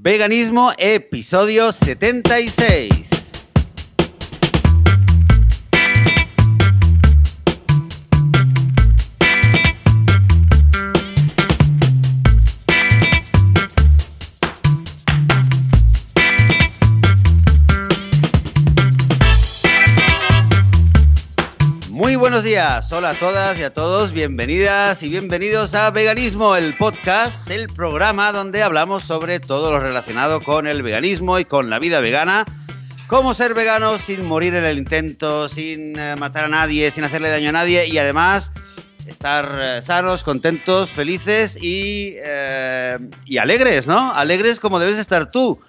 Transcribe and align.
Veganismo, 0.00 0.72
episodio 0.78 1.72
76. 1.72 3.17
Hola 22.48 23.10
a 23.10 23.14
todas 23.14 23.58
y 23.58 23.62
a 23.62 23.74
todos, 23.74 24.12
bienvenidas 24.12 25.02
y 25.02 25.10
bienvenidos 25.10 25.74
a 25.74 25.90
Veganismo, 25.90 26.56
el 26.56 26.74
podcast, 26.78 27.50
el 27.50 27.68
programa 27.68 28.32
donde 28.32 28.62
hablamos 28.62 29.04
sobre 29.04 29.38
todo 29.38 29.70
lo 29.70 29.80
relacionado 29.80 30.40
con 30.40 30.66
el 30.66 30.82
veganismo 30.82 31.38
y 31.38 31.44
con 31.44 31.68
la 31.68 31.78
vida 31.78 32.00
vegana. 32.00 32.46
Cómo 33.06 33.34
ser 33.34 33.52
vegano 33.52 33.98
sin 33.98 34.24
morir 34.24 34.54
en 34.54 34.64
el 34.64 34.78
intento, 34.78 35.50
sin 35.50 35.98
eh, 35.98 36.16
matar 36.18 36.46
a 36.46 36.48
nadie, 36.48 36.90
sin 36.90 37.04
hacerle 37.04 37.28
daño 37.28 37.50
a 37.50 37.52
nadie 37.52 37.86
y 37.86 37.98
además 37.98 38.50
estar 39.06 39.60
eh, 39.62 39.82
sanos, 39.82 40.22
contentos, 40.22 40.88
felices 40.88 41.54
y, 41.60 42.14
eh, 42.16 42.98
y 43.26 43.36
alegres, 43.36 43.86
¿no? 43.86 44.14
Alegres 44.14 44.58
como 44.58 44.78
debes 44.78 44.98
estar 44.98 45.30
tú. 45.30 45.60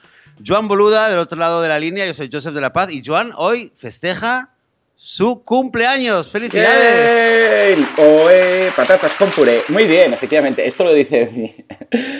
Joan 0.48 0.70
Boluda, 0.70 1.10
del 1.10 1.20
otro 1.20 1.38
lado 1.38 1.62
de 1.62 1.68
la 1.68 1.78
línea, 1.78 2.06
yo 2.06 2.14
soy 2.14 2.30
Joseph 2.32 2.54
de 2.54 2.62
la 2.62 2.72
Paz 2.72 2.90
y 2.90 3.04
Joan 3.06 3.32
hoy 3.36 3.74
festeja 3.76 4.54
su 5.02 5.46
cumpleaños. 5.46 6.30
¡Felicidades! 6.30 7.70
¡Bien! 7.78 7.88
Oe, 7.98 8.70
patatas 8.76 9.14
con 9.14 9.30
puré. 9.32 9.62
Muy 9.70 9.86
bien, 9.86 10.12
efectivamente. 10.14 10.68
Esto 10.68 10.84
lo 10.84 10.94
dice 10.94 11.26
mi, 11.38 11.56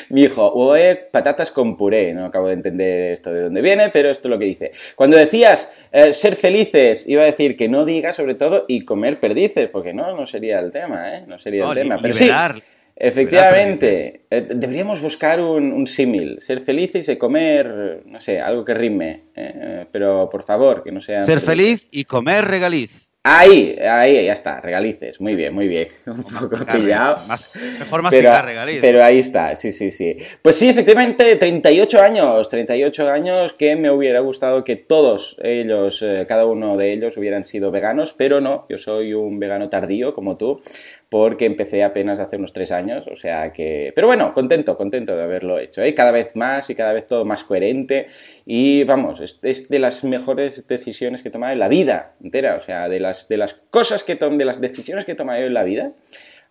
mi 0.10 0.22
hijo. 0.24 0.48
Oe, 0.54 0.96
patatas 0.96 1.52
con 1.52 1.76
puré. 1.76 2.14
No 2.14 2.26
acabo 2.26 2.48
de 2.48 2.54
entender 2.54 3.12
esto 3.12 3.34
de 3.34 3.42
dónde 3.44 3.62
viene, 3.62 3.90
pero 3.90 4.10
esto 4.10 4.30
es 4.30 4.32
lo 4.32 4.40
que 4.40 4.46
dice. 4.46 4.72
Cuando 4.96 5.18
decías 5.18 5.74
eh, 5.92 6.14
ser 6.14 6.38
felices, 6.38 7.06
iba 7.06 7.24
a 7.24 7.26
decir 7.26 7.58
que 7.58 7.68
no 7.68 7.84
digas 7.84 8.16
sobre 8.16 8.36
todo 8.36 8.64
y 8.70 8.86
comer 8.86 9.20
perdices, 9.20 9.68
porque 9.70 9.94
no, 9.94 10.16
no 10.16 10.26
sería 10.26 10.60
el 10.60 10.72
tema, 10.72 11.18
¿eh? 11.18 11.24
No 11.28 11.38
sería 11.38 11.66
No, 11.66 11.74
el 11.74 11.80
tema. 11.80 12.00
Pero 12.02 12.14
liberar. 12.14 12.56
sí, 12.56 12.64
efectivamente. 13.00 14.22
eh, 14.30 14.48
deberíamos 14.54 15.02
buscar 15.02 15.40
un, 15.42 15.72
un 15.72 15.88
símil. 15.88 16.40
Ser 16.42 16.62
felices 16.62 17.08
y 17.10 17.18
comer, 17.18 18.04
no 18.06 18.20
sé, 18.20 18.40
algo 18.40 18.64
que 18.66 18.74
rime. 18.74 19.24
¿eh? 19.36 19.86
Pero 19.92 20.30
por 20.30 20.44
favor, 20.44 20.84
que 20.84 20.92
no 20.92 21.02
sea... 21.02 21.22
Ser 21.22 21.40
feliz 21.40 21.88
y 21.92 22.04
comer 22.06 22.46
regaliz. 22.46 23.08
Ahí, 23.22 23.78
ahí, 23.78 24.26
ya 24.26 24.32
está, 24.32 24.62
regalices. 24.62 25.20
Muy 25.20 25.36
bien, 25.36 25.54
muy 25.54 25.68
bien. 25.68 25.88
Un 26.08 26.24
poco 26.24 26.56
Masticar, 26.56 26.78
pillado. 26.78 27.28
más- 27.28 27.54
mejor 27.56 27.88
Pero, 27.90 28.02
masticar 28.04 28.46
regaliz. 28.46 28.78
pero 28.80 29.04
ahí 29.04 29.20
está, 29.20 29.56
sí, 29.56 29.74
sí, 29.74 29.92
sí. 29.92 30.16
Pues 30.42 30.56
sí, 30.56 30.70
efectivamente, 30.70 31.36
38 31.36 32.02
años, 32.02 32.48
38 32.50 33.10
años 33.12 33.52
que 33.54 33.76
me 33.76 33.92
hubiera 33.92 34.22
gustado 34.22 34.64
que 34.64 34.78
todos 34.78 35.36
ellos, 35.44 36.02
eh, 36.02 36.26
cada 36.30 36.46
uno 36.46 36.78
de 36.78 36.94
ellos 36.94 37.18
hubieran 37.18 37.46
sido 37.46 37.72
veganos, 37.72 38.14
pero 38.18 38.40
no, 38.40 38.66
yo 38.70 38.78
soy 38.78 39.14
un 39.14 39.38
vegano 39.38 39.68
tardío 39.70 40.14
como 40.14 40.38
tú, 40.38 40.62
porque 41.10 41.46
empecé 41.46 41.84
apenas 41.84 42.20
hace 42.20 42.38
unos 42.38 42.54
tres 42.54 42.72
años, 42.72 43.08
o 43.08 43.16
sea 43.16 43.52
que... 43.52 43.92
Pero 43.96 44.06
bueno, 44.06 44.32
contento, 44.34 44.78
contento 44.78 45.16
de 45.16 45.24
haberlo 45.24 45.58
hecho, 45.58 45.82
¿eh? 45.82 45.96
Cada 45.96 46.12
vez 46.12 46.36
más 46.36 46.70
y 46.70 46.76
cada 46.76 46.94
vez 46.94 47.08
todo 47.08 47.26
más 47.26 47.44
coherente 47.44 48.08
y 48.46 48.84
vamos, 48.84 49.20
es, 49.20 49.70
de 49.70 49.80
las 49.80 50.04
mejores 50.04 50.68
decisiones 50.68 51.24
que 51.24 51.30
he 51.30 51.32
tomado 51.32 51.52
en 51.52 51.60
la 51.60 51.68
vida 51.68 52.14
entera, 52.24 52.56
o 52.56 52.62
sea, 52.62 52.88
de 52.90 53.00
las, 53.00 53.28
de 53.28 53.38
las 53.38 53.56
cosas 53.72 54.04
que 54.04 54.16
tomo, 54.16 54.38
de 54.38 54.46
las 54.46 54.62
decisiones 54.62 55.06
que 55.06 55.14
he 55.14 55.16
tomado 55.16 55.44
en 55.44 55.54
la 55.54 55.64
vida, 55.64 55.94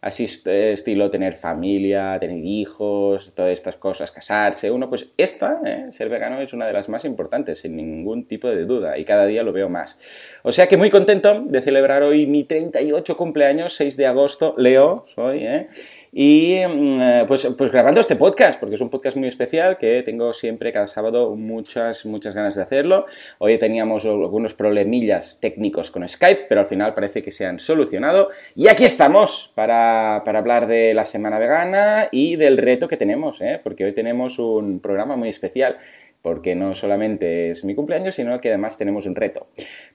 así 0.01 0.25
est- 0.25 0.47
estilo 0.47 1.11
tener 1.11 1.35
familia, 1.35 2.17
tener 2.21 2.45
hijos, 2.45 3.33
todas 3.35 3.53
estas 3.53 3.77
cosas, 3.77 4.13
casarse, 4.13 4.71
uno, 4.71 4.89
pues 4.89 5.09
esta, 5.17 5.61
¿eh? 5.65 5.87
ser 5.91 6.09
vegano 6.09 6.41
es 6.41 6.53
una 6.53 6.67
de 6.67 6.73
las 6.73 6.89
más 6.89 7.05
importantes, 7.05 7.61
sin 7.61 7.77
ningún 7.77 8.27
tipo 8.27 8.49
de 8.49 8.65
duda, 8.65 8.97
y 8.99 9.05
cada 9.05 9.27
día 9.27 9.43
lo 9.43 9.53
veo 9.53 9.69
más. 9.69 9.99
O 10.43 10.53
sea 10.53 10.69
que 10.69 10.77
muy 10.77 10.91
contento 10.91 11.41
de 11.45 11.63
celebrar 11.63 12.03
hoy 12.03 12.27
mi 12.27 12.45
38 12.45 13.17
cumpleaños, 13.17 13.75
6 13.75 13.97
de 13.97 14.07
agosto, 14.07 14.55
Leo, 14.57 15.05
soy, 15.15 15.45
¿eh? 15.45 15.69
Y 16.13 16.61
mm, 16.67 17.01
eh, 17.01 17.25
pues, 17.27 17.47
pues 17.57 17.71
grabando 17.71 18.01
este 18.01 18.17
podcast, 18.17 18.59
porque 18.59 18.77
es 18.77 18.81
un 18.81 18.89
podcast 18.89 19.17
muy 19.17 19.29
especial 19.29 19.77
que 19.79 20.03
tengo 20.03 20.33
siempre 20.33 20.73
cada 20.73 20.87
sábado 20.87 21.35
muchas, 21.37 22.07
muchas 22.07 22.35
ganas 22.35 22.55
de 22.55 22.63
hacerlo. 22.63 23.07
Hoy 23.39 23.59
teníamos 23.59 24.05
algunos 24.05 24.55
problemillas 24.55 25.39
técnicos 25.41 25.91
con 25.91 26.07
Skype, 26.07 26.47
pero 26.49 26.63
al 26.63 26.67
final 26.67 26.95
parece 26.95 27.23
que 27.23 27.31
se 27.31 27.47
han 27.47 27.59
solucionado. 27.59 28.31
Y 28.55 28.69
aquí 28.69 28.85
estamos 28.85 29.53
para, 29.55 30.23
para 30.25 30.39
hablar 30.39 30.67
de 30.67 30.95
la 30.95 31.05
semana 31.05 31.39
vegana 31.39 32.09
y 32.11 32.37
del 32.37 32.59
reto 32.59 32.89
que 32.89 32.97
tenemos, 32.97 33.41
¿eh? 33.41 33.61
porque 33.63 33.85
hoy 33.85 33.93
tenemos 33.93 34.39
un 34.39 34.81
programa 34.81 35.17
muy 35.17 35.29
especial. 35.29 35.79
Porque 36.21 36.55
no 36.57 36.75
solamente 36.75 37.51
es 37.53 37.65
mi 37.65 37.75
cumpleaños, 37.77 38.17
sino 38.17 38.41
que 38.41 38.49
además 38.49 38.77
tenemos 38.77 39.07
un 39.07 39.15
reto. 39.15 39.47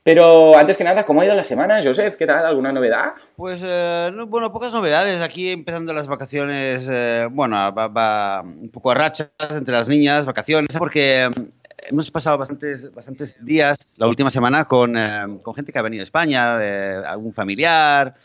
Pero 0.03 0.57
antes 0.57 0.78
que 0.78 0.84
nada, 0.85 1.06
¿cómo 1.06 1.19
ha 1.22 1.25
ido 1.25 1.35
la 1.35 1.44
semana, 1.44 1.81
Joseph? 1.84 2.16
¿Qué 2.16 2.25
tal? 2.25 2.45
¿Alguna 2.45 2.72
novedad? 2.72 3.13
Pues, 3.35 3.61
eh, 3.63 4.09
no- 4.13 4.25
bueno, 4.28 4.51
pocas 4.53 4.72
novedades. 4.72 5.22
Aquí 5.22 5.50
empezando 5.50 5.94
las 5.94 6.07
vacaciones, 6.07 6.88
eh, 6.89 7.28
bueno, 7.29 7.56
va, 7.73 7.88
va 7.88 8.41
un 8.41 8.69
poco 8.69 8.91
a 8.91 8.95
rachas 8.95 9.29
entre 9.51 9.73
las 9.73 9.88
niñas, 9.89 10.25
vacaciones, 10.25 10.75
porque 10.78 11.29
mm, 11.29 11.41
hemos 11.89 12.09
pasado 12.09 12.38
bastantes, 12.38 12.94
bastantes 12.94 13.35
días 13.44 13.94
la 13.97 14.07
última 14.07 14.29
semana 14.31 14.63
con, 14.66 14.97
eh, 14.97 15.40
con 15.41 15.53
gente 15.53 15.73
que 15.73 15.79
ha 15.79 15.84
venido 15.84 16.01
a 16.01 16.05
España, 16.05 16.57
eh, 16.61 17.01
algún 17.05 17.34
familiar, 17.34 18.16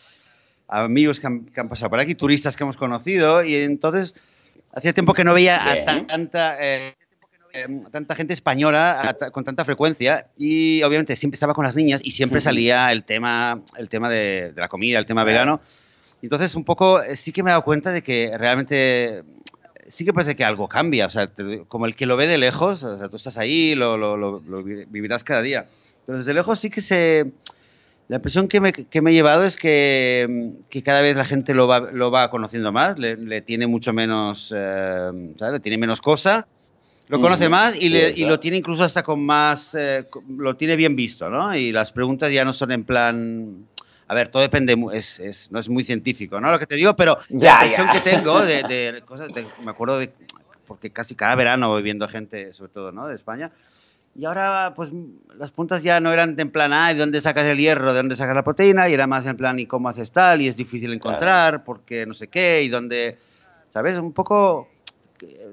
amigos 0.69 1.19
que 1.19 1.26
han, 1.26 1.47
que 1.47 1.60
han 1.60 1.69
pasado 1.69 1.91
por 1.91 1.98
aquí, 1.98 2.15
turistas 2.15 2.56
que 2.56 2.62
hemos 2.62 2.76
conocido, 2.76 3.42
y 3.42 3.56
entonces 3.56 4.15
hacía 4.72 4.92
tiempo 4.92 5.15
que 5.15 5.25
no 5.25 5.34
veía 5.34 5.56
a 5.69 6.06
tanta... 6.06 6.56
eh, 6.60 6.94
eh, 7.53 7.66
tanta 7.91 8.14
gente 8.14 8.32
española 8.34 9.00
a 9.03 9.31
con 9.31 9.44
tanta 9.44 9.64
frecuencia 9.64 10.26
y 10.36 10.82
obviamente 10.82 11.16
siempre 11.16 11.36
estaba 11.36 11.54
con 11.54 11.64
las 11.64 11.75
niñas 11.76 12.00
y 12.04 12.10
siempre 12.10 12.41
salía 12.41 12.91
el 12.92 13.04
tema 13.04 13.60
el 13.76 13.88
tema 13.88 14.10
de, 14.10 14.53
de 14.53 14.60
la 14.60 14.69
comida 14.69 14.98
el 14.98 15.06
tema 15.06 15.22
Claro. 15.25 15.34
vegano. 15.34 15.60
Entonces 16.22 16.54
un 16.54 16.64
poco 16.64 17.03
eh, 17.03 17.16
sí 17.16 17.32
que 17.32 17.42
me 17.42 17.50
he 17.50 17.53
dado 17.53 17.62
cuenta 17.64 17.92
de 17.92 18.03
que 18.03 18.32
realmente 18.36 19.22
sí 19.86 20.04
que 20.04 20.12
parece 20.12 20.36
que 20.36 20.44
algo 20.44 20.69
cambia. 20.69 21.06
O 21.06 21.10
sea 21.10 21.26
te- 21.28 21.64
como 21.69 21.86
el 21.86 21.94
que 21.97 22.06
lo 22.06 22.16
ve 22.16 22.26
de 22.26 22.38
lejos 22.38 22.82
o 22.82 22.98
sea 22.98 23.09
tú 23.09 23.16
estás 23.16 23.38
ahí 23.38 23.75
lo, 23.75 23.97
lo- 23.97 24.16
lo- 24.16 24.41
lo 24.47 24.62
vi- 24.62 24.84
vivirás 24.86 25.25
cada 25.25 25.42
día. 25.42 25.66
Pero 26.06 26.19
desde 26.19 26.34
lejos 26.34 26.59
sí 26.60 26.70
que 26.70 26.80
se 26.80 27.30
la 28.09 28.16
impresión 28.16 28.48
que 28.48 28.59
me, 28.60 28.72
que 28.72 29.03
me 29.03 29.10
he 29.10 29.12
llevado 29.12 29.44
es 29.44 29.56
que, 29.59 30.53
que 30.70 30.82
cada 30.82 31.03
vez 31.03 31.15
la 31.15 31.26
gente 31.26 31.53
lo 31.53 31.66
va, 31.69 31.80
lo 31.92 32.10
va 32.10 32.30
conociendo 32.30 32.72
más, 32.72 32.98
le, 32.98 33.16
le 33.19 33.42
tiene 33.42 33.66
mucho 33.66 33.92
menos, 33.92 34.50
eh, 34.56 35.10
¿sabes? 35.38 35.53
Le 35.53 35.60
tiene 35.60 35.76
menos 35.76 36.00
cosa, 36.00 36.47
lo 37.08 37.20
conoce 37.20 37.44
Ujú, 37.44 37.50
más 37.50 37.76
y, 37.76 37.88
le- 37.88 38.12
y 38.16 38.24
lo 38.24 38.38
tiene 38.41 38.56
incluso 38.58 38.84
hasta 38.84 39.02
con 39.02 39.24
más, 39.24 39.74
eh, 39.74 40.06
lo 40.36 40.56
tiene 40.56 40.76
bien 40.76 40.94
visto, 40.96 41.28
¿no? 41.30 41.54
Y 41.56 41.72
las 41.72 41.92
preguntas 41.92 42.30
ya 42.32 42.44
no 42.44 42.52
son 42.52 42.70
en 42.72 42.84
plan, 42.84 43.66
a 44.06 44.14
ver, 44.14 44.28
todo 44.28 44.42
depende, 44.42 44.76
es, 44.92 45.18
es- 45.20 45.50
no 45.50 45.58
es 45.58 45.68
muy 45.68 45.84
científico, 45.84 46.41
¿no? 46.41 46.50
Lo 46.50 46.58
que 46.58 46.66
te 46.66 46.74
digo, 46.76 46.94
pero 46.97 47.18
Ya, 47.30 47.58
la 47.60 47.66
impresión 47.66 47.86
ya. 47.86 47.92
que 47.92 48.00
tengo 48.00 48.41
de, 48.44 48.62
de 48.92 49.02
cosas, 49.02 49.32
de- 49.34 49.47
me 49.64 49.70
acuerdo 49.70 49.98
de, 49.98 50.10
porque 50.66 50.91
casi 50.91 51.14
cada 51.14 51.34
verano 51.34 51.68
voy 51.70 51.82
viendo 51.82 52.06
gente, 52.08 52.52
sobre 52.52 52.72
todo, 52.72 52.92
¿no? 52.92 53.06
De 53.06 53.14
España. 53.16 53.50
Y 54.14 54.24
ahora, 54.24 54.72
pues, 54.74 54.91
las 55.38 55.52
puntas 55.52 55.82
ya 55.82 56.00
no 56.00 56.12
eran 56.12 56.34
en 56.38 56.50
plan, 56.50 56.72
ah, 56.72 56.92
¿de 56.92 56.98
dónde 56.98 57.20
sacas 57.20 57.44
el 57.44 57.58
hierro? 57.58 57.92
¿De 57.92 57.98
dónde 57.98 58.16
sacas 58.16 58.34
la 58.34 58.42
proteína? 58.42 58.88
Y 58.88 58.92
era 58.94 59.06
más 59.06 59.24
en 59.26 59.36
plan, 59.36 59.58
¿y 59.60 59.66
cómo 59.66 59.88
haces 59.88 60.10
tal? 60.10 60.42
Y 60.42 60.48
es 60.48 60.56
difícil 60.56 60.92
encontrar, 60.92 61.62
porque 61.64 62.04
no 62.04 62.14
sé 62.14 62.26
qué, 62.26 62.62
y 62.64 62.68
dónde, 62.68 63.16
¿sabes? 63.70 63.97
Un 63.97 64.12
poco, 64.12 64.68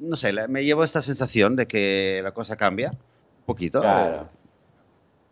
no 0.01 0.15
sé, 0.15 0.33
me 0.47 0.63
llevo 0.63 0.83
esta 0.83 1.01
sensación 1.01 1.55
de 1.55 1.67
que 1.67 2.21
la 2.23 2.31
cosa 2.31 2.55
cambia, 2.55 2.91
un 2.91 3.45
poquito. 3.45 3.81
Claro. 3.81 4.29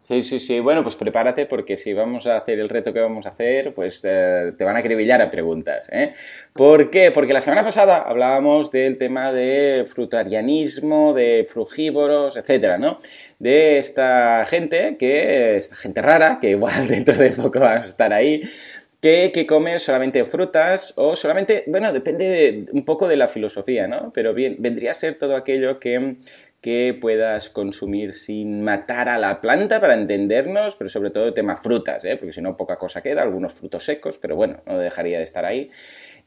Sí, 0.03 0.21
sí, 0.21 0.41
sí. 0.41 0.59
Bueno, 0.59 0.83
pues 0.83 0.97
prepárate 0.97 1.45
porque 1.45 1.77
si 1.77 1.93
vamos 1.93 2.27
a 2.27 2.35
hacer 2.35 2.59
el 2.59 2.67
reto 2.67 2.91
que 2.91 2.99
vamos 2.99 3.25
a 3.25 3.29
hacer, 3.29 3.73
pues 3.73 4.01
eh, 4.03 4.51
te 4.57 4.65
van 4.65 4.75
a 4.75 4.79
acribillar 4.79 5.21
a 5.21 5.31
preguntas. 5.31 5.87
¿eh? 5.93 6.11
¿Por 6.51 6.89
qué? 6.89 7.11
Porque 7.11 7.31
la 7.31 7.39
semana 7.39 7.63
pasada 7.63 8.01
hablábamos 8.01 8.69
del 8.69 8.97
tema 8.97 9.31
de 9.31 9.85
frutarianismo, 9.87 11.13
de 11.13 11.47
frugívoros, 11.49 12.35
etcétera, 12.35 12.77
¿no? 12.77 12.97
De 13.39 13.77
esta 13.77 14.45
gente 14.45 14.97
que, 14.99 15.55
esta 15.55 15.77
gente 15.77 16.01
rara, 16.01 16.37
que 16.41 16.49
igual 16.49 16.85
dentro 16.89 17.15
de 17.15 17.29
poco 17.29 17.61
van 17.61 17.83
a 17.83 17.85
estar 17.85 18.11
ahí, 18.11 18.41
que, 19.03 19.31
que 19.33 19.45
solamente 19.79 20.25
frutas 20.25 20.93
o 20.95 21.15
solamente, 21.15 21.65
bueno, 21.67 21.91
depende 21.93 22.25
de- 22.29 22.65
un 22.71 22.85
poco 22.85 23.07
de 23.09 23.17
la 23.17 23.27
filosofía, 23.27 23.87
¿no? 23.87 24.11
Pero 24.13 24.33
bien, 24.33 24.55
vendría 24.59 24.91
a 24.91 24.93
ser 24.95 25.15
todo 25.15 25.35
aquello 25.35 25.79
que, 25.79 26.15
que 26.61 26.97
puedas 27.01 27.49
consumir 27.49 28.13
sin 28.13 28.63
matar 28.63 29.09
a 29.09 29.17
la 29.17 29.41
planta 29.41 29.81
para 29.81 29.95
entendernos, 29.95 30.77
pero 30.77 30.89
sobre 30.89 31.09
todo 31.11 31.27
el 31.27 31.33
tema 31.33 31.57
frutas, 31.57 32.03
¿eh? 32.05 32.15
porque 32.17 32.31
si 32.33 32.41
no 32.41 32.55
poca 32.57 32.77
cosa 32.77 33.01
queda, 33.03 33.23
algunos 33.23 33.53
frutos 33.53 33.83
secos, 33.85 34.17
pero 34.21 34.37
bueno, 34.37 34.61
no 34.65 34.79
dejaría 34.79 35.17
de 35.17 35.25
estar 35.25 35.45
ahí. 35.45 35.69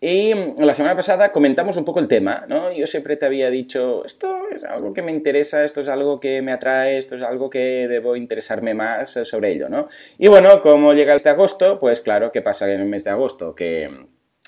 Y 0.00 0.34
mm, 0.34 0.62
la 0.62 0.74
semana 0.74 0.96
pasada 0.96 1.32
comentamos 1.32 1.76
un 1.76 1.84
poco 1.84 2.00
el 2.00 2.08
tema, 2.08 2.44
¿no? 2.48 2.72
Yo 2.72 2.86
siempre 2.86 3.16
te 3.16 3.26
había 3.26 3.50
dicho, 3.50 4.04
esto 4.04 4.48
es 4.54 4.64
algo 4.64 4.92
que 4.92 5.02
me 5.02 5.12
interesa, 5.12 5.64
esto 5.64 5.80
es 5.80 5.88
algo 5.88 6.20
que 6.20 6.42
me 6.42 6.52
atrae, 6.52 6.98
esto 6.98 7.16
es 7.16 7.22
algo 7.22 7.48
que 7.48 7.88
debo 7.88 8.16
interesarme 8.16 8.74
más 8.74 9.16
eh, 9.16 9.24
sobre 9.24 9.52
ello, 9.52 9.68
¿no? 9.68 9.88
Y 10.18 10.28
bueno, 10.28 10.60
como 10.60 10.92
llega 10.92 11.14
este 11.14 11.30
agosto, 11.30 11.78
pues 11.78 12.00
claro, 12.00 12.30
¿qué 12.32 12.42
pasa 12.42 12.70
en 12.70 12.80
el 12.80 12.86
mes 12.86 13.04
de 13.04 13.10
agosto? 13.10 13.54
Que 13.54 13.90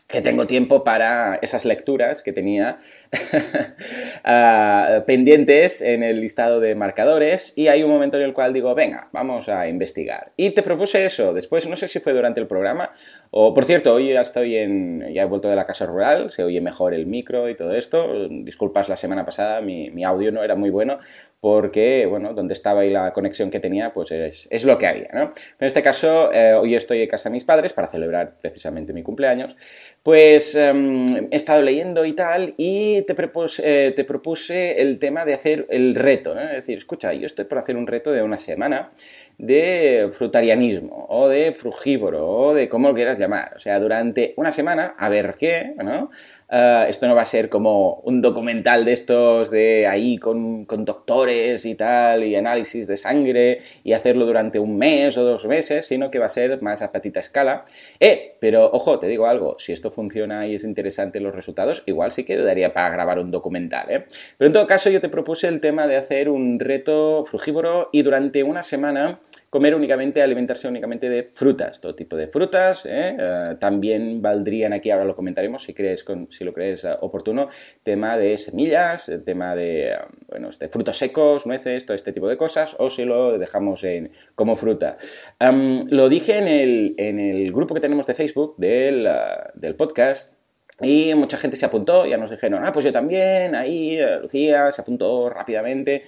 que 0.08 0.22
tengo 0.22 0.46
tiempo 0.46 0.84
para 0.84 1.38
esas 1.43 1.66
lecturas 1.66 2.22
que 2.22 2.32
tenía 2.32 2.78
ah, 4.25 5.05
pendientes 5.06 5.82
en 5.82 6.02
el 6.02 6.22
listado 6.22 6.60
de 6.60 6.75
marcadores 6.75 7.52
y 7.56 7.69
hay 7.69 7.82
un 7.82 7.90
momento 7.90 8.16
en 8.16 8.22
el 8.22 8.32
cual 8.32 8.55
digo, 8.55 8.75
venga, 8.75 9.08
vamos 9.12 9.50
a 9.50 9.69
investigar. 9.69 10.32
Y 10.38 10.52
te 10.52 10.62
propuse 10.62 11.05
eso, 11.05 11.34
después 11.34 11.69
no 11.69 11.76
sé 11.76 11.88
si 11.88 12.00
fue 12.00 12.14
durante 12.14 12.40
el 12.40 12.46
programa 12.46 12.90
o, 13.31 13.52
por 13.52 13.66
cierto, 13.66 13.93
hoy 13.93 14.14
ya 14.14 14.22
estoy 14.22 14.56
en, 14.56 15.12
ya 15.12 15.22
he 15.22 15.26
vuelto 15.26 15.50
de 15.50 15.56
la 15.56 15.66
casa 15.66 15.84
rural, 15.84 16.31
se 16.31 16.43
oye 16.43 16.62
mejor 16.62 16.94
el 16.94 17.04
micro 17.04 17.50
y 17.50 17.54
todo 17.54 17.75
esto, 17.75 18.28
disculpas 18.31 18.88
la 18.88 18.96
semana 18.96 19.26
pasada, 19.26 19.61
mi, 19.61 19.90
mi 19.90 20.04
audio 20.04 20.32
no 20.32 20.43
era 20.43 20.54
muy 20.54 20.70
bueno, 20.70 21.00
porque, 21.40 22.06
bueno, 22.06 22.35
donde 22.35 22.55
estaba 22.55 22.85
y 22.85 22.88
la 22.88 23.12
conexión 23.12 23.50
que 23.50 23.61
tenía, 23.61 23.93
pues 23.93 24.11
es, 24.11 24.64
lo 24.64 24.76
que 24.76 24.87
había, 24.88 25.08
¿no? 25.12 25.32
En 25.61 25.67
este 25.67 25.82
caso, 25.82 26.32
eh, 26.32 26.55
hoy 26.55 26.75
estoy 26.75 27.00
en 27.00 27.06
casa 27.06 27.29
de 27.29 27.35
mis 27.35 27.44
padres 27.44 27.73
para 27.73 27.87
celebrar 27.87 28.35
precisamente 28.40 28.93
mi 28.93 29.05
cumpleaños, 29.05 29.56
pues 30.02 30.56
em, 30.56 31.29
he 31.31 31.37
estado 31.37 31.62
leyendo 31.62 32.05
y 32.05 32.12
tal, 32.14 32.55
y 32.56 33.02
te, 33.02 33.14
propuse, 33.14 33.62
eh, 33.64 33.93
te 33.93 34.05
propuse 34.05 34.82
el 34.82 34.99
tema 34.99 35.25
de 35.25 35.35
hacer 35.35 35.67
el 35.70 35.94
reto, 35.94 36.37
Es 36.38 36.50
decir, 36.50 36.79
escucha, 36.79 37.12
yo 37.12 37.26
estoy 37.26 37.44
por 37.44 37.58
hacer 37.58 37.76
un 37.76 37.87
reto 37.87 38.11
de 38.11 38.23
una 38.23 38.38
semana 38.38 38.90
de 39.38 40.08
frutarianismo, 40.11 41.06
o 41.08 41.29
de 41.29 41.52
frugívoro, 41.52 42.29
o 42.29 42.55
de 42.55 42.69
cómo 42.69 42.88
lo 42.88 42.94
quieras 42.94 43.19
llamar, 43.19 43.52
o 43.55 43.61
sea, 43.61 43.79
durante 43.79 44.35
una 44.37 44.50
semana, 44.50 44.96
a 44.99 45.08
ver 45.08 45.37
qué, 45.38 45.75
¿no? 45.76 46.11
Eh, 46.50 46.87
esto 46.89 47.06
no 47.06 47.15
va 47.15 47.23
a 47.23 47.27
ser 47.27 47.49
como 47.49 47.97
un 48.05 48.23
documental 48.23 48.85
de 48.85 48.93
estos 48.93 49.50
de 49.50 49.87
ahí 49.87 50.17
con, 50.17 50.65
con, 50.65 50.85
doctores 50.85 51.67
y 51.67 51.75
tal, 51.75 52.25
y 52.25 52.37
análisis 52.37 52.87
de 52.87 52.97
sangre, 52.97 53.59
y 53.85 53.93
hacerlo 53.93 54.25
durante 54.25 54.59
un 54.59 54.79
mes 54.79 55.19
o 55.19 55.25
dos 55.25 55.47
meses, 55.47 55.87
sino 55.87 56.11
que 56.11 56.19
va 56.19 56.27
a 56.27 56.31
ser 56.31 56.62
más 56.62 56.81
a 56.81 56.91
petita 56.91 57.21
escala. 57.21 57.65
Eh, 58.00 58.37
pero 58.41 58.71
ojo, 58.73 58.99
te 58.99 59.09
digo 59.09 59.27
algo, 59.27 59.56
si 59.59 59.73
esto 59.73 59.91
funciona 59.91 60.47
y 60.47 60.55
es 60.55 60.65
interesante 60.65 61.21
los 61.21 61.35
resultados, 61.35 61.83
igual 61.87 62.12
sí 62.12 62.25
que 62.25 62.37
daría 62.37 62.73
para 62.73 62.91
grabar 62.91 63.19
un 63.19 63.31
documental, 63.31 63.87
¿eh? 63.91 64.06
Pero 64.39 64.47
en 64.47 64.53
todo 64.53 64.67
caso 64.67 64.89
yo 64.91 65.00
te 65.00 65.09
propuse 65.09 65.49
el 65.49 65.61
tema 65.61 65.87
de 65.87 65.97
hacer 65.97 66.29
un 66.29 66.59
reto 66.61 67.25
frugívoro 67.27 67.91
y 67.93 68.03
durante 68.03 68.43
una 68.43 68.62
semana 68.62 69.21
comer 69.50 69.75
únicamente, 69.75 70.23
alimentarse 70.23 70.69
únicamente 70.69 71.09
de 71.09 71.23
frutas, 71.23 71.81
todo 71.81 71.95
tipo 71.95 72.17
de 72.17 72.29
frutas. 72.29 72.85
¿eh? 72.87 73.17
Eh, 73.19 73.56
también 73.59 74.21
valdrían 74.21 74.73
aquí, 74.73 74.91
ahora 74.91 75.05
lo 75.05 75.17
comentaremos 75.17 75.62
si, 75.62 75.75
crees 75.75 76.05
si 76.31 76.45
lo 76.45 76.53
crees 76.53 76.85
eh, 76.85 76.95
oportuno, 77.00 77.49
tema 77.83 78.17
de 78.17 78.37
semillas, 78.37 79.11
tema 79.25 79.55
de, 79.55 79.97
bueno, 80.29 80.50
frutos 80.71 80.99
secos, 80.99 81.47
nueces, 81.47 81.87
todo 81.87 81.95
este 81.95 82.12
tipo 82.12 82.29
de 82.29 82.37
cosas, 82.37 82.77
o 82.79 82.91
si 82.91 83.05
lo 83.05 83.39
dejamos 83.39 83.85
en, 83.85 84.12
como 84.35 84.56
fruta. 84.56 84.99
lo 85.41 86.09
dije 86.09 86.39
en 86.39 86.49
el, 86.49 86.95
en 86.99 87.19
el, 87.19 87.53
grupo 87.53 87.75
que 87.75 87.81
tenemos 87.81 88.06
de 88.06 88.15
Facebook 88.15 88.55
del, 88.59 89.09
del 89.55 89.75
podcast. 89.75 90.37
Y 90.81 91.12
mucha 91.17 91.39
gente 91.39 91.56
se 91.56 91.67
apuntó, 91.67 92.06
ya 92.06 92.17
nos 92.19 92.31
dijeron, 92.31 92.65
ah, 92.65 92.71
pues 92.71 92.85
yo 92.85 92.93
también, 92.93 93.56
ahí, 93.56 93.99
Lucía 94.23 94.71
se 94.71 94.81
apuntó 94.81 95.29
rápidamente. 95.29 96.05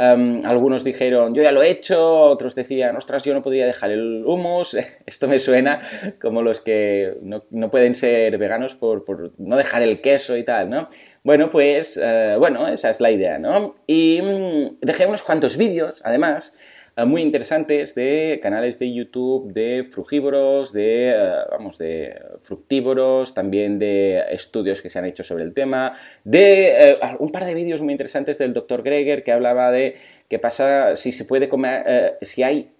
Em, 0.00 0.46
algunos 0.46 0.84
dijeron, 0.84 1.34
yo 1.34 1.42
ya 1.42 1.50
lo 1.50 1.60
he 1.60 1.70
hecho, 1.70 2.22
otros 2.22 2.54
decían, 2.54 2.96
ostras, 2.96 3.24
yo 3.24 3.34
no 3.34 3.42
podría 3.42 3.66
dejar 3.66 3.90
el 3.90 4.22
humus. 4.24 4.74
Esto 5.06 5.26
me 5.26 5.40
suena 5.40 5.80
como 6.20 6.40
los 6.42 6.60
que 6.60 7.16
no, 7.20 7.70
pueden 7.70 7.96
ser 7.96 8.38
veganos 8.38 8.76
por, 8.76 9.04
no 9.38 9.56
dejar 9.56 9.82
el 9.82 10.00
queso 10.00 10.36
y 10.36 10.44
tal, 10.44 10.70
¿no? 10.70 10.88
Bueno, 11.24 11.50
pues, 11.50 11.98
eh, 12.00 12.36
bueno, 12.38 12.68
esa 12.68 12.90
es 12.90 13.00
la 13.00 13.10
idea, 13.10 13.38
¿no? 13.38 13.74
Y 13.88 14.22
mm, 14.22 14.78
dejé 14.82 15.06
unos 15.06 15.24
cuantos 15.24 15.56
vídeos, 15.56 16.00
además, 16.04 16.54
muy 17.06 17.22
interesantes 17.22 17.94
de 17.94 18.40
canales 18.42 18.78
de 18.78 18.92
YouTube 18.92 19.52
de 19.52 19.86
frugívoros, 19.90 20.72
de, 20.72 21.10
eh, 21.10 21.32
vamos, 21.50 21.78
de 21.78 22.20
fructívoros, 22.42 23.34
también 23.34 23.78
de 23.78 24.24
estudios 24.30 24.82
que 24.82 24.90
se 24.90 24.98
han 24.98 25.04
hecho 25.04 25.22
sobre 25.22 25.44
el 25.44 25.54
tema, 25.54 25.94
de 26.24 26.90
eh, 26.90 26.98
un 27.20 27.30
par 27.30 27.44
de 27.44 27.54
vídeos 27.54 27.82
muy 27.82 27.92
interesantes 27.92 28.38
del 28.38 28.52
Dr. 28.52 28.82
Greger 28.82 29.22
que 29.22 29.32
hablaba 29.32 29.70
de 29.70 29.94
qué 30.28 30.38
pasa 30.38 30.96
si 30.96 31.12
se 31.12 31.24
puede 31.24 31.48
comer, 31.48 32.18
si 32.22 32.42
hay 32.42 32.72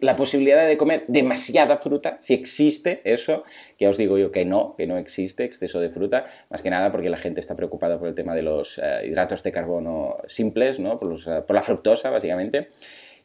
la 0.00 0.14
posibilidad 0.14 0.68
de 0.68 0.76
comer 0.76 1.04
demasiada 1.08 1.76
fruta, 1.78 2.18
si 2.20 2.34
existe 2.34 3.00
eso, 3.04 3.44
que 3.76 3.88
os 3.88 3.96
digo 3.96 4.18
yo 4.18 4.30
que 4.30 4.44
no, 4.44 4.76
que 4.76 4.86
no 4.86 4.98
existe 4.98 5.44
exceso 5.44 5.80
de 5.80 5.90
fruta, 5.90 6.24
más 6.50 6.62
que 6.62 6.70
nada 6.70 6.92
porque 6.92 7.10
la 7.10 7.16
gente 7.16 7.40
está 7.40 7.56
preocupada 7.56 7.98
por 7.98 8.08
el 8.08 8.14
tema 8.14 8.34
de 8.34 8.42
los 8.42 8.80
hidratos 9.04 9.42
de 9.42 9.52
carbono 9.52 10.18
simples, 10.26 10.78
¿no? 10.78 10.96
por, 10.96 11.18
por 11.44 11.56
la 11.56 11.62
fructosa, 11.62 12.10
básicamente. 12.10 12.68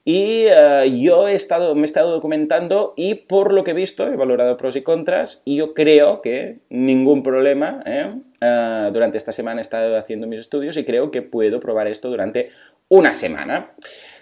Y 0.10 0.46
eh, 0.48 1.00
yo 1.02 1.28
he 1.28 1.36
estado, 1.36 1.76
me 1.76 1.82
he 1.82 1.86
estado 1.86 2.14
documentando 2.14 2.94
y 2.96 3.16
por 3.16 3.52
lo 3.52 3.66
que 3.66 3.72
he 3.72 3.74
visto 3.74 4.08
he 4.08 4.16
valorado 4.16 4.56
pros 4.56 4.78
y 4.78 4.82
contras 4.82 5.42
y 5.44 5.58
yo 5.58 5.74
creo 5.74 6.22
que 6.22 6.60
ningún 6.70 7.24
problema. 7.24 7.84
¿eh? 7.86 8.14
Eh, 8.40 8.90
durante 8.94 9.18
esta 9.18 9.34
semana 9.34 9.60
he 9.60 9.64
estado 9.64 9.98
haciendo 9.98 10.26
mis 10.26 10.40
estudios 10.40 10.78
y 10.78 10.86
creo 10.86 11.12
que 11.12 11.24
puedo 11.24 11.60
probar 11.60 11.88
esto 11.88 12.10
durante 12.10 12.52
una 12.88 13.14
semana. 13.14 13.74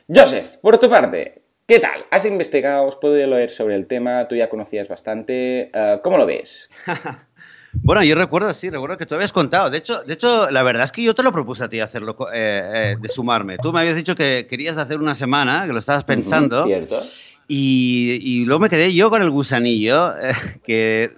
Joseph, 0.08 0.58
por 0.58 0.80
tu 0.80 0.90
parte, 0.90 1.44
¿qué 1.68 1.80
tal? 1.80 2.08
¿Has 2.10 2.26
investigado? 2.26 2.88
¿Has 2.88 2.96
podido 2.96 3.28
leer 3.28 3.52
sobre 3.52 3.76
el 3.76 3.86
tema? 3.86 4.28
Tú 4.28 4.36
ya 4.36 4.50
conocías 4.50 4.88
bastante. 4.88 5.70
¿Cómo 6.02 6.18
lo 6.18 6.26
ves? 6.26 6.68
Bueno, 7.84 8.04
yo 8.04 8.16
recuerdo, 8.16 8.54
sí, 8.54 8.70
recuerdo 8.70 8.98
que 8.98 9.06
tú 9.06 9.16
habías 9.16 9.34
contado. 9.34 9.70
De 9.70 9.78
hecho, 9.78 10.04
de 10.04 10.14
hecho 10.14 10.50
la 10.52 10.64
verdad 10.64 10.84
es 10.84 10.92
que 10.92 11.04
yo 11.04 11.14
te 11.14 11.24
lo 11.24 11.32
propuse 11.32 11.64
a 11.64 11.70
ti 11.70 11.80
hacerlo, 11.80 12.16
eh, 12.34 12.94
eh, 12.94 12.98
de 13.00 13.10
sumarme. 13.10 13.58
Tú 13.58 13.72
me 13.72 13.82
habías 13.82 13.96
dicho 13.96 14.16
que 14.16 14.48
querías 14.50 14.78
hacer 14.78 15.00
una 15.00 15.16
semana, 15.16 15.66
que 15.68 15.74
lo 15.74 15.80
estabas 15.80 16.04
pensando. 16.04 16.66
cierto. 16.66 17.02
Y, 17.48 18.44
luego 18.46 18.60
me 18.60 18.70
quedé 18.70 18.94
yo 18.94 19.10
con 19.10 19.22
el 19.22 19.30
gusanillo, 19.30 20.18
eh, 20.18 20.34
que, 20.66 21.16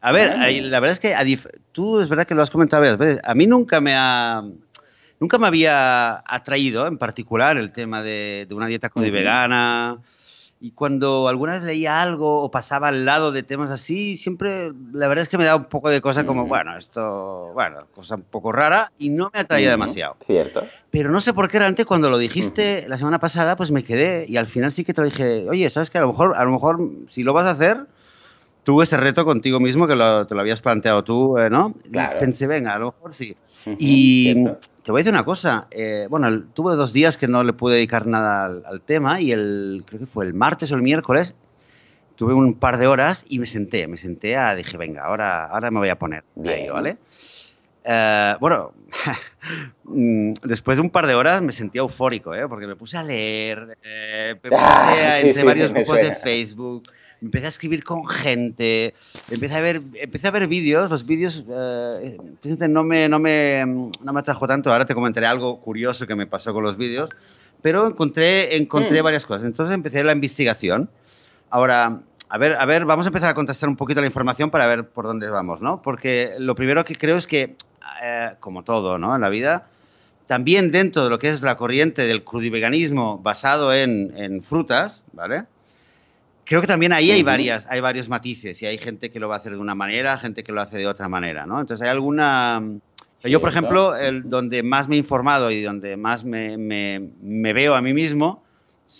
a, 0.00 0.12
ver, 0.12 0.32
ah. 0.32 0.50
la 0.50 0.80
verdad 0.80 0.92
es 0.92 1.00
que 1.00 1.38
tú 1.72 2.00
es 2.00 2.08
verdad 2.08 2.26
que 2.26 2.34
lo 2.34 2.42
has 2.42 2.50
comentado 2.50 2.82
varias 2.82 2.98
veces, 2.98 3.20
a 3.24 3.34
mí 3.34 3.46
nunca 3.46 3.80
me 3.80 3.94
ha, 3.94 4.42
nunca 5.20 5.38
me 5.38 5.46
había 5.46 6.22
atraído 6.26 6.86
en 6.86 6.98
particular 6.98 7.56
el 7.56 7.72
tema 7.72 8.02
de, 8.02 8.46
una 8.50 8.66
dieta 8.66 8.90
cruda 8.90 9.06
y 9.06 9.10
vegana. 9.10 9.98
Y 10.64 10.70
cuando 10.70 11.28
alguna 11.28 11.52
vez 11.52 11.62
leía 11.62 12.00
algo 12.00 12.42
o 12.42 12.50
pasaba 12.50 12.88
al 12.88 13.04
lado 13.04 13.32
de 13.32 13.42
temas 13.42 13.68
así, 13.68 14.16
siempre 14.16 14.72
la 14.94 15.08
verdad 15.08 15.24
es 15.24 15.28
que 15.28 15.36
me 15.36 15.44
da 15.44 15.56
un 15.56 15.66
poco 15.66 15.90
de 15.90 16.00
cosa 16.00 16.24
como, 16.24 16.46
bueno, 16.46 16.74
esto, 16.78 17.50
bueno, 17.52 17.80
cosa 17.94 18.14
un 18.14 18.22
poco 18.22 18.50
rara 18.50 18.90
y 18.98 19.10
no 19.10 19.30
me 19.34 19.40
atraía 19.40 19.68
demasiado. 19.68 20.16
Cierto. 20.24 20.66
Pero 20.90 21.10
no 21.10 21.20
sé 21.20 21.34
por 21.34 21.50
qué 21.50 21.58
realmente 21.58 21.84
cuando 21.84 22.08
lo 22.08 22.16
dijiste 22.16 22.88
la 22.88 22.96
semana 22.96 23.18
pasada, 23.18 23.56
pues 23.56 23.70
me 23.72 23.84
quedé 23.84 24.24
y 24.26 24.38
al 24.38 24.46
final 24.46 24.72
sí 24.72 24.84
que 24.84 24.94
te 24.94 25.02
lo 25.02 25.04
dije, 25.04 25.46
oye, 25.50 25.68
¿sabes 25.68 25.90
qué? 25.90 25.98
A 25.98 26.00
lo 26.00 26.08
mejor, 26.08 26.34
a 26.34 26.42
lo 26.46 26.52
mejor 26.52 26.80
si 27.10 27.24
lo 27.24 27.34
vas 27.34 27.44
a 27.44 27.50
hacer, 27.50 27.84
tuve 28.62 28.84
ese 28.84 28.96
reto 28.96 29.26
contigo 29.26 29.60
mismo 29.60 29.86
que 29.86 29.92
te 29.92 30.34
lo 30.34 30.40
habías 30.40 30.62
planteado 30.62 31.04
tú, 31.04 31.36
eh, 31.36 31.50
¿no? 31.50 31.74
Claro. 31.92 32.18
pensé, 32.18 32.46
venga, 32.46 32.72
a 32.72 32.78
lo 32.78 32.86
mejor 32.86 33.12
sí. 33.12 33.36
Y 33.78 34.34
te 34.82 34.92
voy 34.92 35.00
a 35.00 35.00
decir 35.00 35.12
una 35.12 35.24
cosa. 35.24 35.66
Eh, 35.70 36.06
bueno, 36.10 36.42
tuve 36.54 36.74
dos 36.76 36.92
días 36.92 37.16
que 37.16 37.28
no 37.28 37.42
le 37.42 37.52
pude 37.52 37.76
dedicar 37.76 38.06
nada 38.06 38.46
al, 38.46 38.80
tema 38.80 39.20
y 39.20 39.32
el, 39.32 39.84
creo 39.86 40.00
que 40.00 40.06
fue 40.06 40.26
el 40.26 40.34
martes 40.34 40.70
o 40.72 40.74
el 40.74 40.82
miércoles, 40.82 41.34
tuve 42.16 42.34
un 42.34 42.54
par 42.54 42.78
de 42.78 42.86
horas 42.86 43.24
y 43.28 43.38
me 43.38 43.46
senté, 43.46 43.86
me 43.86 43.96
senté 43.96 44.36
a, 44.36 44.54
dije, 44.54 44.76
venga, 44.76 45.04
ahora, 45.04 45.46
ahora 45.46 45.70
me 45.70 45.78
voy 45.78 45.88
a 45.88 45.98
poner 45.98 46.24
ahí, 46.46 46.68
¿vale? 46.68 46.98
Eh, 47.86 48.34
bueno, 48.40 48.72
mm, 49.84 50.32
después 50.44 50.78
de 50.78 50.82
un 50.82 50.90
par 50.90 51.06
de 51.06 51.14
horas 51.14 51.42
me 51.42 51.52
sentía 51.52 51.80
eufórico, 51.80 52.34
¿eh? 52.34 52.48
porque 52.48 52.66
me 52.66 52.76
puse 52.76 52.96
a 52.96 53.02
leer, 53.02 53.78
me 53.82 54.36
puse 54.36 54.54
ah, 54.56 55.20
entre 55.20 55.44
varios 55.44 55.72
grupos 55.72 55.96
de 55.96 56.14
Facebook, 56.14 56.84
empecé 57.24 57.46
a 57.46 57.48
escribir 57.48 57.82
con 57.84 58.06
gente, 58.06 58.94
empecé 59.30 59.56
a 59.56 59.60
ver, 59.60 59.82
empecé 59.94 60.28
a 60.28 60.30
ver 60.30 60.46
vídeos, 60.46 60.90
los 60.90 61.06
vídeos 61.06 61.44
eh, 61.48 62.18
no, 62.68 62.84
me, 62.84 63.08
no, 63.08 63.18
me, 63.18 63.64
no 63.66 64.12
me 64.12 64.20
atrajo 64.20 64.46
tanto, 64.46 64.70
ahora 64.70 64.86
te 64.86 64.94
comentaré 64.94 65.26
algo 65.26 65.60
curioso 65.60 66.06
que 66.06 66.14
me 66.14 66.26
pasó 66.26 66.52
con 66.52 66.62
los 66.62 66.76
vídeos, 66.76 67.10
pero 67.62 67.88
encontré, 67.88 68.56
encontré 68.56 69.00
mm. 69.00 69.04
varias 69.04 69.26
cosas, 69.26 69.46
entonces 69.46 69.74
empecé 69.74 70.04
la 70.04 70.12
investigación. 70.12 70.90
Ahora, 71.50 72.00
a 72.28 72.38
ver, 72.38 72.56
a 72.56 72.66
ver, 72.66 72.84
vamos 72.84 73.06
a 73.06 73.08
empezar 73.08 73.30
a 73.30 73.34
contestar 73.34 73.68
un 73.68 73.76
poquito 73.76 74.00
la 74.00 74.06
información 74.06 74.50
para 74.50 74.66
ver 74.66 74.88
por 74.88 75.06
dónde 75.06 75.30
vamos, 75.30 75.60
¿no? 75.60 75.80
Porque 75.82 76.34
lo 76.38 76.54
primero 76.54 76.84
que 76.84 76.94
creo 76.94 77.16
es 77.16 77.26
que, 77.26 77.56
eh, 78.02 78.30
como 78.40 78.64
todo, 78.64 78.98
¿no? 78.98 79.14
En 79.14 79.20
la 79.20 79.28
vida, 79.28 79.68
también 80.26 80.72
dentro 80.72 81.04
de 81.04 81.10
lo 81.10 81.18
que 81.18 81.30
es 81.30 81.42
la 81.42 81.56
corriente 81.56 82.06
del 82.06 82.24
crudiveganismo 82.24 83.18
basado 83.18 83.72
en, 83.72 84.12
en 84.16 84.42
frutas, 84.42 85.02
¿vale? 85.12 85.44
Creo 86.44 86.60
que 86.60 86.66
también 86.66 86.92
ahí 86.92 87.10
hay 87.10 87.22
varias, 87.22 87.66
hay 87.68 87.80
varios 87.80 88.08
matices 88.08 88.62
y 88.62 88.66
hay 88.66 88.78
gente 88.78 89.10
que 89.10 89.18
lo 89.18 89.28
va 89.28 89.36
a 89.36 89.38
hacer 89.38 89.52
de 89.52 89.58
una 89.58 89.74
manera, 89.74 90.18
gente 90.18 90.44
que 90.44 90.52
lo 90.52 90.60
hace 90.60 90.78
de 90.78 90.86
otra 90.86 91.08
manera, 91.08 91.46
¿no? 91.46 91.60
Entonces 91.60 91.84
hay 91.84 91.90
alguna... 91.90 92.62
Yo, 93.22 93.40
por 93.40 93.48
ejemplo, 93.48 93.96
el, 93.96 94.28
donde 94.28 94.62
más 94.62 94.86
me 94.86 94.96
he 94.96 94.98
informado 94.98 95.50
y 95.50 95.62
donde 95.62 95.96
más 95.96 96.24
me, 96.24 96.58
me, 96.58 97.52
veo 97.54 97.74
a 97.74 97.80
mí 97.80 97.94
mismo 97.94 98.42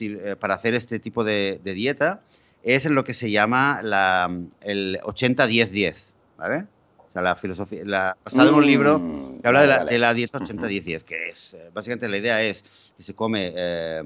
eh, 0.00 0.34
para 0.40 0.54
hacer 0.54 0.72
este 0.72 0.98
tipo 0.98 1.24
de, 1.24 1.60
dieta 1.62 2.22
es 2.62 2.86
en 2.86 2.94
lo 2.94 3.04
que 3.04 3.12
se 3.12 3.30
llama 3.30 3.80
la, 3.82 4.34
el 4.62 4.98
80-10-10, 5.02 5.94
¿vale? 6.38 6.64
O 6.96 7.12
sea, 7.12 7.20
la 7.20 7.36
filosofía, 7.36 7.82
la, 7.84 8.16
basado 8.24 8.48
en 8.48 8.54
un 8.54 8.66
libro 8.66 8.98
mm, 8.98 9.42
que 9.42 9.48
habla 9.48 9.60
de, 9.60 9.68
la, 9.68 9.84
de, 9.84 9.98
la, 9.98 10.14
dieta 10.14 10.38
80-10-10, 10.38 11.02
que 11.02 11.28
es, 11.28 11.52
eh, 11.52 11.70
básicamente 11.74 12.08
la 12.08 12.16
idea 12.16 12.42
es 12.42 12.64
que 12.96 13.02
se 13.02 13.14
come 13.14 13.52
eh, 13.54 14.02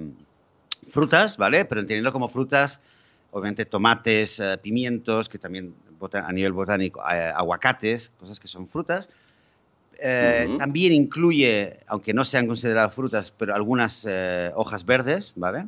frutas, 0.88 1.36
¿vale? 1.36 1.64
Pero 1.64 1.80
entendiendo 1.80 2.12
como 2.12 2.28
frutas 2.28 2.80
obviamente 3.30 3.64
tomates, 3.64 4.40
eh, 4.40 4.58
pimientos, 4.62 5.28
que 5.28 5.38
también 5.38 5.74
a 6.12 6.32
nivel 6.32 6.52
botánico, 6.52 7.02
aguacates, 7.02 8.12
cosas 8.18 8.38
que 8.38 8.46
son 8.46 8.68
frutas. 8.68 9.08
También 10.00 10.92
incluye, 10.92 11.80
aunque 11.88 12.14
no 12.14 12.24
sean 12.24 12.46
consideradas 12.46 12.94
frutas, 12.94 13.32
pero 13.36 13.52
algunas 13.52 14.06
hojas 14.54 14.86
verdes, 14.86 15.32
¿vale? 15.34 15.66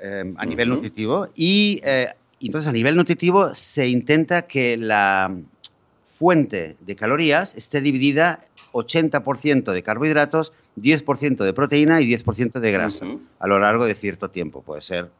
a 0.00 0.46
nivel 0.46 0.68
nutritivo. 0.68 1.28
Y 1.34 1.82
entonces 2.40 2.68
a 2.68 2.72
nivel 2.72 2.94
nutritivo 2.94 3.52
se 3.52 3.88
intenta 3.88 4.42
que 4.42 4.76
la 4.76 5.36
fuente 6.14 6.76
de 6.80 6.94
calorías 6.94 7.54
esté 7.56 7.80
dividida 7.80 8.44
80% 8.72 9.72
de 9.72 9.82
carbohidratos, 9.82 10.52
10% 10.76 11.44
de 11.44 11.52
proteína 11.52 12.00
y 12.00 12.08
10% 12.08 12.60
de 12.60 12.72
grasa 12.72 13.06
a 13.38 13.48
lo 13.48 13.58
largo 13.58 13.86
de 13.86 13.94
cierto 13.94 14.30
tiempo. 14.30 14.62
Puede 14.62 14.80
ser, 14.80 15.10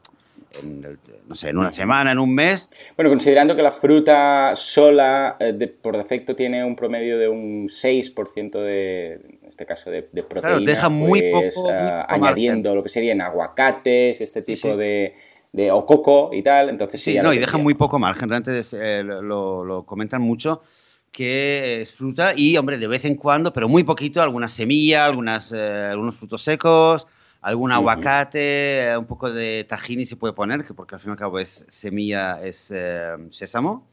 en 0.61 0.97
no 1.27 1.35
sé, 1.35 1.49
en 1.49 1.57
una 1.57 1.71
semana, 1.71 2.11
en 2.11 2.19
un 2.19 2.33
mes. 2.33 2.71
Bueno, 2.95 3.09
considerando 3.09 3.55
que 3.55 3.61
la 3.61 3.71
fruta 3.71 4.53
sola, 4.55 5.37
eh, 5.39 5.73
por 5.81 5.97
defecto, 5.97 6.35
tiene 6.35 6.63
un 6.63 6.75
promedio 6.75 7.17
de 7.17 7.27
un 7.27 7.67
6% 7.67 8.51
de, 8.51 9.13
en 9.13 9.47
este 9.47 9.65
caso, 9.65 9.89
de, 9.89 10.03
proteína. 10.03 10.41
Claro, 10.41 10.59
deja 10.59 10.89
muy 10.89 11.21
pues, 11.31 11.55
poco. 11.55 11.69
Ah, 11.71 12.05
añadiendo 12.09 12.75
lo 12.75 12.83
que 12.83 12.89
serían 12.89 13.21
aguacates, 13.21 14.21
este 14.21 14.41
tipo 14.41 14.75
de 14.77 15.15
de 15.55 15.71
o 15.71 15.85
coco 15.85 16.31
y 16.33 16.43
tal, 16.43 16.67
entonces 16.67 17.01
sí. 17.01 17.17
no, 17.23 17.31
y 17.31 17.37
dejan 17.37 17.63
muy 17.63 17.75
poco 17.75 17.97
margen, 17.97 18.27
realmente 18.27 18.61
eh, 18.73 19.01
lo, 19.03 19.63
lo, 19.63 19.85
comentan 19.85 20.21
mucho 20.21 20.61
que 21.15 21.81
es 21.81 21.93
fruta 21.93 22.33
y, 22.35 22.57
hombre, 22.57 22.77
de 22.77 22.87
vez 22.87 23.05
en 23.05 23.15
cuando, 23.15 23.53
pero 23.53 23.69
muy 23.69 23.85
poquito, 23.85 24.21
algunas 24.21 24.51
semillas, 24.51 25.07
algunas, 25.07 25.53
eh, 25.53 25.87
algunos 25.91 26.17
frutos 26.17 26.41
secos, 26.41 27.07
algún 27.45 27.71
aguacate, 27.71 28.89
eh, 28.89 28.97
un 28.97 29.05
poco 29.05 29.31
de 29.31 29.65
tahini 29.69 30.05
se 30.05 30.15
puede 30.15 30.33
poner, 30.33 30.65
que 30.65 30.73
porque 30.73 30.95
al 30.95 31.01
fin 31.01 31.09
y 31.09 31.13
al 31.13 31.17
cabo 31.17 31.39
es 31.39 31.65
semilla, 31.69 32.39
es 32.43 32.71
eh, 32.73 33.15
sésamo, 33.29 33.87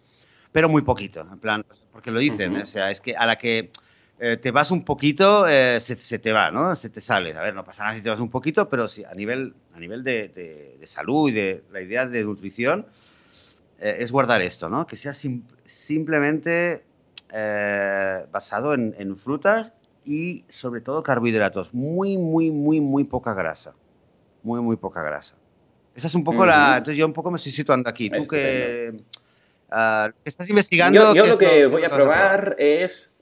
pero 0.52 0.68
muy 0.68 0.82
poquito, 0.82 1.20
en 1.20 1.38
plan, 1.38 1.64
porque 1.92 2.10
lo 2.10 2.18
dicen, 2.18 2.56
o 2.56 2.66
sea, 2.66 2.90
es 2.90 3.00
que 3.00 3.16
a 3.16 3.26
la 3.26 3.36
que 3.36 3.70
te 4.40 4.50
vas 4.52 4.70
un 4.70 4.84
poquito, 4.84 5.46
se, 5.46 6.18
te 6.20 6.32
va, 6.32 6.52
¿no? 6.52 6.76
Se 6.76 6.90
te 6.90 7.00
sale. 7.00 7.34
A 7.34 7.40
ver, 7.40 7.54
no 7.54 7.64
pasa 7.64 7.82
nada 7.82 7.96
si 7.96 8.02
te 8.02 8.10
vas 8.10 8.20
un 8.20 8.30
poquito, 8.30 8.68
pero 8.68 8.86
sí, 8.86 9.02
a 9.04 9.14
nivel, 9.14 9.52
a 9.74 9.80
nivel 9.80 10.04
de, 10.04 10.28
de, 10.78 10.86
salud 10.86 11.28
y 11.28 11.32
de 11.32 11.64
la 11.72 11.80
idea 11.80 12.06
de 12.06 12.22
nutrición, 12.22 12.86
es 13.80 14.12
guardar 14.12 14.40
esto, 14.40 14.68
¿no? 14.68 14.86
Que 14.86 14.96
sea 14.96 15.12
simplemente 15.64 16.84
eh, 17.34 18.26
basado 18.30 18.74
en, 18.74 19.16
frutas 19.16 19.72
y 20.04 20.44
sobre 20.48 20.80
todo 20.80 21.02
carbohidratos. 21.02 21.72
Muy, 21.72 22.18
muy, 22.18 22.50
muy, 22.50 22.80
muy 22.80 23.04
poca 23.04 23.34
grasa. 23.34 23.74
Muy, 24.42 24.60
muy 24.60 24.76
poca 24.76 25.02
grasa. 25.02 25.34
Esa 25.94 26.06
es 26.06 26.14
un 26.14 26.24
poco 26.24 26.46
la... 26.46 26.78
Entonces 26.78 26.96
yo 26.96 27.06
un 27.06 27.12
poco 27.12 27.30
me 27.30 27.36
estoy 27.36 27.52
situando 27.52 27.88
aquí. 27.88 28.10
Tú 28.10 28.24
que, 28.26 28.94
ah, 29.70 30.10
estás 30.24 30.48
investigando... 30.50 31.14
Yo, 31.14 31.26
lo 31.26 31.38
que 31.38 31.66
voy 31.66 31.84
a 31.84 31.90
probar 31.90 32.56
es... 32.58 33.12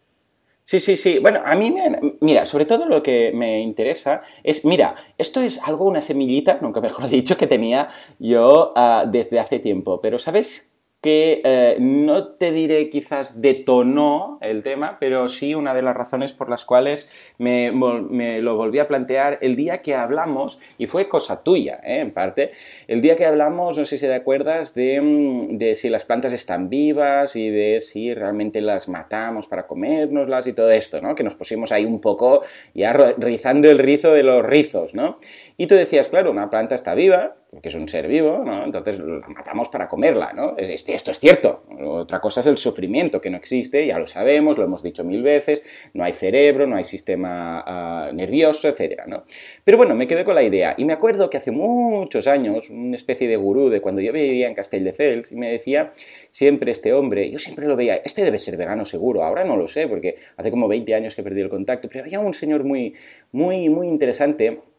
Sí, 0.64 0.78
sí, 0.78 0.96
sí. 0.96 1.18
Bueno, 1.18 1.42
a 1.44 1.56
mí 1.56 1.72
me... 1.72 2.16
Mira, 2.20 2.46
sobre 2.46 2.64
todo 2.64 2.86
lo 2.86 3.02
que 3.02 3.32
me 3.34 3.60
interesa 3.60 4.22
es... 4.44 4.64
Mira, 4.64 4.94
esto 5.18 5.40
es 5.40 5.58
algo, 5.64 5.84
una 5.84 6.00
semillita, 6.00 6.58
nunca 6.62 6.80
mejor 6.80 7.08
dicho, 7.10 7.36
que 7.36 7.46
tenía 7.46 7.88
yo 8.18 8.72
ah, 8.76 9.04
desde 9.06 9.40
hace 9.40 9.58
tiempo. 9.58 10.00
Pero 10.00 10.18
¿sabes 10.18 10.69
que 11.00 11.40
eh, 11.44 11.76
no 11.80 12.28
te 12.34 12.52
diré 12.52 12.90
quizás 12.90 13.40
detonó 13.40 14.38
el 14.42 14.62
tema, 14.62 14.98
pero 15.00 15.28
sí 15.28 15.54
una 15.54 15.74
de 15.74 15.80
las 15.80 15.96
razones 15.96 16.34
por 16.34 16.50
las 16.50 16.66
cuales 16.66 17.10
me, 17.38 17.72
lo 17.72 18.56
volví 18.56 18.78
a 18.80 18.88
plantear 18.88 19.38
el 19.40 19.56
día 19.56 19.80
que 19.80 19.94
hablamos, 19.94 20.60
y 20.76 20.86
fue 20.86 21.08
cosa 21.08 21.42
tuya, 21.42 21.80
¿eh? 21.84 22.00
en 22.00 22.10
parte, 22.10 22.52
el 22.86 23.00
día 23.00 23.16
que 23.16 23.24
hablamos, 23.24 23.78
no 23.78 23.84
sé 23.86 23.96
si 23.96 24.06
te 24.06 24.14
acuerdas, 24.14 24.74
de, 24.74 25.00
mm, 25.00 25.56
de, 25.56 25.74
si 25.74 25.88
las 25.88 26.04
plantas 26.04 26.34
están 26.34 26.68
vivas 26.68 27.34
y 27.34 27.48
de 27.48 27.80
si 27.80 28.12
realmente 28.12 28.60
las 28.60 28.88
matamos 28.88 29.46
para 29.46 29.66
comérnoslas 29.66 30.46
y 30.46 30.52
todo 30.52 30.70
esto, 30.70 31.00
¿no? 31.00 31.14
Que 31.14 31.22
nos 31.22 31.34
pusimos 31.34 31.72
ahí 31.72 31.86
un 31.86 32.00
poco 32.00 32.42
ya 32.74 32.92
rizando 32.92 33.70
el 33.70 33.78
rizo 33.78 34.12
de 34.12 34.22
los 34.22 34.44
rizos, 34.44 34.94
¿no? 34.94 35.18
Y 35.60 35.66
tú 35.66 35.74
decías, 35.74 36.08
claro, 36.08 36.30
una 36.30 36.48
planta 36.48 36.74
está 36.74 36.94
viva, 36.94 37.36
porque 37.50 37.68
es 37.68 37.74
un 37.74 37.86
ser 37.86 38.08
vivo, 38.08 38.42
¿no? 38.42 38.64
Entonces 38.64 38.98
la 38.98 39.28
matamos 39.28 39.68
para 39.68 39.88
comerla, 39.88 40.32
¿no? 40.32 40.56
Esto 40.56 41.10
es 41.10 41.20
cierto. 41.20 41.64
Otra 41.82 42.18
cosa 42.18 42.40
es 42.40 42.46
el 42.46 42.56
sufrimiento, 42.56 43.20
que 43.20 43.28
no 43.28 43.36
existe, 43.36 43.86
ya 43.86 43.98
lo 43.98 44.06
sabemos, 44.06 44.56
lo 44.56 44.64
hemos 44.64 44.82
dicho 44.82 45.04
mil 45.04 45.22
veces, 45.22 45.62
no 45.92 46.02
hay 46.02 46.14
cerebro, 46.14 46.66
no 46.66 46.76
hay 46.76 46.84
sistema 46.84 47.62
ah, 47.66 48.10
nervioso, 48.10 48.68
etcétera, 48.68 49.04
¿no? 49.06 49.24
Pero 49.62 49.76
bueno, 49.76 49.94
me 49.94 50.06
quedé 50.06 50.24
con 50.24 50.34
la 50.34 50.42
idea. 50.42 50.74
Y 50.78 50.86
me 50.86 50.94
acuerdo 50.94 51.28
que 51.28 51.36
hace 51.36 51.50
muchos 51.50 52.26
años, 52.26 52.70
una 52.70 52.96
especie 52.96 53.28
de 53.28 53.36
gurú 53.36 53.68
de 53.68 53.82
cuando 53.82 54.00
yo 54.00 54.14
vivía 54.14 54.48
en 54.48 54.54
Castelldefels, 54.54 55.30
y 55.30 55.36
me 55.36 55.52
decía 55.52 55.90
siempre 56.30 56.72
este 56.72 56.94
hombre, 56.94 57.30
yo 57.30 57.38
siempre 57.38 57.66
lo 57.66 57.76
veía, 57.76 57.96
este 57.96 58.24
debe 58.24 58.38
ser 58.38 58.56
vegano 58.56 58.86
seguro, 58.86 59.24
ahora 59.24 59.44
no 59.44 59.58
lo 59.58 59.68
sé, 59.68 59.88
porque 59.88 60.16
hace 60.38 60.50
como 60.50 60.68
20 60.68 60.94
años 60.94 61.14
que 61.14 61.22
perdí 61.22 61.42
el 61.42 61.50
contacto, 61.50 61.86
pero 61.86 62.04
había 62.04 62.18
un 62.18 62.32
señor 62.32 62.64
muy, 62.64 62.94
muy, 63.30 63.68
muy 63.68 63.88
interesante 63.88 64.69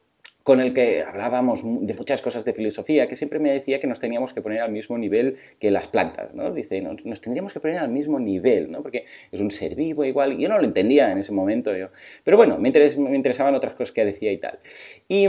con 0.44 0.60
el 0.60 0.74
que 0.74 1.04
hablábamos 1.04 1.62
de 1.64 1.94
muchas 1.94 2.22
cosas 2.22 2.44
de 2.46 2.54
filosofía, 2.54 3.08
que 3.08 3.16
siempre 3.16 3.40
me 3.40 3.52
decía 3.52 3.80
que 3.80 3.88
nos 3.88 4.00
teníamos 4.00 4.34
que 4.34 4.42
poner 4.42 4.62
al 4.62 4.72
mismo 4.72 4.98
nivel 4.98 5.38
que 5.60 5.70
las 5.70 5.88
plantas, 5.88 6.34
¿no? 6.34 6.52
Dice, 6.52 6.82
nos, 6.82 7.22
tendríamos 7.22 7.54
que 7.54 7.60
poner 7.60 7.78
al 7.78 7.90
mismo 7.90 8.20
nivel, 8.20 8.72
¿no? 8.72 8.82
Porque 8.82 9.06
es 9.32 9.40
un 9.40 9.52
ser 9.52 9.76
vivo 9.76 10.04
igual, 10.04 10.34
y 10.34 10.44
yo 10.44 10.50
no 10.50 10.58
lo 10.58 10.66
entendía 10.66 11.12
en 11.12 11.20
ese 11.20 11.32
momento, 11.32 11.76
yo. 11.76 11.90
Pero 12.24 12.38
bueno, 12.38 12.58
me, 12.58 12.70
interesaban 12.70 13.54
otras 13.54 13.74
cosas 13.74 13.94
que 13.94 14.06
decía 14.06 14.32
y 14.32 14.38
tal. 14.38 14.60
Y, 15.08 15.28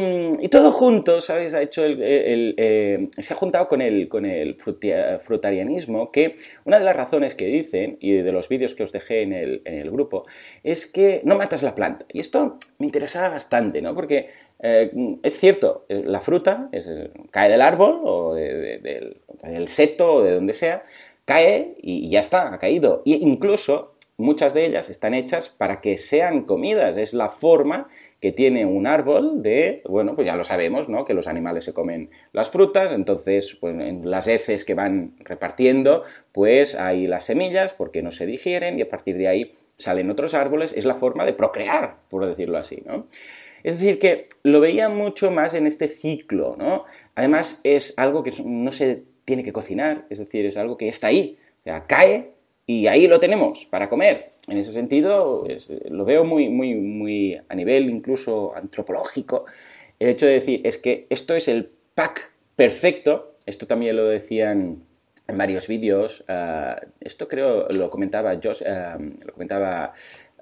todo 0.49 0.71
junto, 0.71 1.21
¿sabes? 1.21 1.55
Ha 1.55 1.63
hecho 1.63 1.85
el, 1.85 2.55
eh, 2.57 3.09
se 3.19 3.35
ha 3.35 3.37
juntado 3.37 3.69
con 3.69 3.81
el, 3.81 4.09
con 4.09 4.27
el 4.27 4.57
frutarianismo, 4.57 6.11
que 6.11 6.37
una 6.65 6.79
de 6.79 6.85
las 6.85 6.97
razones 6.97 7.35
que 7.35 7.47
dicen, 7.47 7.97
y 8.01 8.13
de 8.13 8.33
los 8.33 8.49
vídeos 8.49 8.75
que 8.75 8.83
os 8.83 8.93
dejé 8.93 9.23
en 9.23 9.33
el, 9.33 9.63
en 9.65 9.75
el 9.75 9.91
grupo, 9.91 10.27
es 10.63 10.87
que 10.87 11.21
no 11.25 11.37
matas 11.37 11.63
la 11.63 11.75
planta. 11.75 12.07
Y 12.13 12.21
esto 12.21 12.59
me 12.79 12.87
interesaba 12.87 13.31
bastante, 13.31 13.83
¿no? 13.83 13.95
Porque 13.95 14.29
eh, 14.61 15.19
es 15.23 15.39
cierto, 15.39 15.85
eh, 15.89 16.03
la 16.05 16.21
fruta 16.21 16.71
cae 17.31 17.51
del 17.51 17.63
árbol 17.63 18.01
o 18.05 18.35
del, 18.35 19.17
seto 19.67 20.15
o 20.15 20.23
de 20.23 20.35
donde 20.35 20.55
sea, 20.55 20.85
cae 21.25 21.75
y 21.79 22.09
ya 22.09 22.21
está, 22.21 22.53
ha 22.53 22.59
caído. 22.59 23.03
E 23.05 23.11
incluso 23.11 23.95
muchas 24.17 24.55
de 24.55 24.67
ellas 24.67 24.91
están 24.91 25.15
hechas 25.15 25.49
para 25.51 25.81
que 25.81 25.99
sean 25.99 26.43
comidas. 26.43 26.97
Es 26.97 27.13
la 27.13 27.29
forma 27.29 27.89
que 28.21 28.33
tiene 28.33 28.65
un 28.65 28.87
árbol 28.87 29.43
de, 29.43 29.83
bueno, 29.89 30.15
pues 30.15 30.27
ya 30.27 30.37
lo 30.37 30.45
sabemos, 30.45 30.89
¿no? 30.89 31.05
Que 31.05 31.15
los 31.15 31.27
animales 31.27 31.65
se 31.65 31.75
comen 31.75 32.11
las 32.33 32.51
frutas, 32.51 32.93
entonces, 32.93 33.57
pues 33.61 33.75
en 33.75 34.09
las 34.09 34.29
heces 34.29 34.65
que 34.65 34.75
van 34.75 35.17
repartiendo, 35.19 36.05
pues 36.31 36.77
hay 36.77 37.09
las 37.09 37.25
semillas 37.25 37.75
porque 37.75 38.03
no 38.03 38.13
se 38.13 38.27
digieren 38.27 38.79
y 38.79 38.83
a 38.83 38.89
partir 38.89 39.17
de 39.19 39.27
ahí 39.27 39.53
salen 39.77 40.11
otros 40.11 40.35
árboles. 40.35 40.73
Es 40.73 40.85
la 40.85 40.95
forma 40.95 41.25
de 41.25 41.33
procrear, 41.33 41.97
por 42.09 42.25
decirlo 42.27 42.59
así, 42.59 42.83
¿no? 42.87 43.07
Es 43.65 43.79
decir, 43.79 43.99
que 43.99 44.29
lo 44.43 44.61
veía 44.61 44.89
mucho 44.89 45.31
más 45.31 45.55
en 45.55 45.67
este 45.67 45.89
ciclo, 45.89 46.57
¿no? 46.59 46.85
Además, 47.15 47.61
es 47.65 47.95
algo 47.97 48.23
que 48.23 48.33
no 48.45 48.73
se 48.73 49.03
tiene 49.25 49.45
que 49.45 49.53
cocinar, 49.53 50.07
es 50.11 50.19
decir, 50.19 50.47
es 50.47 50.57
algo 50.57 50.77
que 50.77 50.89
está 50.89 51.09
ahí, 51.09 51.39
o 51.61 51.65
sea, 51.65 51.87
cae 51.87 52.33
y 52.67 52.87
ahí 52.87 53.07
lo 53.07 53.21
tenemos 53.21 53.67
para 53.67 53.89
comer. 53.89 54.31
En 54.49 54.57
ese 54.57 54.73
sentido, 54.73 55.47
lo 55.91 56.05
veo 56.05 56.25
muy, 56.25 56.49
muy, 56.49 56.75
muy 56.75 57.41
a 57.49 57.55
nivel 57.55 57.89
incluso 57.89 58.55
antropológico, 58.57 59.45
el 59.99 60.09
hecho 60.09 60.27
de 60.27 60.33
decir, 60.33 60.61
es 60.65 60.79
que 60.79 61.07
esto 61.11 61.35
es 61.37 61.47
el 61.47 61.71
pack 61.95 62.33
perfecto, 62.57 63.37
esto 63.47 63.67
también 63.69 63.97
lo 63.97 64.07
decían 64.09 64.83
en 65.29 65.39
varios 65.39 65.69
vídeos, 65.69 66.25
ah, 66.29 66.81
esto 67.01 67.29
creo 67.29 67.69
lo 67.69 67.89
comentaba 67.91 68.39
Josh, 68.43 68.63
ah, 68.67 68.99
lo 68.99 69.33
comentaba 69.33 69.93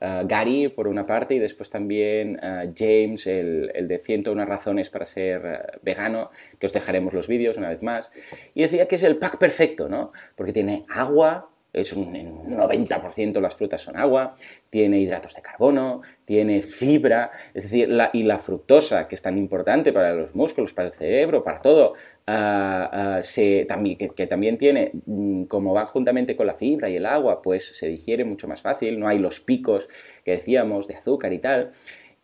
eh, 0.01 0.23
Gary, 0.25 0.69
por 0.69 0.89
una 0.89 1.07
parte, 1.07 1.35
y 1.35 1.39
después 1.39 1.69
también 1.69 2.41
eh, 2.43 2.73
James, 2.77 3.27
el, 3.27 3.71
el, 3.75 3.87
de 3.87 3.99
101 3.99 4.45
razones 4.47 4.89
para 4.89 5.05
ser 5.05 5.43
eh, 5.45 5.79
vegano, 5.83 6.31
que 6.59 6.67
os 6.67 6.73
dejaremos 6.73 7.13
los 7.13 7.29
vídeos 7.29 7.59
una 7.59 7.69
vez 7.69 7.83
más. 7.83 8.11
Y 8.55 8.63
decía 8.63 8.89
que 8.89 8.97
es 8.97 9.03
el 9.03 9.19
pack 9.19 9.39
perfecto, 9.39 9.89
¿no? 9.89 10.13
Porque 10.37 10.53
tiene 10.53 10.87
agua, 10.89 11.50
es 11.73 11.93
un 11.93 12.13
90% 12.13 13.41
las 13.41 13.55
frutas 13.55 13.81
son 13.81 13.97
agua, 13.97 14.35
tiene 14.71 14.99
hidratos 14.99 15.35
de 15.35 15.43
carbono, 15.43 16.03
tiene 16.25 16.63
fibra, 16.63 17.31
es 17.55 17.65
decir, 17.65 17.89
la, 17.89 18.11
y 18.13 18.25
la 18.25 18.39
fructosa, 18.39 19.07
que 19.07 19.15
es 19.15 19.23
tan 19.23 19.39
importante 19.39 19.93
para 19.93 20.15
los 20.15 20.35
músculos, 20.35 20.73
para 20.73 20.89
el 20.89 20.95
cerebro, 20.95 21.43
para 21.43 21.61
todo, 21.63 21.95
ah, 22.27 22.91
ah, 22.93 23.23
se, 23.23 23.65
también, 23.67 23.97
que, 23.97 24.27
también 24.27 24.59
tiene, 24.59 24.91
mm, 25.07 25.45
como 25.45 25.73
va 25.73 25.87
juntamente 25.87 26.37
con 26.37 26.47
la 26.47 26.55
fibra 26.55 26.89
y 26.89 26.97
el 26.97 27.07
agua, 27.07 27.41
pues 27.43 27.77
se 27.77 27.87
digiere 27.89 28.25
mucho 28.25 28.49
más 28.49 28.61
fácil, 28.61 28.99
no 28.99 29.07
hay 29.07 29.19
los 29.19 29.41
picos 29.41 29.89
que 30.25 30.33
decíamos 30.33 30.89
de 30.89 30.97
azúcar 30.97 31.33
y 31.33 31.39
tal. 31.39 31.71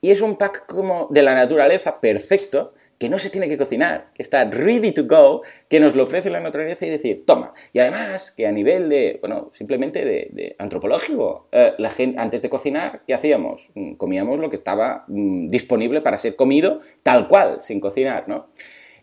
Y 0.00 0.10
es 0.10 0.20
un 0.20 0.36
pack 0.36 0.66
como 0.66 1.08
de 1.10 1.22
la 1.22 1.34
naturaleza 1.34 2.00
perfecto, 2.00 2.74
que 2.98 3.08
no 3.08 3.18
se 3.18 3.30
tiene 3.30 3.48
que 3.48 3.58
cocinar, 3.58 4.10
que 4.14 4.22
está 4.22 4.44
ready 4.44 4.92
to 4.92 5.04
go, 5.06 5.42
que 5.68 5.80
nos 5.80 5.94
lo 5.94 6.04
ofrece 6.04 6.30
la 6.30 6.40
naturaleza 6.40 6.86
y 6.86 6.90
decir, 6.90 7.24
toma. 7.26 7.52
Y 7.72 7.78
además, 7.78 8.32
que 8.32 8.46
a 8.46 8.52
nivel 8.52 8.88
de, 8.88 9.18
bueno, 9.20 9.50
simplemente 9.54 10.04
de, 10.04 10.56
antropológico, 10.58 11.48
eh, 11.52 11.74
la 11.78 11.90
gente, 11.90 12.18
antes 12.18 12.42
de 12.42 12.48
cocinar, 12.48 13.02
¿qué 13.06 13.14
hacíamos? 13.14 13.70
Mm, 13.74 13.94
comíamos 13.94 14.38
lo 14.38 14.50
que 14.50 14.56
estaba 14.56 15.04
mm, 15.08 15.48
disponible 15.48 16.00
para 16.00 16.18
ser 16.18 16.36
comido 16.36 16.80
tal 17.02 17.28
cual, 17.28 17.60
sin 17.60 17.80
cocinar, 17.80 18.28
¿no? 18.28 18.48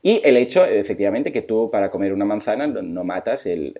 Y 0.05 0.21
el 0.25 0.35
hecho, 0.35 0.65
efectivamente, 0.65 1.31
que 1.31 1.43
tú 1.43 1.69
para 1.71 1.89
comer 1.89 2.11
una 2.11 2.25
manzana 2.25 2.67
no, 2.67 3.03
matas 3.05 3.45
el, 3.45 3.73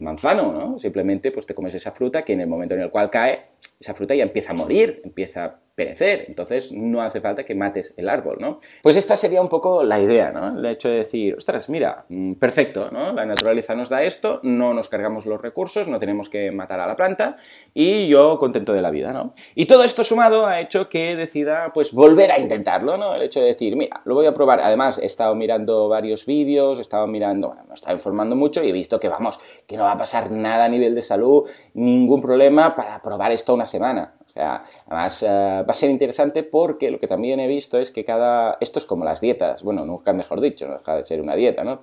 manzano, 0.00 0.52
¿no? 0.52 0.78
Simplemente 0.78 1.32
pues 1.32 1.46
te 1.46 1.54
comes 1.54 1.74
esa 1.74 1.90
fruta 1.90 2.22
que 2.22 2.34
en 2.34 2.42
el 2.42 2.48
momento 2.48 2.74
en 2.74 2.82
el 2.82 2.90
cual 2.90 3.08
cae, 3.08 3.40
esa 3.80 3.94
fruta 3.94 4.14
ya 4.14 4.22
empieza 4.22 4.52
a 4.52 4.54
morir, 4.54 5.00
empieza 5.04 5.62
perecer, 5.74 6.26
entonces 6.28 6.70
no 6.72 7.00
hace 7.02 7.20
falta 7.20 7.44
que 7.44 7.54
mates 7.54 7.94
el 7.96 8.08
árbol, 8.08 8.36
¿no? 8.38 8.58
Pues 8.82 8.96
esta 8.96 9.16
sería 9.16 9.40
un 9.40 9.48
poco 9.48 9.82
la 9.82 9.98
idea, 9.98 10.30
¿no? 10.30 10.58
El 10.58 10.66
hecho 10.66 10.88
de 10.88 10.96
decir, 10.96 11.34
ostras, 11.36 11.68
mira, 11.70 12.04
mm, 12.08 12.34
perfecto, 12.34 12.90
¿no? 12.90 13.12
La 13.12 13.24
naturaleza 13.24 13.74
nos 13.74 13.88
da 13.88 14.02
esto, 14.02 14.40
no 14.42 14.74
nos 14.74 14.88
cargamos 14.88 15.24
los 15.24 15.40
recursos, 15.40 15.88
no 15.88 15.98
tenemos 15.98 16.28
que 16.28 16.50
matar 16.52 16.80
a 16.80 16.86
la 16.86 16.94
planta 16.94 17.36
y 17.72 18.06
yo 18.08 18.38
contento 18.38 18.74
de 18.74 18.82
la 18.82 18.90
vida, 18.90 19.12
¿no? 19.12 19.32
Y 19.54 19.64
todo 19.66 19.82
esto 19.84 20.04
sumado 20.04 20.46
ha 20.46 20.60
hecho 20.60 20.90
que 20.90 21.16
decida, 21.16 21.72
pues, 21.72 21.92
volver 21.92 22.32
a 22.32 22.38
intentarlo, 22.38 22.98
¿no? 22.98 23.14
El 23.14 23.22
hecho 23.22 23.40
de 23.40 23.46
decir, 23.46 23.74
mira, 23.74 24.02
lo 24.04 24.14
voy 24.14 24.26
a 24.26 24.34
probar. 24.34 24.60
Además, 24.60 24.98
he 24.98 25.06
estado 25.06 25.34
mirando 25.34 25.88
varios 25.88 26.26
vídeos, 26.26 26.78
he 26.78 26.82
estado 26.82 27.06
mirando, 27.06 27.48
bueno, 27.48 27.64
me 27.64 27.70
he 27.70 27.74
estado 27.74 27.96
informando 27.96 28.36
mucho 28.36 28.62
y 28.62 28.68
he 28.68 28.72
visto 28.72 29.00
que, 29.00 29.08
vamos, 29.08 29.40
que 29.66 29.78
no 29.78 29.84
va 29.84 29.92
a 29.92 29.98
pasar 29.98 30.30
nada 30.30 30.66
a 30.66 30.68
nivel 30.68 30.94
de 30.94 31.02
salud, 31.02 31.48
ningún 31.72 32.20
problema 32.20 32.74
para 32.74 33.00
probar 33.00 33.32
esto 33.32 33.51
una 33.54 33.66
semana. 33.66 34.14
O 34.26 34.30
sea, 34.32 34.64
además 34.86 35.22
eh, 35.22 35.26
va 35.28 35.70
a 35.70 35.74
ser 35.74 35.90
interesante 35.90 36.42
porque 36.42 36.90
lo 36.90 36.98
que 36.98 37.06
también 37.06 37.38
he 37.40 37.46
visto 37.46 37.78
es 37.78 37.90
que 37.90 38.04
cada... 38.04 38.56
Esto 38.60 38.78
es 38.78 38.86
como 38.86 39.04
las 39.04 39.20
dietas, 39.20 39.62
bueno, 39.62 39.84
nunca 39.84 40.12
mejor 40.12 40.40
dicho, 40.40 40.66
no 40.66 40.78
deja 40.78 40.96
de 40.96 41.04
ser 41.04 41.20
una 41.20 41.34
dieta, 41.34 41.64
¿no? 41.64 41.82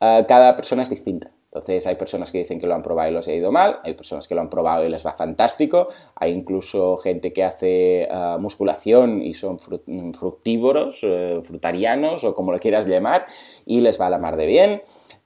Eh, 0.00 0.24
cada 0.26 0.56
persona 0.56 0.82
es 0.82 0.88
distinta. 0.88 1.30
Entonces 1.52 1.86
hay 1.86 1.96
personas 1.96 2.30
que 2.30 2.38
dicen 2.38 2.60
que 2.60 2.66
lo 2.68 2.74
han 2.74 2.82
probado 2.82 3.10
y 3.10 3.14
los 3.14 3.26
ha 3.26 3.32
ido 3.32 3.50
mal, 3.50 3.80
hay 3.82 3.94
personas 3.94 4.28
que 4.28 4.36
lo 4.36 4.40
han 4.40 4.48
probado 4.50 4.86
y 4.86 4.88
les 4.88 5.04
va 5.04 5.14
fantástico, 5.14 5.88
hay 6.14 6.32
incluso 6.32 6.96
gente 6.98 7.32
que 7.32 7.42
hace 7.42 8.02
eh, 8.02 8.36
musculación 8.38 9.20
y 9.20 9.34
son 9.34 9.58
fructívoros, 9.58 11.04
frutarianos 11.42 12.22
o 12.22 12.34
como 12.34 12.52
lo 12.52 12.58
quieras 12.58 12.86
llamar, 12.86 13.26
y 13.66 13.80
les 13.80 14.00
va 14.00 14.06
a 14.06 14.10
la 14.10 14.18
mar 14.18 14.36
de 14.36 14.46
bien. 14.46 14.82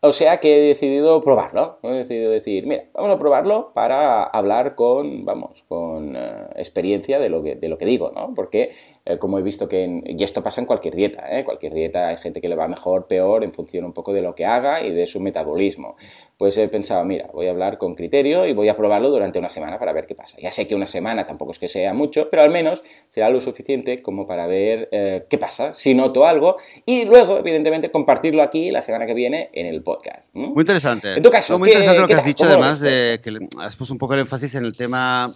O 0.07 0.13
sea 0.13 0.39
que 0.39 0.59
he 0.59 0.69
decidido 0.69 1.23
probarlo. 1.23 1.79
He 1.83 1.89
decidido 1.89 2.31
decir, 2.31 2.67
mira, 2.67 2.85
vamos 2.93 3.17
a 3.17 3.19
probarlo 3.19 3.73
para 3.73 4.23
hablar 4.25 4.75
con, 4.75 5.25
vamos, 5.25 5.65
con 5.67 6.15
eh, 6.15 6.47
experiencia 6.57 7.19
de 7.19 7.31
lo, 7.31 7.43
que, 7.43 7.55
de 7.55 7.69
lo 7.71 7.79
que 7.79 7.87
digo, 7.87 8.13
¿no? 8.15 8.35
Porque 8.35 8.73
eh, 9.07 9.19
como 9.19 9.39
he 9.39 9.43
visto 9.43 9.69
que, 9.69 10.03
y 10.07 10.23
esto 10.25 10.43
pasa 10.43 10.63
en 10.63 10.67
cualquier 10.67 10.95
dieta, 10.95 11.27
¿eh? 11.31 11.45
cualquier 11.45 11.75
dieta 11.75 12.09
hay 12.09 12.17
gente 12.17 12.41
que 12.41 12.49
le 12.49 12.57
va 12.57 12.69
mejor, 12.69 13.07
peor, 13.07 13.45
en 13.45 13.53
función 13.53 13.85
un 13.85 13.93
poco 13.93 14.15
de 14.15 14.23
lo 14.23 14.35
que 14.35 14.47
haga 14.47 14.83
y 14.83 14.93
de 14.93 15.07
su 15.07 15.21
metabolismo. 15.21 15.97
Pues 16.39 16.57
he 16.57 16.67
pensado, 16.69 17.05
mira, 17.05 17.29
voy 17.33 17.47
a 17.47 17.51
hablar 17.51 17.77
con 17.77 17.95
criterio 17.95 18.47
y 18.47 18.55
voy 18.55 18.69
a 18.71 18.77
probarlo 18.77 19.11
durante 19.11 19.39
una 19.39 19.51
semana 19.51 19.79
para 19.79 19.93
ver 19.93 20.07
qué 20.07 20.15
pasa. 20.15 20.39
Ya 20.41 20.51
sé 20.53 20.67
que 20.67 20.75
una 20.75 20.87
semana 20.87 21.27
tampoco 21.27 21.53
es 21.53 21.59
que 21.59 21.69
sea 21.69 21.93
mucho, 21.93 22.29
pero 22.31 22.43
al 22.43 22.51
menos 22.51 22.83
será 23.11 23.29
lo 23.29 23.43
suficiente 23.43 24.01
como 24.01 24.27
para 24.27 24.47
ver 24.47 24.89
eh, 24.91 25.27
qué 25.29 25.37
pasa, 25.37 25.75
si 25.75 25.93
noto 25.95 26.27
algo, 26.27 26.57
y 26.87 27.05
luego, 27.05 27.39
evidentemente, 27.39 27.91
compartirlo 27.91 28.43
aquí 28.43 28.71
la 28.71 28.81
semana 28.81 29.05
que 29.05 29.15
viene 29.15 29.51
en 29.53 29.67
el 29.67 29.83
podcast. 29.83 30.25
Muy 30.33 30.63
interesante. 30.63 31.15
En 31.15 31.23
tu 31.23 31.31
caso, 31.31 31.59
muy 31.59 31.69
interesante 31.69 32.01
lo 32.01 32.07
que 32.07 32.15
has 32.15 32.25
dicho, 32.25 32.45
además 32.47 32.81
de 32.81 33.21
que 33.23 33.31
has 33.61 33.77
puesto 33.77 33.93
un 33.93 33.99
poco 33.99 34.15
el 34.15 34.21
énfasis 34.21 34.55
en 34.55 34.65
el 34.65 34.75
tema 34.75 35.33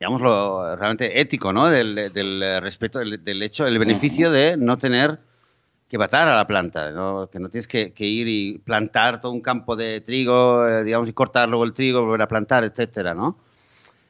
lo 0.00 0.76
realmente 0.76 1.20
ético, 1.20 1.52
¿no? 1.52 1.68
Del, 1.68 2.12
del 2.12 2.60
respeto, 2.60 2.98
del, 2.98 3.42
hecho, 3.42 3.66
el 3.66 3.78
beneficio 3.78 4.30
de 4.30 4.56
no 4.56 4.78
tener 4.78 5.18
que 5.88 5.98
matar 5.98 6.28
a 6.28 6.36
la 6.36 6.46
planta, 6.46 6.90
¿no? 6.90 7.28
que 7.30 7.38
no 7.38 7.48
tienes 7.48 7.68
que, 7.68 7.92
ir 7.98 8.28
y 8.28 8.58
plantar 8.58 9.20
todo 9.20 9.32
un 9.32 9.40
campo 9.40 9.76
de 9.76 10.00
trigo, 10.00 10.66
eh, 10.66 10.84
digamos, 10.84 11.08
y 11.08 11.12
cortar 11.12 11.48
luego 11.48 11.64
el 11.64 11.74
trigo, 11.74 12.04
volver 12.04 12.22
a 12.22 12.28
plantar, 12.28 12.64
etcétera, 12.64 13.14
¿no? 13.14 13.38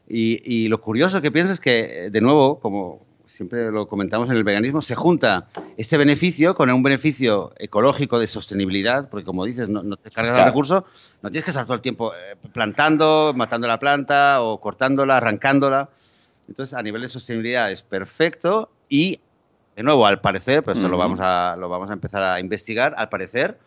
Y, 0.08 0.40
y, 0.44 0.68
lo 0.68 0.80
curioso 0.80 1.20
que 1.20 1.32
piensas 1.32 1.54
es 1.54 1.60
que, 1.60 2.10
de 2.10 2.20
nuevo, 2.20 2.60
como 2.60 3.05
siempre 3.36 3.70
lo 3.70 3.86
comentamos 3.86 4.30
en 4.30 4.36
el 4.36 4.44
veganismo, 4.44 4.80
se 4.80 4.94
junta 4.94 5.48
este 5.76 5.98
beneficio 5.98 6.54
con 6.54 6.70
un 6.70 6.82
beneficio 6.82 7.52
ecológico 7.58 8.18
de 8.18 8.26
sostenibilidad, 8.26 9.10
porque 9.10 9.26
como 9.26 9.44
dices, 9.44 9.68
no, 9.68 9.82
te 9.96 10.10
cargas 10.10 10.38
el 10.38 10.44
recurso, 10.46 10.86
no 11.20 11.30
tienes 11.30 11.44
que 11.44 11.50
estar 11.50 11.66
todo 11.66 11.74
el 11.74 11.82
tiempo 11.82 12.14
eh, 12.14 12.34
plantando, 12.54 13.34
matando 13.36 13.68
la 13.68 13.78
planta 13.78 14.40
o 14.40 14.58
cortándola, 14.58 15.18
arrancándola. 15.18 15.90
Entonces, 16.48 16.72
a 16.72 16.82
nivel 16.82 17.02
de 17.02 17.10
sostenibilidad 17.10 17.70
es 17.70 17.82
perfecto 17.82 18.70
y, 18.88 19.20
de 19.74 19.82
nuevo, 19.82 20.06
al 20.06 20.22
parecer, 20.22 20.62
pues 20.62 20.78
esto 20.78 20.88
lo, 20.88 20.96
vamos 20.96 21.20
a, 21.20 21.56
lo 21.58 21.68
vamos 21.68 21.90
a 21.90 21.92
empezar 21.92 22.22
a 22.22 22.40
investigar, 22.40 22.94
al 22.96 23.10
parecer, 23.10 23.58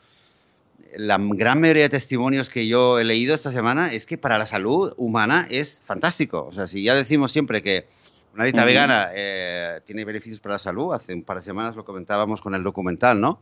la 0.97 1.19
gran 1.19 1.62
mayoría 1.62 1.84
de 1.84 1.89
testimonios 1.89 2.49
que 2.49 2.67
yo 2.67 2.97
he 2.97 3.03
leído 3.03 3.36
esta 3.36 3.51
semana 3.51 3.93
es 3.93 4.08
que 4.08 4.17
para 4.17 4.39
la 4.39 4.47
salud 4.47 4.93
humana 4.97 5.45
es 5.51 5.79
fantástico. 5.86 6.47
O 6.49 6.53
sea, 6.53 6.65
si 6.65 6.82
ya 6.82 6.95
decimos 6.95 7.32
siempre 7.32 7.62
que 7.62 7.86
una 8.33 8.43
dieta 8.43 8.63
vegana 8.63 9.09
eh, 9.13 9.81
tiene 9.85 10.05
beneficios 10.05 10.39
para 10.39 10.55
la 10.55 10.59
salud. 10.59 10.93
Hace 10.93 11.13
un 11.13 11.23
par 11.23 11.37
de 11.37 11.43
semanas 11.43 11.75
lo 11.75 11.83
comentábamos 11.83 12.41
con 12.41 12.55
el 12.55 12.63
documental, 12.63 13.19
¿no? 13.19 13.39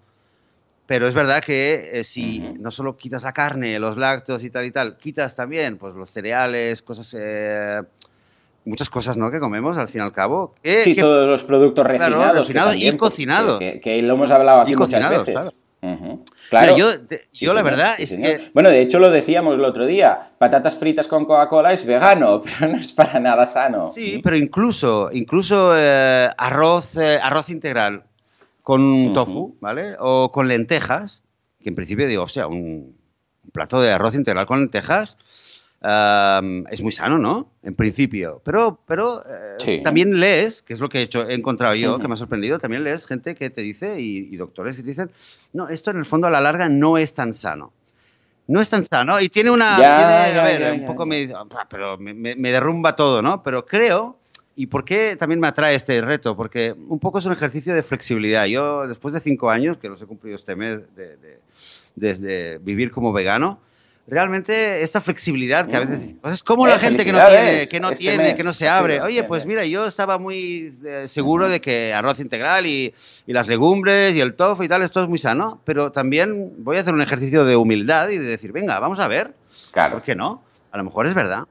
Pero 0.86 1.08
es 1.08 1.13
verdad 1.13 1.43
que 1.43 2.00
eh, 2.00 2.04
si 2.04 2.39
no 2.39 2.71
solo 2.71 2.95
quitas 2.95 3.23
la 3.23 3.34
carne, 3.34 3.78
los 3.78 3.97
lácteos 3.97 4.43
y 4.43 4.50
tal 4.50 4.65
y 4.65 4.71
tal, 4.71 4.97
quitas 4.97 5.36
también 5.36 5.78
pues 5.78 5.93
los 5.95 6.12
cereales, 6.12 6.82
cosas, 6.82 7.13
eh, 7.19 7.82
muchas 8.63 8.89
cosas, 8.89 9.17
¿no? 9.17 9.30
Que 9.30 9.39
comemos 9.39 9.78
al 9.78 9.89
fin 9.89 10.00
y 10.02 10.04
al 10.06 10.13
cabo. 10.13 10.56
sí, 10.63 10.95
todos 10.95 11.28
los 11.28 11.43
productos 11.43 11.86
refinados, 11.86 12.50
y 12.78 12.95
cocinados. 12.95 13.60
Que, 13.60 14.02
lo 14.02 14.13
hemos 14.13 14.32
hablado 14.32 14.62
aquí 14.62 14.76
muchas 14.76 15.10
veces. 15.10 15.34
Claro. 15.34 15.52
Yo, 15.82 17.54
la 17.54 17.62
verdad 17.62 17.96
es 17.98 18.16
que... 18.16 18.52
Bueno, 18.54 18.70
de 18.70 18.82
hecho 18.82 19.00
lo 19.00 19.10
decíamos 19.10 19.56
el 19.56 19.63
otro 19.63 19.86
día, 19.86 20.32
patatas 20.38 20.78
fritas 20.78 21.08
con 21.08 21.26
Coca-Cola 21.26 21.74
es 21.74 21.86
vegano, 21.86 22.42
pero 22.60 22.72
no 22.72 22.78
es 22.78 22.94
para 22.94 23.20
nada 23.20 23.46
sano. 23.46 23.92
Sí, 23.94 24.22
pero 24.24 24.36
incluso, 24.36 25.10
incluso 25.12 25.72
eh, 25.76 26.30
arroz, 26.38 26.96
eh, 26.98 27.20
arroz 27.22 27.50
integral 27.50 28.04
con 28.62 29.13
tofu, 29.13 29.56
¿vale? 29.62 29.96
O 30.00 30.32
con 30.32 30.48
lentejas, 30.48 31.24
que 31.62 31.70
en 31.70 31.76
principio 31.76 32.08
digo, 32.08 32.24
o 32.24 32.28
sea, 32.28 32.48
un 32.48 32.98
plato 33.54 33.82
de 33.82 33.92
arroz 33.92 34.13
integral 34.13 34.46
con 34.46 34.60
lentejas 34.60 35.18
es 35.82 36.82
muy 36.82 36.92
sano, 36.92 37.18
¿no? 37.18 37.52
En 37.63 37.76
principio. 37.76 38.42
Pero, 38.44 38.80
pero 38.88 39.24
eh, 39.66 39.82
también 39.84 40.20
lees, 40.20 40.62
que 40.62 40.74
es 40.74 40.80
lo 40.80 40.90
que 40.90 41.00
he, 41.00 41.02
hecho, 41.04 41.30
he 41.30 41.34
encontrado 41.34 41.76
yo, 41.76 42.00
que 42.00 42.08
me 42.08 42.16
ha 42.16 42.18
sorprendido, 42.18 42.60
también 42.60 42.84
lees 42.84 43.06
gente 43.06 43.36
que 43.36 43.50
te 43.50 43.62
dice, 43.62 44.00
y, 44.00 44.36
doctores 44.38 44.76
que 44.76 44.82
te 44.82 44.90
dicen, 44.90 45.12
no, 45.54 45.70
esto 45.70 45.92
en 45.92 45.98
el 45.98 46.06
fondo 46.06 46.28
a 46.28 46.32
la 46.32 46.42
larga 46.42 46.70
no 46.70 46.98
es 46.98 47.13
tan 47.13 47.34
sano. 47.34 47.74
No 48.48 48.62
es 48.62 48.70
tan 48.70 48.86
sano 48.86 49.20
y 49.20 49.28
tiene 49.28 49.52
una... 49.52 49.76
a 49.76 50.44
ver, 50.44 50.80
un 50.80 50.86
poco 50.86 51.06
me, 51.06 51.30
ah, 51.36 51.68
pero 51.70 51.98
me, 51.98 52.52
derrumba 52.52 52.96
todo, 52.96 53.22
¿no? 53.22 53.44
Pero 53.44 53.66
creo... 53.66 54.18
¿Y 54.60 54.66
por 54.66 54.86
qué 54.86 55.16
también 55.16 55.40
me 55.40 55.46
atrae 55.46 55.76
este 55.76 56.02
reto? 56.02 56.36
Porque 56.36 56.74
un 56.76 56.98
poco 56.98 57.20
es 57.20 57.26
un 57.26 57.32
ejercicio 57.32 57.76
de 57.76 57.84
flexibilidad. 57.84 58.46
Yo, 58.48 58.88
después 58.88 59.13
de 59.13 59.20
cinco 59.20 59.52
años, 59.52 59.78
que 59.78 59.88
los 59.88 60.02
he 60.02 60.08
cumplido 60.08 60.36
este 60.36 60.56
mes 60.56 60.80
de, 60.96 61.38
de 61.96 62.60
vivir 62.63 62.90
como 62.90 63.13
vegano, 63.13 63.60
realmente 64.08 64.82
esta 64.82 65.02
flexibilidad 65.02 65.67
que 65.67 65.76
a 65.76 65.82
veces 65.82 66.17
pues 66.22 66.36
es 66.36 66.43
como 66.43 66.65
la 66.65 66.80
gente 66.80 67.04
que 67.04 67.12
no 67.12 67.20
tiene, 67.28 67.67
que 67.67 67.80
no 67.80 67.91
este 67.91 68.04
tiene, 68.04 68.36
que 68.36 68.43
no 68.43 68.54
se 68.54 68.67
abre. 68.67 69.02
Oye, 69.02 69.24
pues 69.24 69.46
mira, 69.46 69.65
yo 69.65 69.86
estaba 69.86 70.17
muy 70.17 70.78
eh, 70.86 71.08
seguro 71.08 71.50
de 71.50 71.60
que 71.60 71.93
arroz 71.93 72.20
integral 72.20 72.65
y, 72.65 72.93
las 73.26 73.48
legumbres 73.48 74.15
y 74.15 74.22
el 74.22 74.36
tofu 74.36 74.63
y 74.63 74.70
tal, 74.70 74.84
esto 74.84 75.04
es 75.04 75.10
muy 75.10 75.20
sano, 75.20 75.60
pero 75.65 75.91
también 75.91 76.54
voy 76.60 76.78
a 76.78 76.80
hacer 76.80 76.93
un 76.93 77.02
ejercicio 77.02 77.43
de 77.43 77.58
humildad 77.58 78.08
y 78.08 78.17
de 78.17 78.26
decir, 78.26 78.54
venga, 78.54 78.80
vamos 78.80 79.00
a 79.02 79.08
ver. 79.10 79.34
Claro. 79.72 79.96
¿Por 79.96 80.04
qué 80.04 80.15
no? 80.15 80.41
A 80.72 80.78
lo 80.78 80.86
mejor 80.86 81.08
es 81.08 81.13
verdad. 81.13 81.43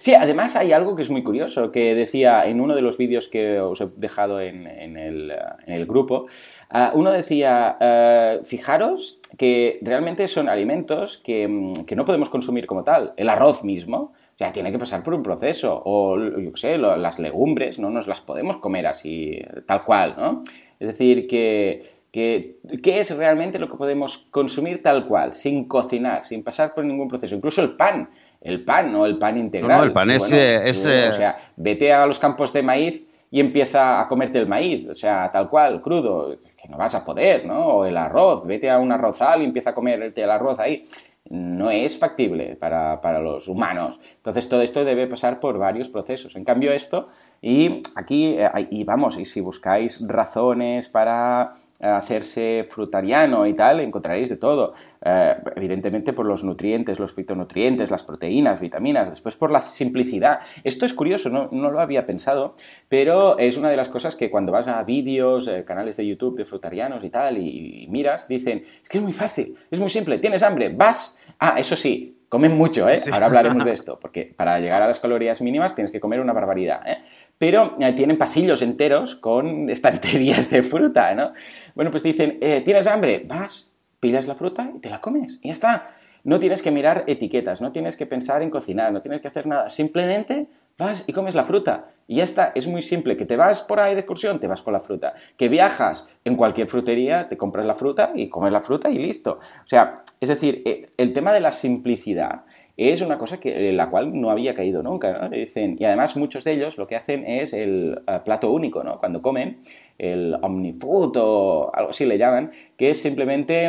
Sí, 0.00 0.14
además 0.14 0.56
hay 0.56 0.72
algo 0.72 0.96
que 0.96 1.02
es 1.02 1.10
muy 1.10 1.22
curioso, 1.22 1.70
que 1.70 1.94
decía 1.94 2.44
en 2.44 2.60
uno 2.60 2.74
de 2.74 2.82
los 2.82 2.98
vídeos 2.98 3.28
que 3.28 3.60
os 3.60 3.80
he 3.80 3.88
dejado 3.96 4.40
en, 4.40 4.66
el, 4.66 5.86
grupo, 5.86 6.26
ah, 6.70 6.90
uno 6.94 7.12
decía, 7.12 7.76
ah, 7.80 8.38
fijaros 8.44 9.20
que 9.38 9.78
realmente 9.82 10.26
son 10.26 10.48
alimentos 10.48 11.18
que, 11.18 11.46
mm, 11.46 11.84
que, 11.86 11.94
no 11.94 12.04
podemos 12.04 12.30
consumir 12.30 12.66
como 12.66 12.82
tal. 12.82 13.14
El 13.16 13.28
arroz 13.28 13.62
mismo, 13.62 14.12
o 14.34 14.38
sea, 14.38 14.50
tiene 14.50 14.72
que 14.72 14.78
pasar 14.78 15.04
por 15.04 15.14
un 15.14 15.22
proceso. 15.22 15.80
O, 15.84 16.16
yo 16.18 16.78
las 16.78 17.18
legumbres, 17.20 17.78
no 17.78 17.90
nos 17.90 18.08
las 18.08 18.20
podemos 18.20 18.56
comer 18.56 18.88
así, 18.88 19.40
tal 19.66 19.84
cual, 19.84 20.14
¿no? 20.18 20.42
Es 20.80 20.88
decir, 20.88 21.28
que, 21.28 22.00
que, 22.10 22.58
¿qué 22.82 22.98
es 22.98 23.16
realmente 23.16 23.60
lo 23.60 23.70
que 23.70 23.76
podemos 23.76 24.18
consumir 24.30 24.82
tal 24.82 25.06
cual, 25.06 25.32
sin 25.32 25.68
cocinar, 25.68 26.24
sin 26.24 26.42
pasar 26.42 26.74
por 26.74 26.84
ningún 26.84 27.06
proceso? 27.06 27.36
Incluso 27.36 27.62
el 27.62 27.76
pan 27.76 28.10
el 28.40 28.64
pan, 28.64 28.92
no 28.92 29.06
el 29.06 29.18
pan 29.18 29.36
integral. 29.36 29.78
No, 29.78 29.84
el 29.84 29.92
pan 29.92 30.10
es, 30.10 30.30
eh, 30.32 31.08
O 31.08 31.12
sea, 31.12 31.52
vete 31.56 31.92
a 31.92 32.06
los 32.06 32.18
campos 32.18 32.52
de 32.52 32.62
maíz 32.62 33.02
y 33.30 33.40
empieza 33.40 34.00
a 34.00 34.08
comerte 34.08 34.38
el 34.38 34.46
maíz, 34.46 34.88
o 34.88 34.94
sea, 34.94 35.30
tal 35.30 35.48
cual, 35.48 35.80
crudo, 35.82 36.36
que 36.60 36.68
no 36.68 36.76
vas 36.76 36.94
a 36.94 37.04
poder, 37.04 37.44
¿no? 37.44 37.66
O 37.66 37.84
el 37.84 37.96
arroz, 37.96 38.44
vete 38.46 38.70
a 38.70 38.78
un 38.78 38.90
arrozal 38.92 39.42
y 39.42 39.44
empieza 39.44 39.70
a 39.70 39.74
comerte 39.74 40.22
el 40.22 40.30
arroz 40.30 40.58
ahí. 40.58 40.84
No 41.28 41.70
es 41.70 41.98
factible 41.98 42.56
para, 42.56 43.00
para 43.00 43.20
los 43.20 43.46
humanos. 43.46 44.00
Entonces 44.16 44.48
todo 44.48 44.62
esto 44.62 44.84
debe 44.84 45.06
pasar 45.06 45.38
por 45.38 45.58
varios 45.58 45.88
procesos. 45.88 46.34
En 46.34 46.44
cambio 46.44 46.72
esto 46.72 47.06
Y 47.40 47.82
aquí, 47.94 48.36
eh, 48.38 48.50
y 48.70 48.84
vamos, 48.84 49.16
y 49.16 49.24
si 49.24 49.40
buscáis 49.40 50.04
razones 50.06 50.88
para 50.88 51.52
hacerse 51.80 52.66
frutariano 52.68 53.46
y 53.46 53.54
tal, 53.54 53.80
encontraréis 53.80 54.28
de 54.28 54.36
todo. 54.36 54.74
Eh, 55.02 55.34
evidentemente 55.56 56.12
por 56.12 56.26
los 56.26 56.44
nutrientes, 56.44 56.98
los 56.98 57.14
fitonutrientes, 57.14 57.90
las 57.90 58.04
proteínas, 58.04 58.60
vitaminas, 58.60 59.08
después 59.08 59.36
por 59.36 59.50
la 59.50 59.60
simplicidad. 59.60 60.40
Esto 60.62 60.84
es 60.84 60.92
curioso, 60.92 61.30
no, 61.30 61.48
lo 61.50 61.80
había 61.80 62.04
pensado, 62.04 62.54
pero 62.88 63.38
es 63.38 63.56
una 63.56 63.70
de 63.70 63.76
las 63.76 63.88
cosas 63.88 64.14
que 64.14 64.30
cuando 64.30 64.52
vas 64.52 64.68
a 64.68 64.82
vídeos, 64.84 65.48
eh, 65.48 65.64
canales 65.64 65.96
de 65.96 66.06
YouTube 66.06 66.36
de 66.36 66.44
frutarianos 66.44 67.02
y 67.02 67.10
tal, 67.10 67.38
y, 67.38 67.86
miras, 67.90 68.28
dicen, 68.28 68.64
es 68.82 68.88
que 68.88 68.98
es 68.98 69.04
muy 69.04 69.12
fácil, 69.12 69.56
es 69.70 69.80
muy 69.80 69.90
simple, 69.90 70.18
tienes 70.18 70.42
hambre, 70.42 70.68
vas... 70.68 71.18
Ah, 71.38 71.54
eso 71.56 71.74
sí, 71.74 72.20
comen 72.28 72.56
mucho, 72.56 72.88
¿eh? 72.90 73.00
Ahora 73.10 73.26
hablaremos 73.26 73.64
de 73.64 73.72
esto, 73.74 73.98
porque 73.98 74.34
para 74.36 74.60
llegar 74.60 74.82
a 74.82 74.86
las 74.86 75.00
calorías 75.00 75.40
mínimas 75.40 75.74
tienes 75.74 75.90
que 75.90 76.00
comer 76.00 76.20
una 76.20 76.34
barbaridad, 76.34 76.86
¿eh? 76.86 76.98
Pero 77.40 77.74
eh, 77.80 77.94
tienen 77.94 78.18
pasillos 78.18 78.60
enteros 78.60 79.14
con 79.14 79.70
estanterías 79.70 80.50
de 80.50 80.62
fruta, 80.62 81.14
¿no? 81.14 81.32
Bueno, 81.74 81.90
pues 81.90 82.02
dicen, 82.02 82.36
eh, 82.42 82.60
¿tienes 82.62 82.86
hambre? 82.86 83.24
Vas, 83.26 83.72
pilas 83.98 84.26
la 84.26 84.34
fruta 84.34 84.70
y 84.76 84.78
te 84.78 84.90
la 84.90 85.00
comes, 85.00 85.38
y 85.40 85.46
ya 85.48 85.52
está. 85.52 85.90
No 86.22 86.38
tienes 86.38 86.60
que 86.60 86.70
mirar 86.70 87.04
etiquetas, 87.06 87.62
no 87.62 87.72
tienes 87.72 87.96
que 87.96 88.04
pensar 88.04 88.42
en 88.42 88.50
cocinar, 88.50 88.92
no 88.92 89.00
tienes 89.00 89.22
que 89.22 89.28
hacer 89.28 89.46
nada, 89.46 89.70
simplemente 89.70 90.48
vas 90.76 91.02
y 91.06 91.14
comes 91.14 91.34
la 91.34 91.44
fruta. 91.44 91.86
Y 92.06 92.16
ya 92.16 92.24
está, 92.24 92.52
es 92.54 92.66
muy 92.66 92.82
simple. 92.82 93.16
Que 93.16 93.24
te 93.24 93.38
vas 93.38 93.62
por 93.62 93.80
ahí 93.80 93.94
de 93.94 94.00
excursión, 94.00 94.38
te 94.38 94.46
vas 94.46 94.60
con 94.60 94.74
la 94.74 94.80
fruta. 94.80 95.14
Que 95.38 95.48
viajas 95.48 96.10
en 96.24 96.36
cualquier 96.36 96.68
frutería, 96.68 97.26
te 97.28 97.38
compras 97.38 97.64
la 97.64 97.74
fruta 97.74 98.12
y 98.14 98.28
comes 98.28 98.52
la 98.52 98.60
fruta 98.60 98.90
y 98.90 98.98
listo. 98.98 99.38
O 99.64 99.68
sea, 99.68 100.02
es 100.20 100.28
decir, 100.28 100.62
el 100.94 101.12
tema 101.14 101.32
de 101.32 101.40
la 101.40 101.52
simplicidad 101.52 102.42
es 102.88 103.02
una 103.02 103.18
cosa 103.18 103.38
que, 103.38 103.72
la 103.72 103.90
cual 103.90 104.18
no 104.18 104.30
había 104.30 104.54
caído 104.54 104.82
nunca. 104.82 105.28
Dicen, 105.28 105.76
y 105.78 105.84
además 105.84 106.16
muchos 106.16 106.44
de 106.44 106.52
ellos 106.52 106.78
lo 106.78 106.86
que 106.86 106.96
hacen 106.96 107.26
es 107.26 107.52
el 107.52 108.00
eh, 108.06 108.20
plato 108.24 108.50
único, 108.50 108.82
¿no? 108.82 108.98
Cuando 108.98 109.20
comen, 109.20 109.58
el 109.98 110.34
omnifood 110.40 111.16
o 111.18 111.70
algo 111.74 111.90
así 111.90 112.06
le 112.06 112.16
llaman, 112.16 112.50
que 112.76 112.90
es 112.90 113.02
simplemente... 113.02 113.66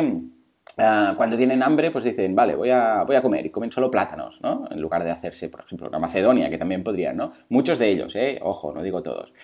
Eh, 0.78 1.12
cuando 1.18 1.36
tienen 1.36 1.62
hambre, 1.62 1.90
pues 1.90 2.04
dicen, 2.04 2.34
vale, 2.34 2.54
voy 2.54 2.70
a, 2.70 3.02
voy 3.02 3.16
a 3.16 3.20
comer 3.20 3.44
y 3.44 3.50
comen 3.50 3.70
solo 3.70 3.90
plátanos, 3.90 4.40
¿no? 4.40 4.66
En 4.70 4.80
lugar 4.80 5.04
de 5.04 5.10
hacerse, 5.10 5.50
por 5.50 5.60
ejemplo, 5.60 5.88
una 5.88 5.98
Macedonia, 5.98 6.48
que 6.48 6.56
también 6.56 6.82
podrían, 6.82 7.18
¿no? 7.18 7.32
Muchos 7.50 7.78
de 7.78 7.90
ellos, 7.90 8.16
¿eh? 8.16 8.38
Ojo, 8.42 8.72
no 8.72 8.82
digo 8.82 9.02
todos. 9.02 9.34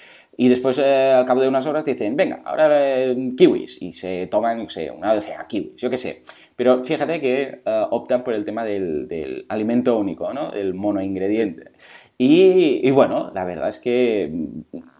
Y 0.40 0.48
después, 0.48 0.78
eh, 0.78 1.12
al 1.12 1.26
cabo 1.26 1.40
de 1.42 1.48
unas 1.48 1.66
horas, 1.66 1.84
dicen, 1.84 2.16
venga, 2.16 2.40
ahora 2.44 3.12
kiwis. 3.36 3.82
Y 3.82 3.92
se 3.92 4.28
toman, 4.28 4.62
no 4.62 4.68
sé, 4.70 4.90
una 4.90 5.12
docena 5.12 5.44
kiwis, 5.46 5.74
yo 5.76 5.90
qué 5.90 5.98
sé. 5.98 6.22
Pero 6.58 6.82
fíjate 6.82 7.20
que 7.20 7.62
eh, 7.64 7.86
optan 7.92 8.24
por 8.24 8.34
el 8.34 8.44
tema 8.44 8.64
del, 8.64 9.46
alimento 9.48 9.96
único, 9.96 10.32
¿no? 10.32 10.50
Del 10.50 10.74
monoingrediente. 10.74 11.70
Y, 12.18 12.80
y 12.82 12.90
bueno, 12.90 13.30
la 13.32 13.44
verdad 13.44 13.68
es 13.68 13.78
que 13.78 14.28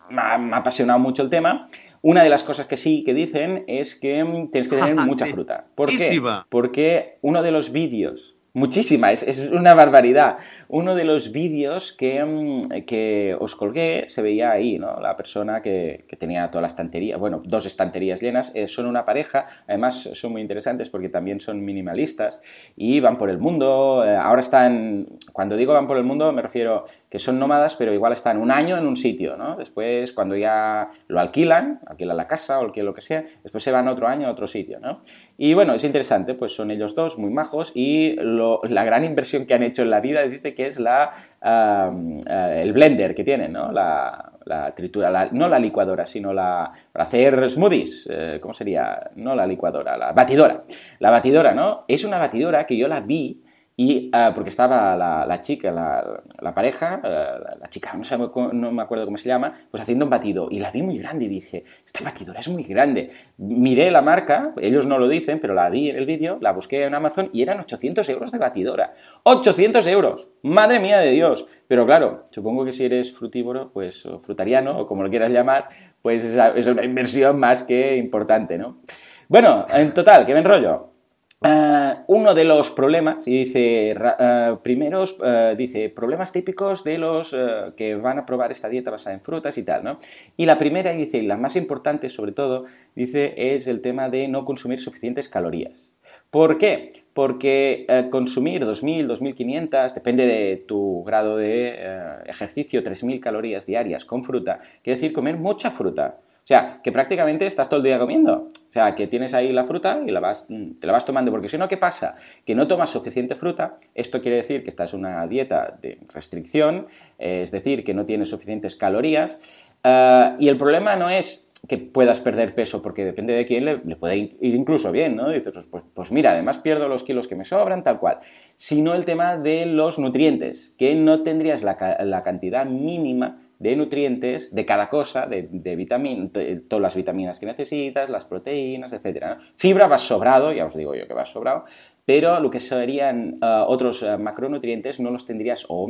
me 0.09 0.23
ha, 0.23 0.57
apasionado 0.57 1.01
mucho 1.01 1.25
el 1.25 1.31
tema. 1.31 1.67
Una 2.01 2.23
de 2.23 2.31
las 2.31 2.45
cosas 2.45 2.69
que 2.69 2.77
sí 2.77 3.03
que 3.03 3.13
dicen 3.13 3.65
es 3.67 3.97
que 3.97 4.25
tienes 4.53 4.69
que 4.69 4.77
tener 4.77 4.95
mucha 5.05 5.27
fruta. 5.27 5.67
¿Por 5.75 5.89
qué? 5.89 6.23
Porque 6.49 7.19
uno 7.23 7.43
de 7.43 7.51
los 7.51 7.73
vídeos 7.73 8.37
Muchísima, 8.59 9.13
es, 9.13 9.39
una 9.53 9.73
barbaridad. 9.73 10.39
Uno 10.67 10.97
de 10.97 11.05
los 11.05 11.31
vídeos 11.31 11.93
que, 11.93 12.25
mm, 12.25 12.85
que, 12.87 13.37
os 13.39 13.55
colgué 13.55 14.09
se 14.09 14.21
veía 14.21 14.51
ahí, 14.51 14.81
¿no? 14.81 14.99
La 15.01 15.15
persona 15.15 15.63
que, 15.63 16.05
tenía 16.19 16.51
toda 16.51 16.63
la 16.63 16.67
estantería, 16.67 17.17
bueno, 17.19 17.41
dos 17.45 17.67
estanterías 17.67 18.21
llenas, 18.21 18.51
eh, 18.57 18.67
son 18.67 18.87
una 18.87 19.05
pareja, 19.05 19.47
además 19.69 20.11
son 20.15 20.33
muy 20.33 20.43
interesantes 20.43 20.91
porque 20.91 21.09
también 21.09 21.39
son 21.39 21.65
minimalistas 21.65 22.41
y 22.77 22.99
van 22.99 23.17
por 23.17 23.31
el 23.31 23.39
mundo. 23.39 24.03
Eh, 24.05 24.17
ahora 24.17 24.41
están, 24.41 25.07
cuando 25.33 25.57
digo 25.57 25.73
van 25.73 25.87
por 25.87 25.97
el 25.97 26.03
mundo, 26.03 26.33
me 26.33 26.43
refiero 26.43 26.85
que 27.09 27.21
son 27.21 27.39
nómadas, 27.39 27.77
pero 27.77 27.95
igual 27.95 28.13
están 28.13 28.39
un 28.39 28.51
año 28.51 28.77
en 28.77 28.89
un 28.89 28.97
sitio, 28.97 29.37
¿no? 29.37 29.55
Después, 29.55 30.13
cuando 30.13 30.35
ya 30.37 30.89
lo 31.07 31.21
alquilan, 31.21 31.79
alquilan 31.87 32.17
la 32.17 32.27
casa 32.27 32.59
o 32.59 32.65
alquilan 32.65 32.87
lo 32.87 32.95
que 32.95 33.03
sea, 33.03 33.25
después 33.45 33.63
se 33.63 33.71
van 33.71 33.87
otro 33.87 34.09
año 34.09 34.27
a 34.27 34.33
otro 34.33 34.49
sitio, 34.49 34.81
¿no? 34.81 35.03
Y 35.41 35.55
bueno, 35.55 35.73
es 35.75 35.85
interesante, 35.85 36.35
pues 36.35 36.53
son 36.53 36.73
ellos 36.73 36.97
dos 36.97 37.17
muy 37.17 37.31
majos 37.31 37.71
y 37.73 38.17
la 38.17 38.85
gran 38.85 39.05
inversión 39.05 39.47
que 39.47 39.55
han 39.55 39.63
hecho 39.63 39.83
en 39.83 39.91
la 39.91 40.01
vida 40.01 40.25
dice 40.25 40.53
que 40.53 40.67
es 40.67 40.81
la, 40.81 41.13
eh, 41.41 42.63
el 42.65 42.73
blender 42.73 43.15
que 43.15 43.23
tienen, 43.23 43.53
¿no? 43.53 43.71
La, 43.71 44.33
tritura, 44.75 45.29
no 45.31 45.49
la 45.49 45.59
licuadora, 45.61 46.07
sino 46.07 46.33
la 46.33 46.73
para 46.91 47.05
hacer 47.05 47.51
smoothies, 47.51 48.09
eh, 48.11 48.39
¿cómo 48.41 48.53
sería? 48.53 49.11
No 49.15 49.37
la 49.37 49.47
licuadora, 49.47 49.97
la 49.97 50.11
batidora. 50.13 50.65
La 50.99 51.11
batidora, 51.11 51.55
¿no? 51.55 51.85
Es 51.87 52.03
una 52.03 52.19
batidora 52.19 52.67
que 52.67 52.77
yo 52.77 52.89
la 52.89 53.01
vi 53.01 53.43
y 53.81 54.11
uh, 54.13 54.35
porque 54.35 54.51
estaba 54.51 54.97
la, 54.97 55.41
chica, 55.41 55.71
la, 55.71 56.53
pareja, 56.53 57.01
uh, 57.01 57.61
la 57.61 57.69
chica, 57.69 57.93
no, 57.97 58.03
sé, 58.03 58.19
no, 58.19 58.73
me 58.73 58.83
acuerdo 58.83 59.05
cómo 59.05 59.19
se 59.19 59.29
llama, 59.29 59.53
pues 59.71 59.81
haciendo 59.81 60.05
un 60.05 60.11
batido. 60.11 60.49
Y 60.51 60.59
la 60.59 60.73
vi 60.73 60.83
muy 60.83 60.99
grande 60.99 61.27
y 61.27 61.29
dije, 61.29 61.63
esta 61.87 62.03
batidora 62.03 62.41
es 62.41 62.49
muy 62.49 62.65
grande. 62.65 63.13
Miré 63.37 63.93
la 63.93 64.03
marca, 64.03 64.53
ellos 64.61 64.85
no 64.85 64.99
lo 64.99 65.07
dicen, 65.07 65.39
pero 65.39 65.55
la 65.55 65.71
vi 65.71 65.91
en 65.91 65.97
el 65.97 66.07
vídeo, 66.07 66.39
la 66.41 66.51
busqué 66.51 66.87
en 66.87 66.95
Amazon 66.97 67.31
y 67.33 67.41
eran 67.43 67.61
800 67.61 68.09
euros 68.09 68.33
de 68.33 68.39
batidora. 68.39 68.95
¡800 69.23 69.87
euros! 69.87 70.27
¡Madre 70.43 70.81
mía 70.81 70.99
de 70.99 71.13
Dios! 71.13 71.47
Pero 71.69 71.87
claro, 71.87 72.25
supongo 72.33 72.65
que 72.65 72.73
si 72.73 72.85
eres 72.85 73.17
frutívoro, 73.17 73.71
pues, 73.73 74.05
o 74.07 74.19
frutariano, 74.19 74.77
o 74.77 74.89
como 74.89 75.05
lo 75.05 75.09
quieras 75.09 75.31
llamar, 75.31 75.69
pues 76.03 76.25
es, 76.25 76.67
una 76.67 76.85
inversión 76.85 77.39
más 77.39 77.63
que 77.63 77.97
importante, 77.97 78.59
¿no? 78.59 78.81
Bueno, 79.29 79.67
en 79.73 79.95
total, 79.95 80.27
¿qué 80.27 80.33
me 80.33 80.41
enrollo? 80.41 80.98
Eh, 81.41 81.95
uno 82.09 82.35
de 82.35 82.45
los 82.45 82.73
problemas, 82.73 83.29
y 83.29 83.45
dice, 83.45 83.95
uh, 83.95 84.57
primeros, 84.61 85.17
uh, 85.21 85.55
dice, 85.57 85.89
problemas 85.89 86.33
típicos 86.33 86.83
de 86.83 86.99
los 86.99 87.35
que 87.77 87.95
van 87.95 88.19
a 88.19 88.27
probar 88.27 88.51
esta 88.51 88.69
dieta 88.69 88.91
basada 88.91 89.15
en 89.15 89.21
frutas 89.21 89.57
y 89.57 89.63
tal, 89.63 89.85
¿no? 89.85 89.99
Y 90.37 90.47
la 90.47 90.59
primera, 90.59 90.93
dice, 90.93 91.19
y 91.19 91.27
la 91.27 91.37
más 91.37 91.55
importante 91.55 92.09
sobre 92.11 92.33
todo, 92.33 92.65
dice, 92.97 93.35
es 93.37 93.69
el 93.69 93.81
tema 93.81 94.09
de 94.09 94.27
no 94.27 94.45
consumir 94.45 94.81
suficientes 94.81 95.29
calorías. 95.29 95.93
¿Por 96.31 96.59
qué? 96.59 96.91
Porque 97.15 97.87
consumir 98.11 98.65
2.000, 98.65 99.07
2.500, 99.07 99.95
depende 99.95 100.27
de 100.27 100.57
tu 100.57 101.05
grado 101.05 101.37
de 101.37 101.79
ejercicio, 102.27 102.83
3.000 102.83 103.21
calorías 103.21 103.65
diarias 103.65 104.05
con 104.05 104.25
fruta, 104.25 104.59
quiere 104.83 104.99
decir 104.99 105.13
comer 105.13 105.37
mucha 105.37 105.71
fruta. 105.71 106.19
O 106.49 106.51
sea, 106.51 106.81
que 106.83 106.93
prácticamente 106.93 107.47
estás 107.47 107.69
todo 107.69 107.77
el 107.77 107.85
día 107.85 107.99
comiendo. 107.99 108.49
O 108.49 108.73
sea, 108.73 108.95
que 108.95 109.07
tienes 109.07 109.35
ahí 109.35 109.53
la 109.53 109.65
fruta 109.65 110.01
y 110.07 110.11
la 110.11 110.19
vas, 110.21 110.47
te 110.49 110.87
la 110.87 110.95
vas 110.95 111.05
tomando. 111.05 111.31
Porque 111.31 111.47
si 111.47 111.59
no, 111.59 111.69
¿qué 111.69 111.77
pasa? 111.77 112.17
Que 112.47 112.55
no 112.55 112.67
tomas 112.67 112.89
suficiente 112.89 113.35
fruta. 113.35 113.75
Esto 113.95 114.23
quiere 114.23 114.39
decir 114.39 114.63
que 114.63 114.71
estás 114.71 114.95
en 114.95 115.01
una 115.01 115.27
dieta 115.27 115.77
de 115.83 115.99
restricción, 116.15 116.87
es 117.19 117.51
decir, 117.51 117.85
que 117.85 117.93
no 117.93 118.07
tienes 118.07 118.31
suficientes 118.31 118.77
calorías. 118.77 119.39
Eh, 119.85 120.37
y 120.39 120.49
el 120.49 120.57
problema 120.57 120.97
no 120.97 121.11
es 121.11 121.51
que 121.69 121.77
puedas 121.77 122.23
perder 122.23 122.55
peso, 122.55 122.81
porque 122.81 123.05
depende 123.05 123.35
de 123.35 123.45
quién 123.45 123.67
le, 123.67 123.77
puede 123.97 124.17
ir, 124.17 124.39
incluso 124.41 124.91
bien, 124.91 125.17
¿no? 125.17 125.29
Dices, 125.29 125.53
pues, 125.53 125.67
pues, 125.67 125.85
pues, 125.93 126.13
mira, 126.13 126.31
además 126.31 126.57
pierdo 126.57 126.89
los 126.89 127.05
kilos 127.05 127.29
que 127.29 127.37
me 127.37 127.45
sobran, 127.45 127.83
tal 127.83 127.99
cual. 127.99 128.21
Sino 128.57 128.95
el 128.95 129.05
tema 129.05 129.37
de 129.37 129.67
los 129.67 129.99
nutrientes, 129.99 130.75
que 130.79 130.95
no 130.95 131.23
tendrías 131.23 131.63
la 131.63 132.23
cantidad 132.25 132.65
mínima 132.65 133.43
de 133.59 133.77
nutrientes 133.77 134.55
de 134.55 134.65
cada 134.65 134.89
cosa, 134.89 135.27
de, 135.27 135.49
de 135.51 136.63
todas 136.69 136.83
las 136.83 136.95
vitaminas 136.95 137.41
que 137.41 137.47
necesitas, 137.47 138.09
las 138.09 138.25
proteínas, 138.25 138.93
etc. 138.93 139.39
Fibra 139.57 139.87
vas 139.87 140.03
sobrado, 140.03 140.53
ya 140.53 140.67
os 140.67 140.77
digo 140.77 140.95
yo 140.95 141.07
que 141.07 141.15
vas 141.15 141.31
sobrado, 141.31 141.65
pero 142.09 142.41
lo 142.41 142.51
que 142.51 142.59
serían 142.59 143.39
uh, 143.43 143.65
otros 143.67 144.01
uh, 144.01 144.19
macronutrientes 144.19 144.99
no 144.99 145.11
los 145.11 145.27
tendrías, 145.27 145.67
o, 145.69 145.87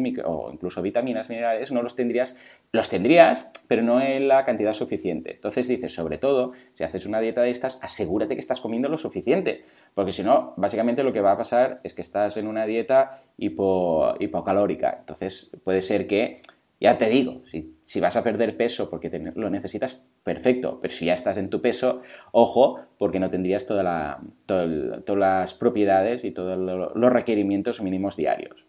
incluso 0.53 0.83
vitaminas, 0.83 1.29
minerales, 1.29 1.71
no 1.71 1.81
los 1.81 1.95
tendrías, 1.95 2.37
los 2.73 2.89
tendrías, 2.89 3.49
pero 3.69 3.83
no 3.83 4.01
en 4.01 4.27
la 4.27 4.45
cantidad 4.45 4.73
suficiente. 4.73 5.35
Entonces 5.35 5.69
dices, 5.69 5.95
sobre 5.95 6.19
todo, 6.19 6.55
si 6.75 6.83
haces 6.83 7.07
una 7.07 7.21
dieta 7.21 7.43
de 7.43 7.51
estas, 7.51 7.79
asegúrate 7.83 8.35
que 8.35 8.41
estás 8.41 8.61
comiendo 8.61 8.89
lo 8.89 8.99
suficiente, 8.99 9.65
porque 9.95 10.11
si 10.11 10.25
no, 10.25 10.55
básicamente 10.57 11.05
lo 11.05 11.13
que 11.13 11.21
va 11.21 11.31
a 11.33 11.37
pasar 11.37 11.81
es 11.85 11.95
que 11.95 12.03
estás 12.03 12.37
en 12.37 12.49
una 12.49 12.67
dieta 12.67 13.23
hipo, 13.37 14.15
hipocalórica. 14.19 14.97
Entonces 14.99 15.53
puede 15.63 15.83
ser 15.83 16.09
que 16.09 16.41
ya 16.81 16.97
te 16.97 17.09
digo, 17.09 17.43
si, 17.85 18.01
vas 18.01 18.17
a 18.17 18.23
perder 18.23 18.57
peso 18.57 18.89
porque 18.89 19.11
lo 19.35 19.51
necesitas, 19.51 20.03
perfecto, 20.23 20.79
pero 20.81 20.95
si 20.95 21.07
ya 21.07 21.15
estás 21.15 21.37
en 21.37 21.51
tu 21.51 21.61
peso, 21.61 22.03
ojo, 22.33 22.81
porque 22.99 23.19
no 23.19 23.31
tendrías 23.31 23.67
toda 23.67 23.83
la, 23.83 24.21
todas 24.47 25.19
las 25.19 25.55
propiedades 25.55 26.25
y 26.25 26.31
todos 26.31 26.57
los 26.59 27.13
requerimientos 27.13 27.83
mínimos 27.83 28.17
diarios. 28.17 28.65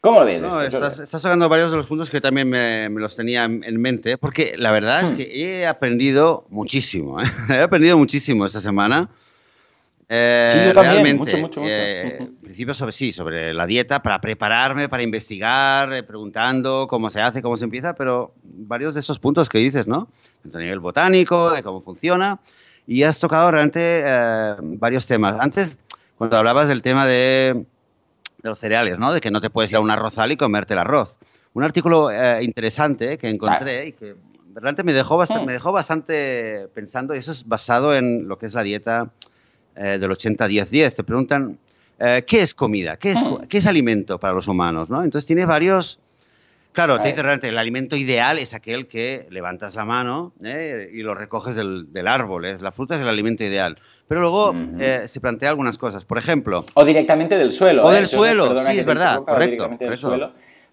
¿Cómo 0.00 0.20
lo 0.20 0.26
ves? 0.26 0.42
estás, 0.74 1.08
sacando 1.08 1.48
varios 1.48 1.70
de 1.70 1.76
los 1.76 1.86
puntos 1.86 2.10
que 2.10 2.20
también 2.20 2.50
me, 2.50 2.88
los 2.90 3.14
tenía 3.16 3.44
en 3.44 3.80
mente, 3.80 4.18
porque 4.18 4.56
la 4.58 4.72
verdad 4.72 5.02
es 5.02 5.12
hmm. 5.12 5.16
que 5.16 5.40
he 5.40 5.66
aprendido 5.66 6.44
muchísimo, 6.50 7.22
¿eh? 7.22 7.26
he 7.48 7.62
aprendido 7.62 7.96
muchísimo 7.96 8.44
esta 8.44 8.60
semana. 8.60 9.10
Eh, 10.14 10.50
sí, 10.52 10.58
yo 10.66 10.72
también, 10.74 11.16
mucho, 11.16 11.38
mucho, 11.38 11.62
mucho. 11.62 11.72
Eh, 11.72 12.28
principio 12.42 12.74
sobre 12.74 12.92
sí, 12.92 13.12
sobre 13.12 13.54
la 13.54 13.64
dieta, 13.64 14.02
para 14.02 14.20
prepararme, 14.20 14.90
para 14.90 15.02
investigar, 15.02 15.90
eh, 15.90 16.02
preguntando 16.02 16.86
cómo 16.86 17.08
se 17.08 17.22
hace, 17.22 17.40
cómo 17.40 17.56
se 17.56 17.64
empieza, 17.64 17.94
pero 17.94 18.34
varios 18.44 18.92
de 18.92 19.00
esos 19.00 19.18
puntos 19.18 19.48
que 19.48 19.56
dices, 19.56 19.86
¿no? 19.86 20.08
A 20.52 20.58
nivel 20.58 20.80
botánico, 20.80 21.50
de 21.52 21.62
cómo 21.62 21.80
funciona, 21.80 22.40
y 22.86 23.04
has 23.04 23.18
tocado 23.20 23.50
realmente 23.50 24.02
eh, 24.04 24.54
varios 24.60 25.06
temas. 25.06 25.40
Antes, 25.40 25.78
cuando 26.18 26.36
hablabas 26.36 26.68
del 26.68 26.82
tema 26.82 27.06
de, 27.06 27.64
de, 28.42 28.48
los 28.50 28.58
cereales, 28.58 28.98
¿no? 28.98 29.14
De 29.14 29.22
que 29.22 29.30
no 29.30 29.40
te 29.40 29.48
puedes 29.48 29.70
ir 29.70 29.78
a 29.78 29.80
un 29.80 29.90
arrozal 29.90 30.30
y 30.30 30.36
comerte 30.36 30.74
el 30.74 30.80
arroz. 30.80 31.16
un 31.54 31.64
artículo 31.64 32.10
eh, 32.10 32.44
interesante 32.44 33.16
que 33.16 33.30
encontré 33.30 33.86
y 33.86 33.92
que 33.92 34.14
realmente 34.52 34.84
me 34.84 34.92
dejó, 34.92 35.16
bastante, 35.16 35.46
me 35.46 35.54
dejó 35.54 35.72
bastante 35.72 36.68
pensando, 36.74 37.14
y 37.14 37.18
eso 37.20 37.32
es 37.32 37.48
basado 37.48 37.94
en 37.94 38.28
lo 38.28 38.36
que 38.36 38.44
es 38.44 38.52
la 38.52 38.62
dieta 38.62 39.10
eh, 39.76 39.98
del 39.98 40.10
80-10-10. 40.10 40.94
Te 40.94 41.04
preguntan, 41.04 41.58
eh, 41.98 42.24
¿qué 42.26 42.42
es 42.42 42.54
comida? 42.54 42.96
¿Qué 42.96 43.12
es, 43.12 43.22
¿Qué 43.48 43.58
es 43.58 43.66
alimento 43.66 44.18
para 44.18 44.34
los 44.34 44.48
humanos? 44.48 44.90
¿no? 44.90 45.02
Entonces 45.02 45.26
tiene 45.26 45.46
varios... 45.46 45.98
Claro, 46.72 46.98
te 47.02 47.08
dice 47.08 47.20
realmente, 47.20 47.48
el 47.48 47.58
alimento 47.58 47.96
ideal 47.96 48.38
es 48.38 48.54
aquel 48.54 48.86
que 48.86 49.26
levantas 49.28 49.74
la 49.74 49.84
mano 49.84 50.32
y 50.40 51.02
lo 51.02 51.14
recoges 51.14 51.54
del, 51.54 51.92
del 51.92 52.08
árbol. 52.08 52.46
La 52.62 52.72
fruta 52.72 52.94
es 52.96 53.02
el 53.02 53.08
alimento 53.08 53.44
ideal. 53.44 53.78
Pero 54.08 54.22
luego 54.22 54.54
se 55.04 55.20
plantea 55.20 55.50
algunas 55.50 55.76
cosas. 55.76 56.06
Por 56.06 56.16
ejemplo... 56.16 56.64
O 56.72 56.86
directamente 56.86 57.36
del 57.36 57.52
suelo. 57.52 57.82
O 57.82 57.90
del 57.90 58.06
suelo, 58.06 58.58
sí, 58.58 58.78
es 58.78 58.86
verdad, 58.86 59.20
correcto. 59.22 59.68
Suelo, 59.96 60.32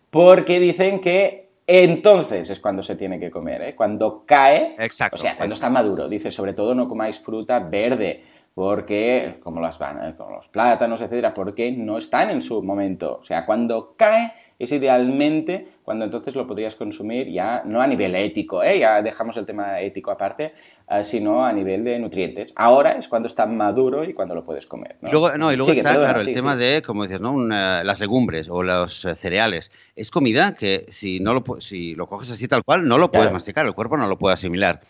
porque 0.10 0.62
dicen 0.62 1.02
que 1.02 1.50
entonces 1.72 2.50
es 2.50 2.60
cuando 2.60 2.82
se 2.82 2.96
tiene 2.96 3.20
que 3.20 3.30
comer, 3.30 3.62
¿eh? 3.62 3.76
cuando 3.76 4.24
cae, 4.26 4.74
exacto, 4.80 5.18
o 5.18 5.20
sea, 5.20 5.38
cuando 5.38 5.54
está 5.54 5.70
maduro. 5.70 6.10
Dice, 6.10 6.32
sobre 6.32 6.54
todo 6.54 6.74
no 6.74 6.90
comáis 6.90 7.20
fruta 7.20 7.60
verde, 7.60 8.24
porque, 8.60 9.40
como 9.42 9.62
las 9.62 9.80
van, 9.80 10.16
como 10.18 10.36
los 10.36 10.50
plátanos, 10.50 11.00
etcétera, 11.00 11.34
porque 11.34 11.72
no 11.72 11.98
están 11.98 12.30
en 12.30 12.42
su 12.42 12.62
momento. 12.62 13.20
O 13.22 13.24
sea, 13.24 13.46
cuando 13.46 13.96
cae 13.96 14.34
es 14.60 14.74
idealmente 14.74 15.66
cuando 15.82 16.04
entonces 16.04 16.36
lo 16.36 16.46
podrías 16.46 16.76
consumir 16.76 17.30
ya 17.30 17.64
no 17.64 17.82
a 17.82 17.88
nivel 17.88 18.14
ético, 18.16 18.62
¿eh? 18.62 18.80
ya 18.80 19.02
dejamos 19.02 19.38
el 19.38 19.46
tema 19.46 19.80
ético 19.80 20.12
aparte, 20.12 20.54
eh, 20.90 21.06
sino 21.06 21.46
a 21.46 21.54
nivel 21.54 21.86
de 21.86 22.00
nutrientes. 22.00 22.52
Ahora 22.58 22.92
es 22.92 23.08
cuando 23.08 23.28
está 23.28 23.46
maduro 23.46 24.04
y 24.04 24.14
cuando 24.14 24.36
lo 24.36 24.44
puedes 24.44 24.68
comer. 24.68 24.98
¿no? 25.00 25.08
Y 25.08 25.12
luego, 25.14 25.38
no, 25.38 25.54
y 25.54 25.56
luego 25.56 25.72
está, 25.72 25.96
claro, 25.96 26.20
el 26.20 26.34
tema 26.34 26.58
de, 26.58 26.82
como 26.86 27.04
dices, 27.04 27.22
¿no? 27.22 27.40
las 27.48 28.02
legumbres 28.02 28.50
o 28.50 28.62
los 28.62 29.06
eh, 29.06 29.16
cereales. 29.16 29.72
Es 29.96 30.12
comida 30.12 30.54
que 30.56 30.86
si, 30.90 31.22
no 31.22 31.34
lo, 31.34 31.62
si 31.62 31.96
lo 31.96 32.08
coges 32.08 32.30
así 32.30 32.50
tal 32.50 32.66
cual, 32.66 32.86
no 32.86 32.98
lo 32.98 33.10
puedes 33.10 33.32
masticar, 33.32 33.66
el 33.66 33.74
cuerpo 33.74 33.96
no 33.96 34.08
lo 34.08 34.18
puede 34.18 34.34
asimilar. 34.34 34.82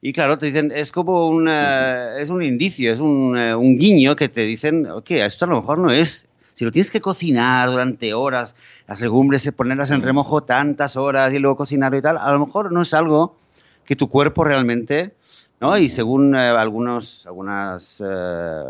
Y 0.00 0.12
claro, 0.12 0.38
te 0.38 0.46
dicen, 0.46 0.72
es 0.74 0.92
como 0.92 1.28
un, 1.28 1.48
es 1.48 2.30
un 2.30 2.42
indicio, 2.42 2.92
es 2.92 3.00
un, 3.00 3.36
un, 3.36 3.78
guiño 3.78 4.14
que 4.14 4.28
te 4.28 4.42
dicen, 4.42 4.86
ok, 4.86 5.10
esto 5.10 5.44
a 5.44 5.48
lo 5.48 5.60
mejor 5.60 5.78
no 5.78 5.90
es. 5.90 6.26
Si 6.54 6.64
lo 6.64 6.70
tienes 6.70 6.90
que 6.90 7.00
cocinar 7.00 7.70
durante 7.70 8.14
horas, 8.14 8.54
las 8.86 9.00
legumbres, 9.00 9.50
ponerlas 9.52 9.90
en 9.90 10.02
remojo 10.02 10.42
tantas 10.42 10.96
horas 10.96 11.32
y 11.32 11.38
luego 11.38 11.56
cocinar 11.56 11.94
y 11.94 12.02
tal, 12.02 12.16
a 12.16 12.32
lo 12.32 12.46
mejor 12.46 12.72
no 12.72 12.82
es 12.82 12.94
algo 12.94 13.36
que 13.84 13.96
tu 13.96 14.08
cuerpo 14.08 14.44
realmente, 14.44 15.14
¿no? 15.60 15.76
Y 15.78 15.88
según 15.88 16.34
eh, 16.34 16.38
algunos, 16.38 17.24
algunas 17.26 18.02
eh, 18.04 18.64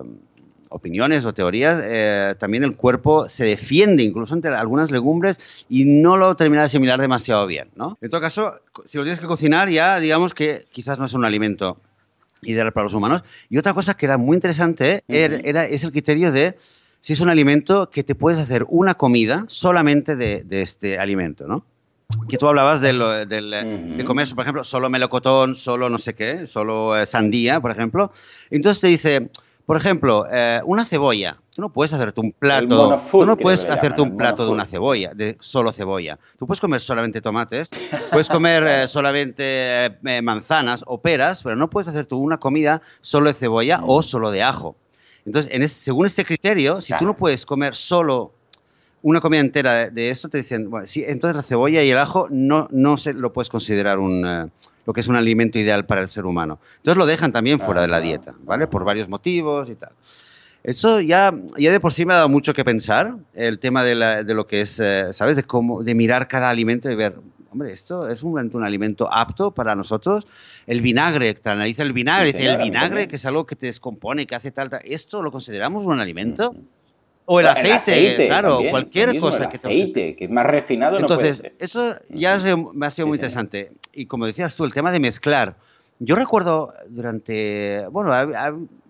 opiniones 0.71 1.25
o 1.25 1.35
teorías, 1.35 1.81
eh, 1.83 2.35
también 2.39 2.65
el 2.65 2.77
cuerpo 2.77 3.29
se 3.29 3.45
defiende 3.45 4.03
incluso 4.03 4.35
ante 4.35 4.49
algunas 4.49 4.91
legumbres 4.91 5.41
y 5.69 5.85
no 5.85 6.17
lo 6.17 6.37
termina 6.37 6.63
de 6.63 6.67
asimilar 6.67 7.01
demasiado 7.01 7.47
bien, 7.47 7.69
¿no? 7.77 7.99
En 8.01 8.11
todo 8.11 8.21
caso, 8.21 8.55
si 8.85 8.99
lo 8.99 9.05
tienes 9.05 9.21
que 9.21 9.27
cocinar 9.27 9.69
ya, 9.69 9.99
digamos 10.01 10.35
que 10.35 10.67
quizás 10.71 10.99
no 10.99 11.07
es 11.07 11.15
un 11.15 11.25
alimento 11.25 11.79
ideal 12.43 12.73
para 12.73 12.85
los 12.85 12.95
humanos. 12.95 13.23
Y 13.49 13.59
otra 13.59 13.75
cosa 13.75 13.95
que 13.95 14.07
era 14.07 14.17
muy 14.17 14.37
interesante 14.37 15.05
era, 15.09 15.65
es 15.65 15.85
el 15.85 15.93
criterio 15.93 16.33
de 16.33 16.57
si 17.01 17.13
es 17.13 17.21
un 17.21 17.29
alimento 17.29 17.91
que 17.91 18.05
te 18.05 18.15
puedes 18.15 18.41
hacer 18.41 18.65
una 18.69 18.95
comida 18.95 19.45
solamente 19.49 20.17
de, 20.17 20.45
este 20.63 20.99
alimento, 20.99 21.47
¿no? 21.47 21.65
Que 22.29 22.39
tú 22.39 22.49
hablabas 22.49 22.81
de, 22.81 22.93
de, 22.95 24.05
comer, 24.05 24.29
por 24.35 24.43
ejemplo, 24.43 24.65
solo 24.65 24.89
melocotón, 24.89 25.57
solo 25.57 25.91
no 25.91 25.99
sé 25.99 26.15
qué, 26.15 26.47
solo 26.47 26.99
eh, 26.99 27.07
sandía, 27.07 27.61
por 27.61 27.71
ejemplo. 27.71 28.13
Entonces 28.51 28.81
te 28.81 28.87
dice, 28.87 29.31
por 29.69 29.77
ejemplo, 29.77 30.27
eh, 30.33 30.63
una 30.65 30.87
cebolla. 30.87 31.37
Tú 31.55 31.61
no 31.61 31.69
puedes 31.71 31.93
hacerte 31.93 32.23
un 32.23 32.33
plato. 32.33 32.99
Tú 33.11 33.27
no 33.27 33.37
puedes 33.37 33.67
hacerte 33.67 34.01
un 34.01 34.17
plato 34.17 34.47
de 34.47 34.51
una 34.51 34.65
cebolla, 34.65 35.13
de 35.13 35.37
solo 35.41 35.73
cebolla. 35.73 36.19
Tú 36.39 36.47
puedes 36.47 36.59
comer 36.59 36.81
solamente 36.81 37.21
tomates, 37.21 37.69
puedes 38.11 38.31
comer 38.31 38.65
eh, 38.67 38.89
solamente 38.89 39.99
manzanas 40.23 40.83
o 40.87 41.03
peras, 41.03 41.43
pero 41.43 41.55
no 41.55 41.69
puedes 41.69 41.87
hacerte 41.87 42.15
una 42.15 42.39
comida 42.39 42.81
solo 43.03 43.29
de 43.29 43.35
cebolla 43.35 43.83
o 43.85 44.03
solo 44.03 44.31
de 44.31 44.43
ajo. 44.43 44.75
Entonces, 45.27 45.71
según 45.71 46.07
este 46.07 46.25
criterio, 46.25 46.81
si 46.81 46.97
tú 46.97 47.05
no 47.05 47.15
puedes 47.15 47.45
comer 47.45 47.77
solo 47.77 48.33
una 49.03 49.21
comida 49.21 49.41
entera 49.41 49.91
de, 49.91 50.09
esto, 50.09 50.31
te 50.31 50.39
dicen, 50.39 50.71
bueno, 50.71 50.87
sí, 50.87 51.05
entonces 51.07 51.37
la 51.37 51.43
cebolla 51.43 51.83
y 51.83 51.91
el 51.91 51.99
ajo 51.99 52.27
no, 52.31 52.69
no 52.71 52.97
se 52.97 53.13
lo 53.13 53.35
puedes 53.35 53.51
considerar 53.51 53.99
un, 53.99 54.27
eh, 54.27 54.49
lo 54.89 54.95
que 54.95 55.03
es 55.03 55.09
un 55.09 55.17
alimento 55.17 55.59
ideal 55.59 55.85
para 55.85 56.01
el 56.01 56.09
ser 56.09 56.25
humano. 56.25 56.59
Entonces 56.79 56.97
lo 56.97 57.05
dejan 57.05 57.31
también 57.31 57.61
fuera 57.61 57.83
de 57.83 57.89
la 57.89 58.01
dieta, 58.01 58.33
¿vale? 58.45 58.67
Por 58.67 58.85
varios 58.85 59.07
motivos 59.07 59.69
y 59.69 59.75
tal. 59.75 59.91
Eso 60.65 61.03
ya, 61.03 61.31
ya 61.59 61.71
de 61.71 61.79
por 61.79 61.93
sí 61.93 62.07
me 62.07 62.15
ha 62.15 62.17
dado 62.17 62.31
mucho 62.31 62.55
que 62.55 62.65
pensar, 62.65 63.17
el 63.35 63.59
tema 63.59 63.85
de, 63.85 64.25
lo 64.33 64.47
que 64.47 64.63
es, 64.63 64.81
eh, 64.81 65.13
¿sabes? 65.13 65.37
De, 65.37 65.43
cómo, 65.43 65.83
de 65.83 65.95
mirar 65.95 66.27
cada 66.27 66.49
alimento 66.49 66.91
y 66.91 66.97
ver, 66.97 67.17
hombre, 67.53 67.71
esto 67.75 68.09
es 68.09 68.23
un, 68.23 68.51
un 68.51 68.65
alimento 68.65 69.13
apto 69.13 69.51
para 69.51 69.75
nosotros. 69.75 70.27
El 70.67 70.81
vinagre, 70.81 71.35
te 71.35 71.51
analiza 71.51 71.83
el 71.83 71.93
vinagre, 71.93 72.31
el 72.31 72.57
vinagre, 72.57 73.09
que 73.09 73.17
es 73.17 73.27
algo 73.27 73.45
que 73.45 73.57
te 73.57 73.67
descompone, 73.67 74.27
que 74.27 74.37
hace 74.37 74.53
tal, 74.53 74.71
¿esto 74.85 75.23
lo 75.23 75.31
consideramos 75.31 75.85
un 75.85 76.01
alimento? 76.01 76.55
O 77.31 77.41
el, 77.41 77.47
aceite, 77.47 78.27
claro, 78.27 78.61
cualquier 78.71 79.19
cosa 79.19 79.45
el 79.45 79.49
que 79.51 79.57
aceite, 79.57 80.17
que 80.17 80.25
es 80.25 80.31
más 80.31 80.47
refinado 80.47 80.99
Entonces, 80.99 81.43
no 81.43 81.43
puede 81.43 81.57
eso 81.59 81.95
ya 82.09 82.39
me 82.73 82.87
ha 82.87 82.91
sido 82.91 83.07
muy 83.07 83.17
interesante. 83.17 83.73
Y 83.93 84.07
como 84.07 84.27
decías 84.27 84.57
tú, 84.57 84.65
el 84.65 84.73
tema 84.73 84.91
de 84.91 84.99
mezclar. 84.99 85.57
Yo 85.99 86.17
recuerdo 86.17 86.73
durante, 86.89 87.87
bueno, 87.89 88.13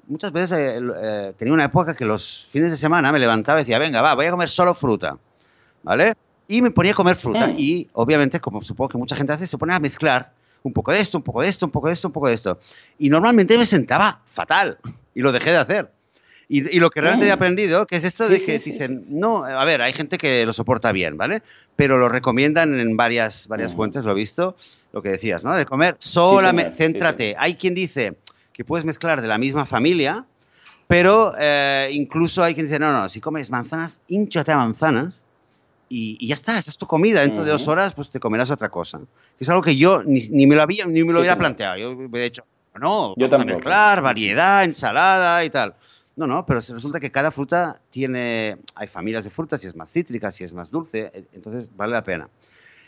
muchas 0.06 0.30
veces 0.30 0.58
eh, 0.58 0.80
eh, 1.02 1.32
tenía 1.36 1.54
una 1.54 1.64
época 1.64 1.96
que 1.96 2.04
los 2.04 2.46
fines 2.50 2.70
de 2.70 2.76
semana 2.76 3.10
me 3.10 3.18
levantaba 3.18 3.58
y 3.60 3.64
decía, 3.64 3.78
venga, 3.78 4.02
va, 4.02 4.14
voy 4.14 4.26
a 4.26 4.30
comer 4.30 4.50
solo 4.50 4.74
fruta, 4.74 5.16
¿vale? 5.82 6.14
y 6.48 6.62
me 6.62 6.70
ponía 6.70 6.92
a 6.92 6.94
comer 6.94 7.14
fruta. 7.14 7.46
Mm. 7.46 7.54
Y 7.58 7.88
obviamente, 7.92 8.40
como 8.40 8.62
supongo 8.62 8.88
que 8.88 8.98
mucha 8.98 9.14
gente 9.14 9.34
hace, 9.34 9.46
se 9.46 9.58
pone 9.58 9.74
a 9.74 9.78
mezclar 9.78 10.32
un 10.62 10.72
poco 10.72 10.90
de 10.90 11.00
esto, 11.00 11.18
un 11.18 11.22
poco 11.22 11.42
de 11.42 11.48
esto, 11.48 11.66
un 11.66 11.72
poco 11.72 11.88
de 11.88 11.94
esto, 11.94 12.08
un 12.08 12.12
poco 12.12 12.28
de 12.28 12.34
esto. 12.34 12.58
Y 12.98 13.10
normalmente 13.10 13.56
me 13.56 13.66
sentaba 13.66 14.22
fatal 14.26 14.78
y 15.14 15.20
lo 15.20 15.30
dejé 15.30 15.50
de 15.50 15.56
hacer. 15.58 15.92
Y, 16.50 16.78
lo 16.80 16.88
que 16.88 17.02
realmente 17.02 17.28
he 17.28 17.30
aprendido, 17.30 17.86
que 17.86 17.96
es 17.96 18.04
esto 18.04 18.26
de 18.26 18.42
que 18.42 18.58
dicen, 18.58 19.02
no, 19.10 19.44
a 19.44 19.64
ver, 19.66 19.82
hay 19.82 19.92
gente 19.92 20.16
que 20.16 20.46
lo 20.46 20.54
soporta 20.54 20.92
bien, 20.92 21.18
¿vale? 21.18 21.42
Pero 21.76 21.98
lo 21.98 22.08
recomiendan 22.08 22.80
en 22.80 22.96
varias, 22.96 23.46
varias 23.48 23.74
mm. 23.74 23.76
fuentes, 23.76 24.04
lo 24.04 24.12
he 24.12 24.14
visto, 24.14 24.56
lo 24.92 25.02
que 25.02 25.10
decías, 25.10 25.44
¿no? 25.44 25.54
De 25.54 25.66
comer 25.66 25.96
solamente, 25.98 26.74
céntrate. 26.74 27.36
Hay 27.38 27.56
quien 27.56 27.74
dice 27.74 28.16
que 28.54 28.64
puedes 28.64 28.86
mezclar 28.86 29.20
de 29.20 29.28
la 29.28 29.36
misma 29.36 29.66
familia, 29.66 30.24
pero 30.86 31.34
eh, 31.38 31.90
incluso 31.92 32.42
hay 32.42 32.54
quien 32.54 32.64
dice, 32.64 32.78
no, 32.78 32.92
no, 32.92 33.10
si 33.10 33.20
comes 33.20 33.50
manzanas, 33.50 34.00
hinchate 34.08 34.50
a 34.50 34.56
manzanas 34.56 35.22
y, 35.90 36.26
ya 36.26 36.34
está, 36.34 36.58
esa 36.58 36.70
es 36.70 36.78
tu 36.78 36.86
comida. 36.86 37.20
Dentro 37.20 37.44
de 37.44 37.50
dos 37.50 37.68
horas, 37.68 37.92
pues 37.92 38.08
te 38.08 38.20
comerás 38.20 38.50
otra 38.50 38.70
cosa. 38.70 39.00
Es 39.38 39.50
algo 39.50 39.60
que 39.60 39.76
yo 39.76 40.02
ni, 40.02 40.46
me 40.46 40.56
lo 40.56 40.62
había, 40.62 40.86
ni 40.86 41.04
me 41.04 41.12
lo 41.12 41.20
hubiera 41.20 41.36
planteado. 41.36 41.76
Yo 41.76 42.08
he 42.10 42.22
dicho, 42.22 42.44
no, 42.80 43.12
yo 43.16 43.28
también. 43.28 43.56
mezclar, 43.56 44.00
variedad, 44.00 44.64
ensalada 44.64 45.44
y 45.44 45.50
tal. 45.50 45.74
No, 46.18 46.26
no, 46.26 46.44
pero 46.44 46.58
resulta 46.58 46.98
que 46.98 47.12
cada 47.12 47.30
fruta 47.30 47.80
tiene. 47.90 48.56
Hay 48.74 48.88
familias 48.88 49.22
de 49.22 49.30
frutas, 49.30 49.60
si 49.60 49.68
es 49.68 49.76
más 49.76 49.88
cítrica, 49.88 50.32
si 50.32 50.42
es 50.42 50.52
más 50.52 50.68
dulce, 50.68 51.12
e, 51.14 51.24
entonces 51.32 51.68
vale 51.76 51.92
la 51.92 52.02
pena. 52.02 52.28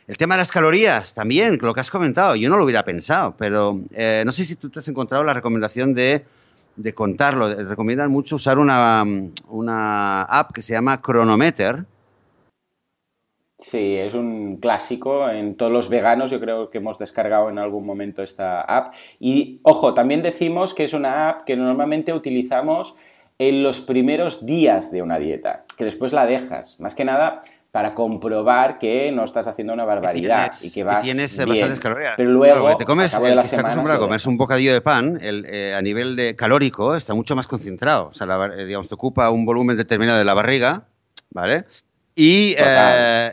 El 0.09 0.17
tema 0.17 0.35
de 0.35 0.39
las 0.39 0.51
calorías, 0.51 1.15
también, 1.15 1.57
lo 1.63 1.73
que 1.73 1.79
has 1.79 1.93
comentado, 1.93 2.35
yo 2.35 2.51
no 2.51 2.57
lo 2.57 2.65
hubiera 2.65 2.83
pensado, 2.83 3.37
pero 3.39 3.79
eh, 3.93 4.25
no 4.27 4.33
sé 4.33 4.45
si 4.45 4.57
tú 4.57 4.69
te 4.69 4.81
has 4.81 4.89
encontrado 4.89 5.23
la 5.23 5.33
recomendación 5.33 5.95
de, 5.95 6.25
de 6.75 6.93
contarlo. 6.93 7.55
Recomiendan 7.55 8.11
mucho 8.11 8.35
usar 8.35 8.59
una, 8.59 9.05
una 9.47 10.23
app 10.23 10.53
que 10.53 10.63
se 10.63 10.73
llama 10.73 11.01
Chronometer, 11.01 11.85
Sí, 13.61 13.97
es 13.97 14.15
un 14.15 14.57
clásico 14.57 15.29
en 15.29 15.55
todos 15.55 15.71
los 15.71 15.91
veganos, 15.91 16.31
yo 16.31 16.41
creo 16.41 16.71
que 16.71 16.79
hemos 16.79 16.99
descargado 16.99 17.51
en 17.51 17.59
algún 17.59 17.85
momento 17.85 18.23
esta 18.23 18.63
app. 18.63 18.95
Y 19.19 19.61
ojo, 19.65 19.93
también 19.93 20.23
decimos 20.23 20.73
que 20.73 20.85
es 20.85 20.95
una 20.95 21.29
app 21.29 21.43
que 21.45 21.57
normalmente 21.57 22.15
utilizamos 22.15 22.97
en 23.41 23.63
los 23.63 23.81
primeros 23.81 24.45
días 24.45 24.93
de 24.93 25.01
una 25.01 25.19
dieta, 25.19 25.65
que 25.79 25.87
después 25.87 26.13
la 26.13 26.27
dejas, 26.27 26.79
más 26.79 26.95
que 26.95 27.07
nada 27.07 27.41
para 27.71 27.95
comprobar 27.95 28.79
que 28.79 29.11
no 29.13 29.25
estás 29.25 29.47
haciendo 29.49 29.73
una 29.73 29.87
barbaridad 29.87 30.53
y 30.61 30.71
que 30.71 30.85
vas 30.85 31.03
tienes 31.03 31.35
bien. 31.37 31.49
bastantes 31.49 31.81
calorías. 31.81 32.15
Pero 32.19 32.31
luego, 32.33 32.77
te 32.77 32.85
comes, 32.85 33.19
de 33.19 33.35
la 33.35 33.45
semana, 33.45 33.95
a 33.95 33.99
comerse 33.99 34.29
un 34.29 34.37
bocadillo 34.37 34.75
de 34.75 34.83
pan, 34.83 35.19
el, 35.23 35.47
eh, 35.49 35.73
a 35.73 35.81
nivel 35.81 36.17
de 36.17 36.37
calórico 36.37 36.95
está 36.95 37.15
mucho 37.15 37.35
más 37.35 37.47
concentrado. 37.47 38.09
O 38.09 38.13
sea, 38.13 38.27
eh, 38.59 38.67
digamos, 38.67 38.89
te 38.89 38.95
ocupa 38.95 39.31
un 39.31 39.47
volumen 39.47 39.75
determinado 39.75 40.19
de 40.19 40.27
la 40.27 40.35
barriga, 40.35 40.83
¿vale? 41.31 41.65
Y, 42.23 42.55
eh, 42.59 43.33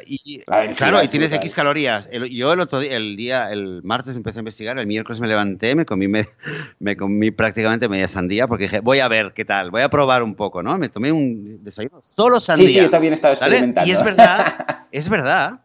claro, 0.78 1.04
y 1.04 1.10
tienes 1.10 1.34
X 1.34 1.54
calorías. 1.54 2.08
yo 2.32 2.54
el 2.54 2.60
otro 2.62 2.80
día, 2.80 2.96
el 2.96 3.18
día, 3.18 3.52
el 3.52 3.82
martes 3.84 4.16
empecé 4.16 4.38
a 4.38 4.40
investigar, 4.40 4.80
el 4.80 4.88
miércoles 4.88 5.20
me 5.20 5.28
levanté, 5.28 5.76
me 5.76 5.86
comí, 5.86 6.08
me, 6.80 6.96
comí 6.96 7.32
prácticamente 7.32 7.90
media 7.90 8.08
sandía 8.08 8.48
porque 8.48 8.64
dije, 8.64 8.80
voy 8.80 9.00
a 9.00 9.10
ver 9.10 9.34
qué 9.34 9.44
tal, 9.44 9.72
voy 9.72 9.82
a 9.82 9.90
probar 9.90 10.24
un 10.24 10.36
poco, 10.36 10.64
¿no? 10.64 10.78
Me 10.78 10.88
tomé 10.88 11.12
un 11.12 11.62
desayuno 11.66 12.00
solo 12.02 12.40
sandía. 12.40 12.66
Sí, 12.70 12.74
sí, 12.76 12.80
yo 12.80 12.90
también 12.90 13.12
estaba 13.12 13.34
experimentando. 13.34 13.90
Y 13.90 13.92
es 13.92 14.02
verdad, 14.02 14.86
es 14.94 15.10
verdad 15.10 15.60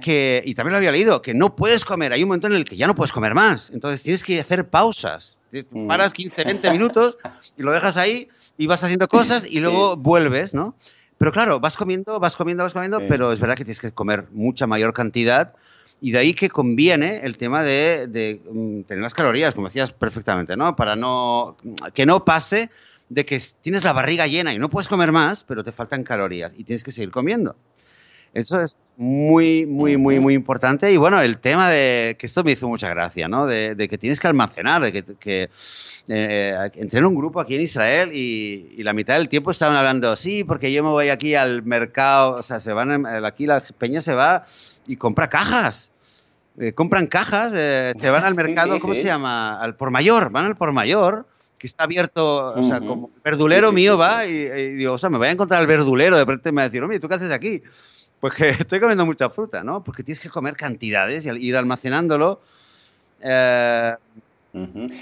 que, 0.00 0.40
y 0.46 0.54
también 0.54 0.70
lo 0.70 0.76
había 0.76 0.92
leído, 0.92 1.20
que 1.20 1.34
no 1.34 1.56
puedes 1.56 1.84
comer, 1.84 2.12
hay 2.12 2.22
un 2.22 2.28
momento 2.28 2.46
en 2.46 2.52
el 2.52 2.64
que 2.64 2.76
ya 2.76 2.86
no 2.86 2.94
puedes 2.94 3.10
comer 3.10 3.34
más, 3.34 3.70
entonces 3.70 4.04
tienes 4.04 4.22
que 4.22 4.38
hacer 4.38 4.68
pausas. 4.68 5.36
Mm. 5.50 5.88
Paras 5.88 6.12
15, 6.12 6.44
20 6.44 6.70
minutos 6.70 7.18
y 7.56 7.62
lo 7.62 7.72
dejas 7.72 7.96
ahí 7.96 8.28
y 8.56 8.68
vas 8.68 8.84
haciendo 8.84 9.08
cosas 9.08 9.50
y 9.50 9.58
luego 9.60 9.96
vuelves, 9.96 10.54
¿no? 10.54 10.76
Pero 11.18 11.32
claro, 11.32 11.58
vas 11.60 11.76
comiendo, 11.76 12.20
vas 12.20 12.36
comiendo, 12.36 12.62
vas 12.62 12.72
comiendo, 12.72 13.00
pero 13.08 13.32
es 13.32 13.40
verdad 13.40 13.56
que 13.56 13.64
tienes 13.64 13.80
que 13.80 13.92
comer 13.92 14.26
mucha 14.30 14.66
mayor 14.66 14.92
cantidad 14.92 15.54
y 16.00 16.12
de 16.12 16.18
ahí 16.18 16.32
que 16.32 16.48
conviene 16.48 17.20
el 17.24 17.36
tema 17.36 17.64
de, 17.64 18.40
mm, 18.48 18.82
tener 18.82 19.02
las 19.02 19.14
calorías, 19.14 19.54
como 19.54 19.66
decías 19.66 19.92
perfectamente, 19.92 20.56
¿no? 20.56 20.76
Para 20.76 20.94
no 20.94 21.56
que 21.92 22.06
no 22.06 22.24
pase 22.24 22.70
de 23.08 23.24
que 23.24 23.42
tienes 23.62 23.82
la 23.82 23.92
barriga 23.92 24.26
llena 24.28 24.54
y 24.54 24.58
no 24.58 24.70
puedes 24.70 24.88
comer 24.88 25.10
más, 25.10 25.42
pero 25.42 25.64
te 25.64 25.72
faltan 25.72 26.04
calorías 26.04 26.52
y 26.56 26.62
tienes 26.62 26.84
que 26.84 26.92
seguir 26.92 27.10
comiendo. 27.10 27.56
Eso 28.32 28.60
es 28.60 28.76
muy, 28.96 29.66
muy, 29.66 29.96
muy, 29.96 30.20
muy 30.20 30.34
importante. 30.34 30.92
Y 30.92 30.96
bueno, 30.96 31.20
el 31.20 31.38
tema 31.38 31.70
de 31.70 32.16
que 32.18 32.26
esto 32.26 32.44
me 32.44 32.52
hizo 32.52 32.68
mucha 32.68 32.88
gracia, 32.90 33.26
¿no? 33.26 33.46
De, 33.46 33.88
que 33.88 33.98
tienes 33.98 34.20
que 34.20 34.26
almacenar, 34.26 34.82
de 34.82 34.92
que, 34.92 35.02
que 35.18 35.50
eh, 36.10 36.70
entré 36.76 37.00
en 37.00 37.04
un 37.04 37.14
grupo 37.14 37.38
aquí 37.38 37.54
en 37.54 37.60
Israel 37.60 38.10
y, 38.14 38.82
la 38.82 38.94
mitad 38.94 39.14
del 39.14 39.28
tiempo 39.28 39.50
estaban 39.50 39.76
hablando, 39.76 40.16
sí, 40.16 40.42
porque 40.42 40.72
yo 40.72 40.82
me 40.82 40.88
voy 40.88 41.10
aquí 41.10 41.34
al 41.34 41.62
mercado, 41.62 42.36
o 42.36 42.42
sea, 42.42 42.60
se 42.60 42.72
van, 42.72 43.04
aquí 43.24 43.44
la 43.46 43.60
peña 43.60 44.00
se 44.00 44.14
va 44.14 44.46
y 44.86 44.96
compra 44.96 45.28
cajas. 45.28 45.90
Eh, 46.58 46.72
compran 46.72 47.06
cajas, 47.06 47.52
eh, 47.54 47.92
se 48.00 48.10
van 48.10 48.24
al 48.24 48.34
mercado, 48.36 48.80
¿cómo 48.80 48.94
se 48.94 49.04
llama? 49.04 49.60
Al 49.60 49.76
por 49.76 49.90
mayor, 49.90 50.30
van 50.30 50.46
al 50.46 50.56
por 50.56 50.72
mayor, 50.72 51.26
que 51.58 51.66
está 51.66 51.84
abierto, 51.84 52.46
o 52.46 52.62
sea, 52.62 52.80
como 52.80 53.10
el 53.14 53.20
verdulero 53.22 53.70
mío 53.70 53.98
va 53.98 54.24
y, 54.26 54.76
digo, 54.76 54.94
o 54.94 54.98
sea, 54.98 55.10
me 55.10 55.18
voy 55.18 55.28
a 55.28 55.32
encontrar 55.32 55.60
el 55.60 55.66
verdulero, 55.66 56.16
de 56.16 56.24
repente 56.24 56.50
me 56.52 56.56
va 56.56 56.62
a 56.62 56.68
decir, 56.68 56.82
oye, 56.82 57.00
¿tú 57.00 57.08
qué 57.08 57.16
haces 57.16 57.32
aquí? 57.32 57.62
Pues 58.18 58.32
que 58.32 58.48
estoy 58.60 58.80
comiendo 58.80 59.04
mucha 59.04 59.28
fruta, 59.28 59.62
¿no? 59.62 59.84
Porque 59.84 60.02
tienes 60.02 60.20
que 60.20 60.30
comer 60.30 60.56
cantidades 60.56 61.26
y 61.26 61.28
ir 61.30 61.56
almacenándolo. 61.56 62.40
Eh, 63.20 63.94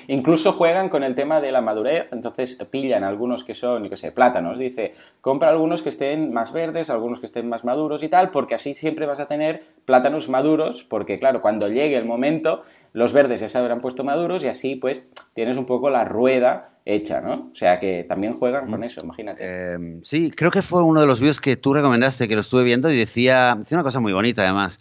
Incluso 0.08 0.52
juegan 0.52 0.88
con 0.88 1.02
el 1.02 1.14
tema 1.14 1.40
de 1.40 1.52
la 1.52 1.60
madurez, 1.60 2.12
entonces 2.12 2.56
pillan 2.70 3.04
algunos 3.04 3.44
que 3.44 3.54
son, 3.54 3.84
yo 3.84 3.90
qué 3.90 3.96
sé, 3.96 4.12
plátanos, 4.12 4.58
dice, 4.58 4.94
compra 5.20 5.48
algunos 5.48 5.82
que 5.82 5.88
estén 5.88 6.32
más 6.32 6.52
verdes, 6.52 6.90
algunos 6.90 7.20
que 7.20 7.26
estén 7.26 7.48
más 7.48 7.64
maduros 7.64 8.02
y 8.02 8.08
tal, 8.08 8.30
porque 8.30 8.54
así 8.54 8.74
siempre 8.74 9.06
vas 9.06 9.20
a 9.20 9.26
tener 9.26 9.62
plátanos 9.84 10.28
maduros, 10.28 10.84
porque 10.84 11.18
claro, 11.18 11.40
cuando 11.40 11.68
llegue 11.68 11.96
el 11.96 12.04
momento, 12.04 12.62
los 12.92 13.12
verdes 13.12 13.40
ya 13.40 13.48
se 13.48 13.58
habrán 13.58 13.80
puesto 13.80 14.04
maduros 14.04 14.42
y 14.44 14.48
así 14.48 14.76
pues 14.76 15.08
tienes 15.34 15.56
un 15.56 15.66
poco 15.66 15.90
la 15.90 16.04
rueda 16.04 16.70
hecha, 16.86 17.20
¿no? 17.20 17.50
O 17.52 17.54
sea 17.54 17.78
que 17.80 18.04
también 18.04 18.32
juegan 18.32 18.70
con 18.70 18.84
eso, 18.84 19.00
imagínate. 19.02 19.72
Em, 19.74 20.02
sí, 20.04 20.30
creo 20.30 20.52
que 20.52 20.62
fue 20.62 20.82
uno 20.82 21.00
de 21.00 21.06
los 21.06 21.20
vídeos 21.20 21.40
que 21.40 21.56
tú 21.56 21.74
recomendaste, 21.74 22.28
que 22.28 22.34
lo 22.36 22.40
estuve 22.40 22.62
viendo 22.62 22.90
y 22.90 22.96
decía, 22.96 23.56
decía 23.58 23.76
una 23.76 23.84
cosa 23.84 24.00
muy 24.00 24.12
bonita 24.12 24.42
además. 24.42 24.78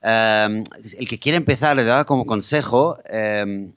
Em, 0.00 0.64
el 0.98 1.08
que 1.08 1.18
quiere 1.18 1.36
empezar 1.36 1.76
le 1.76 1.84
daba 1.84 2.04
como 2.04 2.24
consejo 2.24 2.98
em, 3.04 3.66
eh, 3.66 3.72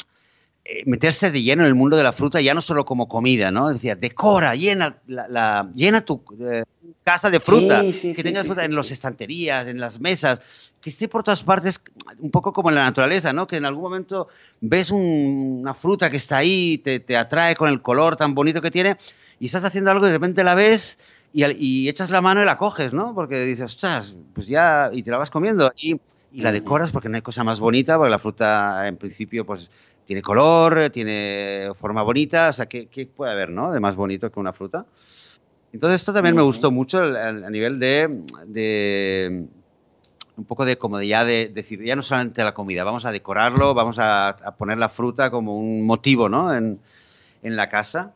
meterse 0.85 1.29
de 1.29 1.41
lleno 1.41 1.63
en 1.63 1.67
el 1.67 1.75
mundo 1.75 1.97
de 1.97 2.03
la 2.03 2.13
fruta, 2.13 2.39
ya 2.39 2.53
no 2.53 2.61
solo 2.61 2.85
como 2.85 3.07
comida, 3.07 3.51
¿no? 3.51 3.69
Decía, 3.69 3.95
decora, 3.95 4.55
llena, 4.55 4.97
la, 5.07 5.69
llena 5.75 6.01
tu 6.01 6.23
eh, 6.39 6.63
casa 7.03 7.29
de 7.29 7.39
fruta, 7.41 7.81
que 7.81 8.23
tengas 8.23 8.45
fruta 8.45 8.63
en 8.63 8.75
las 8.75 8.89
estanterías, 8.91 9.67
en 9.67 9.79
las 9.79 9.99
mesas, 9.99 10.41
que 10.79 10.89
esté 10.89 11.09
por 11.09 11.23
todas 11.23 11.43
partes, 11.43 11.81
un 12.19 12.31
poco 12.31 12.53
como 12.53 12.69
en 12.69 12.75
la 12.75 12.83
naturaleza, 12.83 13.33
¿no? 13.33 13.45
Que 13.45 13.57
en 13.57 13.65
algún 13.65 13.83
momento 13.83 14.29
ves 14.61 14.89
una 14.91 15.73
fruta 15.73 16.09
que 16.09 16.17
está 16.17 16.37
ahí, 16.37 16.77
te, 16.77 17.01
te, 17.01 17.17
atrae 17.17 17.55
con 17.55 17.69
el 17.69 17.81
color 17.81 18.15
tan 18.15 18.33
bonito 18.33 18.61
que 18.61 18.71
tiene, 18.71 18.97
y 19.39 19.47
estás 19.47 19.65
haciendo 19.65 19.91
algo 19.91 20.05
y 20.05 20.09
de 20.09 20.15
repente 20.15 20.45
la 20.45 20.55
ves 20.55 20.97
y, 21.33 21.43
y 21.45 21.89
echas 21.89 22.09
la 22.09 22.21
mano 22.21 22.41
y 22.41 22.45
la 22.45 22.57
coges, 22.57 22.93
¿no? 22.93 23.13
Porque 23.13 23.43
dices, 23.43 23.65
ostras, 23.65 24.15
pues 24.33 24.47
ya, 24.47 24.89
y 24.93 25.03
te 25.03 25.11
la 25.11 25.17
vas 25.17 25.29
comiendo. 25.29 25.73
Y, 25.75 25.99
y 26.33 26.41
la 26.41 26.51
decoras 26.51 26.91
porque 26.91 27.09
no 27.09 27.15
hay 27.15 27.21
cosa 27.21 27.43
más 27.43 27.59
bonita, 27.59 27.97
porque 27.97 28.09
la 28.09 28.19
fruta 28.19 28.87
en 28.87 28.97
principio 28.97 29.45
pues 29.45 29.69
tiene 30.05 30.21
color, 30.21 30.89
tiene 30.89 31.69
forma 31.75 32.03
bonita, 32.03 32.49
o 32.49 32.53
sea, 32.53 32.65
¿qué, 32.65 33.09
puede 33.15 33.31
haber, 33.31 33.49
no? 33.49 33.71
De 33.71 33.79
más 33.79 33.95
bonito 33.95 34.31
que 34.31 34.39
una 34.39 34.53
fruta. 34.53 34.85
Entonces 35.71 36.01
esto 36.01 36.13
también 36.13 36.35
me 36.35 36.41
gustó 36.41 36.71
mucho 36.71 36.99
a, 37.01 37.49
nivel 37.49 37.79
de, 37.79 39.47
un 40.37 40.45
poco 40.45 40.65
de 40.65 40.77
comodidad 40.77 41.25
de, 41.25 41.47
decir, 41.47 41.83
ya 41.83 41.95
no 41.95 42.03
solamente 42.03 42.43
la 42.43 42.53
comida, 42.53 42.83
vamos 42.83 43.05
a 43.05 43.11
decorarlo, 43.11 43.73
vamos 43.73 43.97
a, 43.99 44.35
poner 44.57 44.77
la 44.77 44.89
fruta 44.89 45.31
como 45.31 45.57
un 45.57 45.85
motivo, 45.85 46.29
¿no? 46.29 46.53
En, 46.53 46.79
en 47.41 47.55
la 47.55 47.69
casa. 47.69 48.13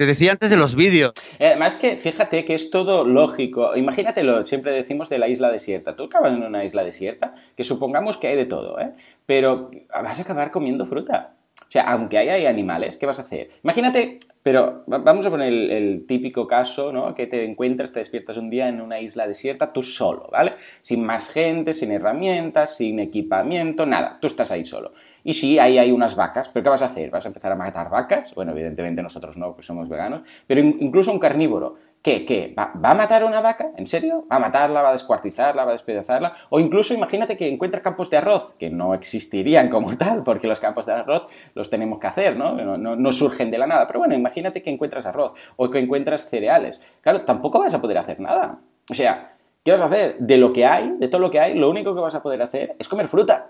Te 0.00 0.06
decía 0.06 0.32
antes 0.32 0.48
de 0.48 0.56
los 0.56 0.76
vídeos. 0.76 1.12
Además 1.38 1.76
que, 1.76 1.98
fíjate 1.98 2.46
que 2.46 2.54
es 2.54 2.70
todo 2.70 3.04
lógico. 3.04 3.76
Imagínatelo, 3.76 4.46
siempre 4.46 4.72
decimos 4.72 5.10
de 5.10 5.18
la 5.18 5.28
isla 5.28 5.52
desierta. 5.52 5.94
Tú 5.94 6.04
acabas 6.04 6.32
en 6.32 6.42
una 6.42 6.64
isla 6.64 6.82
desierta, 6.82 7.34
que 7.54 7.64
supongamos 7.64 8.16
que 8.16 8.28
hay 8.28 8.36
de 8.36 8.46
todo, 8.46 8.80
¿eh? 8.80 8.94
Pero 9.26 9.70
vas 9.92 10.18
a 10.18 10.22
acabar 10.22 10.52
comiendo 10.52 10.86
fruta. 10.86 11.34
O 11.68 11.70
sea, 11.70 11.82
aunque 11.82 12.16
haya 12.16 12.48
animales, 12.48 12.96
¿qué 12.96 13.04
vas 13.04 13.18
a 13.18 13.22
hacer? 13.22 13.50
Imagínate, 13.62 14.20
pero 14.42 14.84
vamos 14.86 15.26
a 15.26 15.30
poner 15.30 15.52
el, 15.52 16.06
típico 16.06 16.46
caso, 16.46 16.92
¿no? 16.92 17.14
Que 17.14 17.26
te 17.26 17.44
encuentras, 17.44 17.92
te 17.92 17.98
despiertas 17.98 18.38
un 18.38 18.48
día 18.48 18.68
en 18.68 18.80
una 18.80 19.00
isla 19.00 19.28
desierta 19.28 19.70
tú 19.70 19.82
solo, 19.82 20.30
¿vale? 20.32 20.54
Sin 20.80 21.04
más 21.04 21.28
gente, 21.28 21.74
sin 21.74 21.92
herramientas, 21.92 22.74
sin 22.74 23.00
equipamiento, 23.00 23.84
nada. 23.84 24.16
Tú 24.18 24.28
estás 24.28 24.50
ahí 24.50 24.64
solo. 24.64 24.94
Y 25.24 25.34
sí, 25.34 25.58
ahí 25.58 25.78
hay 25.78 25.92
unas 25.92 26.16
vacas, 26.16 26.48
pero 26.48 26.64
¿qué 26.64 26.70
vas 26.70 26.82
a 26.82 26.86
hacer? 26.86 27.10
¿Vas 27.10 27.24
a 27.24 27.28
empezar 27.28 27.52
a 27.52 27.56
matar 27.56 27.90
vacas? 27.90 28.34
Bueno, 28.34 28.52
evidentemente 28.52 29.02
nosotros 29.02 29.36
no, 29.36 29.48
porque 29.48 29.62
somos 29.62 29.88
veganos, 29.88 30.22
pero 30.46 30.60
incluso 30.60 31.12
un 31.12 31.18
carnívoro. 31.18 31.76
¿Qué? 32.02 32.24
¿Qué? 32.24 32.54
¿Va, 32.58 32.72
a 32.72 32.94
matar 32.94 33.22
a 33.22 33.26
una 33.26 33.42
vaca? 33.42 33.72
¿En 33.76 33.86
serio? 33.86 34.24
¿Va 34.32 34.36
a 34.36 34.38
matarla? 34.38 34.80
¿Va 34.80 34.88
a 34.88 34.92
descuartizarla? 34.92 35.64
¿Va 35.64 35.70
a 35.70 35.72
despedazarla? 35.72 36.32
O 36.48 36.58
incluso 36.58 36.94
imagínate 36.94 37.36
que 37.36 37.46
encuentra 37.46 37.82
campos 37.82 38.08
de 38.08 38.16
arroz, 38.16 38.54
que 38.58 38.70
no 38.70 38.94
existirían 38.94 39.68
como 39.68 39.94
tal, 39.98 40.22
porque 40.22 40.48
los 40.48 40.60
campos 40.60 40.86
de 40.86 40.94
arroz 40.94 41.26
los 41.54 41.68
tenemos 41.68 41.98
que 41.98 42.06
hacer, 42.06 42.36
¿no? 42.36 42.54
No, 42.54 42.78
no, 42.78 42.96
no 42.96 43.12
surgen 43.12 43.50
de 43.50 43.58
la 43.58 43.66
nada. 43.66 43.86
Pero 43.86 43.98
bueno, 43.98 44.14
imagínate 44.14 44.62
que 44.62 44.70
encuentras 44.70 45.04
arroz 45.04 45.34
o 45.56 45.68
que 45.68 45.78
encuentras 45.78 46.30
cereales. 46.30 46.80
Claro, 47.02 47.26
tampoco 47.26 47.58
vas 47.60 47.74
a 47.74 47.82
poder 47.82 47.98
hacer 47.98 48.18
nada. 48.18 48.60
O 48.90 48.94
sea, 48.94 49.34
¿qué 49.62 49.72
vas 49.72 49.82
a 49.82 49.86
hacer? 49.86 50.16
De 50.20 50.38
lo 50.38 50.54
que 50.54 50.64
hay, 50.64 50.94
de 50.98 51.08
todo 51.08 51.20
lo 51.20 51.30
que 51.30 51.38
hay, 51.38 51.54
lo 51.54 51.68
único 51.68 51.94
que 51.94 52.00
vas 52.00 52.14
a 52.14 52.22
poder 52.22 52.40
hacer 52.40 52.76
es 52.78 52.88
comer 52.88 53.08
fruta. 53.08 53.49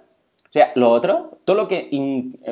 O 0.50 0.52
sea, 0.52 0.72
lo 0.74 0.90
otro, 0.90 1.38
todo 1.44 1.54
lo 1.54 1.68
que, 1.68 1.88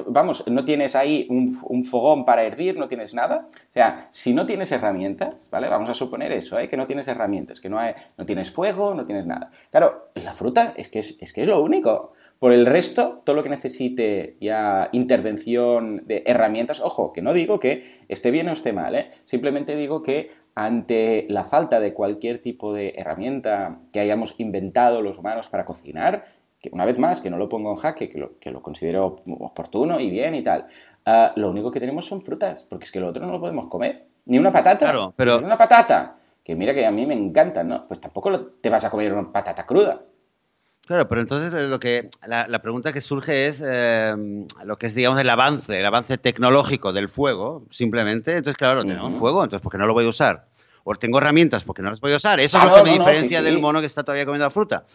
vamos, 0.07 0.47
no 0.47 0.65
tienes 0.65 0.95
ahí 0.95 1.27
un, 1.29 1.85
fogón 1.85 2.25
para 2.25 2.45
hervir, 2.45 2.79
no 2.79 2.87
tienes 2.87 3.13
nada. 3.13 3.49
O 3.51 3.73
sea, 3.75 4.07
si 4.13 4.35
no 4.35 4.47
tienes 4.47 4.71
herramientas, 4.71 5.49
¿vale? 5.51 5.69
Vamos 5.69 5.89
a 5.89 5.95
suponer 5.95 6.31
eso, 6.31 6.61
¿eh? 6.61 6.69
Que 6.69 6.77
no 6.77 6.87
tienes 6.87 7.09
herramientas, 7.09 7.61
que 7.61 7.69
no, 7.69 7.77
hay, 7.77 7.95
no 8.17 8.25
tienes 8.25 8.53
fuego, 8.53 8.95
no 8.95 9.05
tienes 9.05 9.27
nada. 9.27 9.51
Claro, 9.73 10.11
la 10.15 10.33
fruta 10.35 10.75
es 10.77 10.89
que 10.89 11.01
es, 11.01 11.33
que 11.33 11.41
es 11.41 11.49
lo 11.49 11.61
único. 11.61 12.13
Por 12.39 12.53
el 12.53 12.67
resto, 12.67 13.21
todo 13.25 13.35
lo 13.35 13.43
que 13.43 13.49
necesite 13.49 14.37
ya 14.41 14.91
intervención 14.93 16.07
de 16.07 16.23
herramientas, 16.25 16.81
ojo, 16.81 17.13
que 17.13 17.21
no 17.21 17.33
digo 17.33 17.59
que 17.59 18.05
esté 18.07 18.31
bien 18.31 18.49
o 18.49 18.53
esté 18.53 18.73
mal, 18.73 18.95
¿eh? 18.95 19.11
Simplemente 19.25 19.75
digo 19.75 20.05
que 20.05 20.31
ante 20.55 21.27
la 21.29 21.43
falta 21.43 21.81
de 21.81 21.95
cualquier 21.95 22.43
tipo 22.43 22.73
de 22.73 22.95
herramienta 22.97 23.81
que 23.93 24.01
hayamos 24.01 24.35
inventado 24.39 25.03
los 25.03 25.19
humanos 25.19 25.49
para 25.49 25.65
cocinar, 25.65 26.27
que 26.61 26.71
una 26.73 26.85
vez 26.85 26.99
más, 26.99 27.21
que 27.21 27.31
no 27.31 27.39
lo 27.39 27.49
pongo 27.49 27.71
en 27.71 27.77
jaque, 27.77 28.09
que 28.09 28.19
lo, 28.19 28.39
que 28.39 28.51
lo 28.51 28.63
considero 28.63 29.17
oportuno 29.41 30.01
y 30.01 30.11
bien 30.11 30.35
y 30.35 30.43
tal, 30.43 30.67
ah, 31.07 31.33
lo 31.37 31.51
único 31.51 31.71
que 31.71 31.81
tenemos 31.81 32.07
son 32.07 32.23
frutas, 32.23 32.65
porque 32.69 32.85
es 32.85 32.93
que 32.93 33.01
lo 33.01 33.09
otro 33.09 33.25
no 33.25 33.33
lo 33.33 33.41
podemos 33.41 33.69
comer. 33.69 34.07
Ni 34.27 34.39
una 34.39 34.51
patata. 34.51 34.87
Claro, 34.87 35.13
pero... 35.17 35.39
Ni 35.41 35.47
una 35.47 35.57
patata. 35.57 36.17
Que 36.45 36.57
mira 36.57 36.73
que 36.73 36.87
a 36.87 36.91
mí 36.91 37.07
me 37.07 37.15
encantan, 37.15 37.69
¿no? 37.69 37.87
Pues 37.87 38.01
tampoco 38.01 38.39
te 38.61 38.71
vas 38.71 38.85
a 38.85 38.91
comer 38.91 39.13
una 39.13 39.31
patata 39.31 39.67
cruda. 39.67 40.01
Claro, 40.89 41.07
pero 41.07 41.21
entonces 41.21 41.53
eh, 41.53 41.69
lo 41.69 41.79
que 41.79 42.09
la, 42.27 42.63
pregunta 42.63 42.95
que 42.95 43.03
surge 43.03 43.47
es 43.47 43.63
eh, 43.63 44.15
lo 44.65 44.79
que 44.79 44.87
es, 44.87 44.95
digamos, 44.95 45.21
el 45.21 45.29
avance, 45.29 45.79
el 45.79 45.85
avance 45.85 46.17
tecnológico 46.17 46.95
del 46.95 47.11
fuego, 47.11 47.67
simplemente. 47.71 48.39
Entonces, 48.39 48.57
claro, 48.57 48.83
tenemos 48.83 49.13
fuego, 49.19 49.45
entonces, 49.45 49.63
¿por 49.63 49.71
qué 49.71 49.77
no 49.77 49.87
lo 49.87 49.93
voy 49.93 50.07
a 50.07 50.09
usar? 50.09 50.47
O 50.85 50.95
tengo 50.95 51.19
herramientas, 51.19 51.63
porque 51.65 51.83
no 51.83 51.91
las 51.91 52.01
voy 52.01 52.15
a 52.15 52.17
usar. 52.17 52.41
Eso 52.41 52.57
es 52.57 52.65
lo 52.65 52.77
que 52.77 52.83
me 52.85 52.93
diferencia 52.93 53.43
del 53.43 53.59
mono 53.59 53.81
que 53.81 53.87
está 53.87 54.03
todavía 54.03 54.25
comiendo 54.25 54.47
la 54.47 54.51
fruta. 54.51 54.87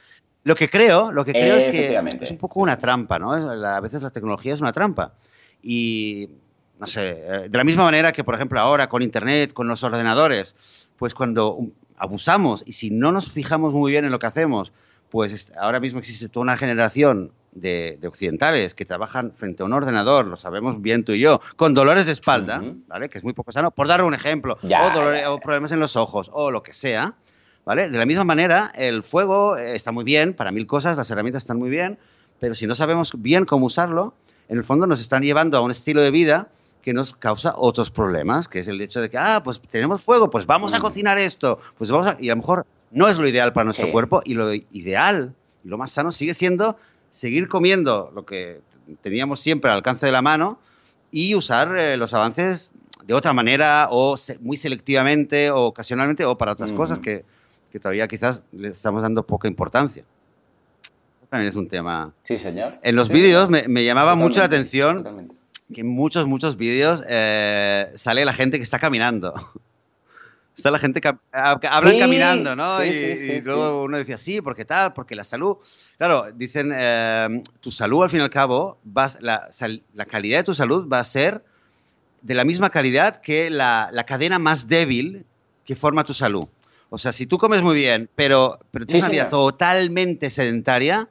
Lo 0.44 0.56
que 0.56 0.70
creo, 0.70 1.12
lo 1.12 1.24
que 1.24 1.32
creo 1.32 1.56
es 1.56 1.68
que 1.68 2.18
es 2.22 2.32
un 2.32 2.38
poco 2.38 2.60
una 2.60 2.78
trampa, 2.78 3.18
¿no? 3.18 3.34
A 3.34 3.80
veces 3.80 4.02
la 4.02 4.12
tecnología 4.12 4.54
es 4.54 4.62
una 4.62 4.74
trampa. 4.74 5.14
Y, 5.62 6.30
no 6.80 6.86
sé, 6.86 7.12
eh, 7.12 7.50
de 7.50 7.58
la 7.58 7.64
misma 7.64 7.84
manera 7.84 8.12
que, 8.12 8.26
por 8.26 8.36
ejemplo, 8.36 8.60
ahora 8.60 8.90
con 8.90 9.02
Internet, 9.02 9.54
con 9.54 9.68
los 9.70 9.84
ordenadores, 9.84 10.56
pues 10.98 11.14
cuando 11.14 11.60
abusamos 11.98 12.64
y 12.66 12.74
si 12.74 12.90
no 12.90 13.12
nos 13.14 13.32
fijamos 13.32 13.74
muy 13.74 13.92
bien 13.92 14.04
en 14.04 14.12
lo 14.12 14.20
que 14.20 14.28
hacemos, 14.28 14.74
pues 15.10 15.48
ahora 15.58 15.80
mismo 15.80 16.00
existe 16.00 16.28
toda 16.28 16.44
una 16.44 16.58
generación 16.58 17.32
de, 17.54 18.00
occidentales 18.06 18.74
que 18.74 18.84
trabajan 18.84 19.32
frente 19.32 19.64
a 19.64 19.66
un 19.66 19.74
ordenador, 19.74 20.26
lo 20.26 20.36
sabemos 20.36 20.82
bien 20.82 21.06
tú 21.06 21.14
y 21.14 21.20
yo, 21.20 21.40
con 21.56 21.74
dolores 21.74 22.06
de 22.06 22.12
espalda, 22.12 22.62
¿vale? 22.88 23.10
Que 23.10 23.20
es 23.20 23.24
muy 23.24 23.34
poco 23.34 23.52
sano, 23.52 23.72
por 23.72 23.88
dar 23.88 24.04
un 24.04 24.14
ejemplo, 24.14 24.58
o, 24.62 25.32
o 25.34 25.40
problemas 25.40 25.72
en 25.72 25.80
los 25.80 25.96
ojos, 25.96 26.32
o 26.34 26.52
lo 26.52 26.64
que 26.64 26.74
sea, 26.74 27.14
¿vale? 27.66 27.90
De 27.90 27.98
la 27.98 28.06
misma 28.06 28.24
manera, 28.24 28.72
el 28.76 29.04
fuego 29.04 29.58
eh, 29.58 29.76
está 29.76 29.92
muy 29.92 30.04
bien 30.04 30.34
para 30.34 30.52
mil 30.52 30.68
cosas, 30.68 30.98
las 30.98 31.10
herramientas 31.12 31.44
están 31.44 31.58
muy 31.58 31.70
bien, 31.70 31.98
pero 32.40 32.56
si 32.56 32.68
no 32.68 32.76
sabemos 32.76 33.14
bien 33.18 33.46
cómo 33.46 33.68
usarlo, 33.68 34.14
en 34.50 34.58
el 34.58 34.64
fondo 34.64 34.88
nos 34.88 35.00
están 35.00 35.24
llevando 35.24 35.58
a 35.58 35.62
un 35.62 35.72
estilo 35.72 36.02
de 36.02 36.12
vida 36.12 36.50
que 36.82 36.94
nos 36.94 37.14
causa 37.14 37.54
otros 37.56 37.92
problemas, 37.92 38.48
que 38.48 38.60
es 38.60 38.68
el 38.68 38.82
hecho 38.82 39.00
de 39.00 39.10
que, 39.10 39.18
ah, 39.18 39.42
pues 39.44 39.62
tenemos 39.70 40.02
fuego, 40.02 40.30
pues 40.30 40.46
vamos 40.46 40.74
a 40.74 40.80
mm. 40.80 40.82
cocinar 40.82 41.18
esto, 41.18 41.60
pues 41.78 41.90
vamos 41.90 42.08
a... 42.08 42.18
Y 42.20 42.30
a 42.30 42.34
lo 42.34 42.42
mejor 42.42 42.66
no 42.92 43.08
es 43.08 43.18
lo 43.18 43.28
ideal 43.28 43.54
para 43.54 43.66
nuestro 43.66 43.92
cuerpo 43.92 44.22
y 44.26 44.34
lo 44.34 44.54
ideal 44.54 45.34
y 45.64 45.70
lo 45.70 45.78
más 45.78 45.92
sano 45.92 46.12
sigue 46.12 46.34
siendo 46.34 46.78
seguir 47.12 47.48
comiendo 47.48 48.12
lo 48.14 48.26
que 48.26 48.62
teníamos 49.02 49.40
siempre 49.40 49.72
al 49.72 49.78
alcance 49.78 50.06
de 50.06 50.12
la 50.12 50.22
mano 50.22 50.60
y 51.10 51.36
usar 51.36 51.76
eh, 51.78 51.96
los 51.96 52.14
avances 52.14 52.72
de 53.06 53.14
otra 53.14 53.34
manera 53.34 53.88
o 53.90 54.16
muy 54.42 54.58
selectivamente 54.58 55.52
o 55.52 55.66
ocasionalmente 55.68 56.26
o 56.26 56.38
para 56.38 56.52
otras 56.52 56.74
cosas 56.74 57.00
que, 57.00 57.24
que, 57.74 57.80
todavía 57.80 58.08
quizás 58.08 58.42
le 58.52 58.70
estamos 58.70 59.02
dando 59.02 59.26
poca 59.26 59.48
importancia. 59.48 60.04
También 61.30 61.50
es 61.50 61.56
un 61.56 61.68
tema. 61.68 62.14
Sí, 62.24 62.38
señor. 62.38 62.76
En 62.84 62.96
los 62.96 63.10
vídeos 63.10 63.50
me, 63.50 63.68
me, 63.68 63.84
llamaba 63.84 64.16
mucho 64.16 64.40
la 64.40 64.46
atención 64.46 65.34
que 65.74 65.82
en 65.82 65.88
muchos, 65.88 66.28
muchos 66.28 66.56
vídeos 66.56 67.04
eh, 67.08 67.92
sale 67.96 68.24
la 68.24 68.34
gente 68.34 68.58
que 68.58 68.64
está 68.64 68.80
caminando. 68.80 69.34
Está 70.56 70.70
la 70.70 70.78
gente 70.78 71.02
que 71.02 71.12
hablan 71.34 71.98
caminando, 71.98 72.56
¿no? 72.56 72.86
y, 72.86 73.42
luego 73.42 73.86
uno 73.86 73.98
decía, 73.98 74.20
sí, 74.20 74.40
porque 74.40 74.66
tal, 74.66 74.94
porque 74.94 75.16
la 75.16 75.24
salud. 75.24 75.58
Claro, 75.98 76.28
dicen, 76.32 76.72
eh, 76.72 77.42
tu 77.60 77.72
salud 77.72 78.04
al 78.04 78.12
fin 78.12 78.20
y 78.20 78.22
al 78.22 78.30
cabo, 78.30 78.78
vas, 78.84 79.18
la, 79.20 79.50
la, 79.96 80.06
calidad 80.06 80.38
de 80.38 80.44
tu 80.44 80.54
salud 80.54 80.88
va 80.88 81.00
a 81.00 81.04
ser 81.04 81.44
de 82.22 82.36
la 82.36 82.44
misma 82.44 82.70
calidad 82.70 83.20
que 83.20 83.50
la, 83.50 83.90
la, 83.92 84.06
cadena 84.06 84.38
más 84.38 84.68
débil 84.68 85.26
que 85.66 85.76
forma 85.76 86.04
tu 86.04 86.14
salud. 86.14 86.46
O 86.94 87.00
sea, 87.00 87.12
si 87.12 87.26
tú 87.26 87.40
comes 87.40 87.64
muy 87.64 87.74
bien, 87.74 88.08
pero, 88.14 88.60
pero 88.70 88.86
tienes 88.86 89.06
una 89.06 89.12
vida 89.14 89.28
totalmente 89.30 90.30
sedentaria, 90.30 91.10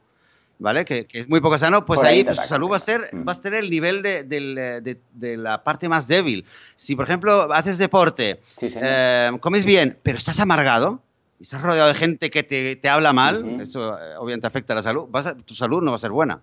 ¿vale? 0.60 0.84
Que, 0.84 1.08
es 1.10 1.28
muy 1.28 1.40
poco 1.40 1.58
sano, 1.58 1.84
pues 1.84 2.00
ahí, 2.02 2.22
pues, 2.22 2.40
tu 2.40 2.46
salud 2.46 2.70
va 2.70 2.76
a, 2.76 2.78
ser, 2.78 3.10
mm. 3.10 3.26
va 3.26 3.32
a 3.32 3.40
tener 3.40 3.64
el 3.64 3.68
nivel 3.68 4.00
de, 4.00 4.22
de, 4.22 5.36
la 5.36 5.64
parte 5.64 5.88
más 5.88 6.06
débil. 6.06 6.44
Si, 6.76 6.94
por 6.94 7.06
ejemplo, 7.06 7.52
haces 7.52 7.78
deporte, 7.78 8.40
eh, 8.60 9.32
comes 9.40 9.64
bien, 9.64 9.98
pero 10.04 10.18
estás 10.18 10.38
amargado, 10.38 11.02
y 11.40 11.42
estás 11.42 11.60
rodeado 11.60 11.88
de 11.88 11.94
gente 11.94 12.30
que 12.30 12.44
te, 12.44 12.76
te 12.76 12.88
habla 12.88 13.12
mal, 13.12 13.60
eso 13.60 13.98
eh, 13.98 14.16
obviamente 14.20 14.46
afecta 14.46 14.74
a 14.74 14.76
la 14.76 14.82
salud, 14.84 15.08
tu 15.44 15.56
salud 15.56 15.82
no 15.82 15.90
va 15.90 15.96
a 15.96 16.00
ser 16.00 16.12
buena. 16.12 16.40